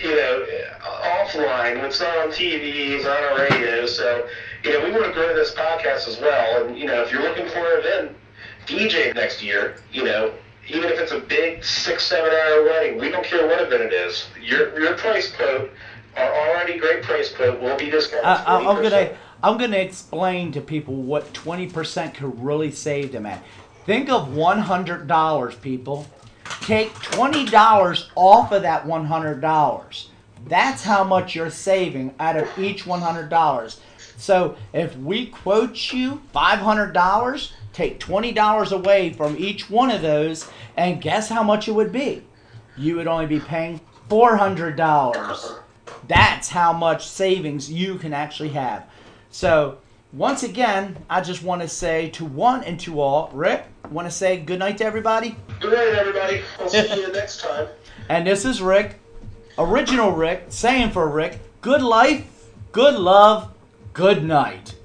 you 0.02 0.14
know, 0.14 0.46
offline. 0.82 1.82
It's 1.84 2.00
not 2.00 2.16
on 2.18 2.28
TV, 2.28 2.90
it's 2.90 3.04
not 3.04 3.22
on 3.22 3.40
radio. 3.40 3.86
So, 3.86 4.28
you 4.62 4.72
know, 4.72 4.84
we 4.84 4.90
want 4.90 5.04
to 5.06 5.12
grow 5.12 5.34
this 5.34 5.54
podcast 5.54 6.06
as 6.06 6.18
well. 6.20 6.66
And, 6.66 6.78
you 6.78 6.86
know, 6.86 7.02
if 7.02 7.10
you're 7.10 7.22
looking 7.22 7.48
for 7.48 7.58
an 7.58 7.80
event, 7.80 8.16
DJ 8.66 9.14
next 9.14 9.42
year, 9.42 9.76
you 9.92 10.04
know, 10.04 10.32
even 10.68 10.84
if 10.84 10.98
it's 10.98 11.12
a 11.12 11.20
big 11.20 11.64
six, 11.64 12.04
seven 12.04 12.30
hour 12.30 12.64
wedding, 12.64 12.98
we 12.98 13.10
don't 13.10 13.24
care 13.24 13.46
what 13.46 13.60
event 13.60 13.82
it 13.82 13.92
is. 13.92 14.26
Your, 14.42 14.78
your 14.80 14.94
price 14.96 15.34
quote, 15.34 15.70
our 16.16 16.32
already 16.32 16.78
great 16.78 17.02
price 17.02 17.32
quote, 17.34 17.60
will 17.60 17.76
be 17.76 17.90
discounted. 17.90 18.24
I, 18.24 18.56
I'm 18.56 18.82
gonna 18.82 19.16
I'm 19.42 19.58
gonna 19.58 19.76
explain 19.76 20.52
to 20.52 20.60
people 20.60 20.94
what 20.94 21.32
20% 21.34 22.14
could 22.14 22.42
really 22.42 22.70
save 22.70 23.12
them 23.12 23.26
at. 23.26 23.42
Think 23.84 24.08
of 24.08 24.28
$100, 24.28 25.60
people. 25.60 26.06
Take 26.62 26.90
$20 26.94 28.08
off 28.14 28.52
of 28.52 28.62
that 28.62 28.86
$100. 28.86 30.06
That's 30.46 30.82
how 30.82 31.04
much 31.04 31.34
you're 31.34 31.50
saving 31.50 32.14
out 32.18 32.36
of 32.36 32.58
each 32.58 32.84
$100. 32.84 33.78
So 34.16 34.56
if 34.72 34.96
we 34.96 35.26
quote 35.26 35.92
you 35.92 36.22
$500, 36.34 37.52
take 37.74 38.00
$20 38.00 38.72
away 38.72 39.12
from 39.12 39.36
each 39.36 39.68
one 39.68 39.90
of 39.90 40.00
those, 40.00 40.48
and 40.76 41.02
guess 41.02 41.28
how 41.28 41.42
much 41.42 41.68
it 41.68 41.72
would 41.72 41.92
be? 41.92 42.22
You 42.78 42.96
would 42.96 43.06
only 43.06 43.26
be 43.26 43.40
paying 43.40 43.80
$400. 44.08 45.58
That's 46.08 46.48
how 46.48 46.72
much 46.72 47.06
savings 47.06 47.70
you 47.70 47.96
can 47.96 48.14
actually 48.14 48.50
have. 48.50 48.86
So, 49.30 49.78
once 50.12 50.44
again, 50.44 50.96
I 51.10 51.20
just 51.20 51.42
want 51.42 51.60
to 51.62 51.68
say 51.68 52.08
to 52.10 52.24
one 52.24 52.62
and 52.62 52.78
to 52.80 53.00
all, 53.00 53.30
Rick, 53.34 53.64
want 53.90 54.06
to 54.06 54.12
say 54.12 54.36
good 54.38 54.60
night 54.60 54.78
to 54.78 54.84
everybody. 54.84 55.36
Good 55.60 55.72
night, 55.72 55.98
everybody. 55.98 56.42
I'll 56.60 56.68
see 56.68 57.00
you 57.00 57.12
next 57.12 57.40
time. 57.40 57.66
And 58.08 58.26
this 58.26 58.44
is 58.44 58.62
Rick, 58.62 59.00
original 59.58 60.12
Rick, 60.12 60.44
saying 60.48 60.92
for 60.92 61.08
Rick, 61.08 61.40
good 61.60 61.82
life, 61.82 62.48
good 62.70 62.94
love, 62.94 63.52
good 63.92 64.22
night. 64.22 64.76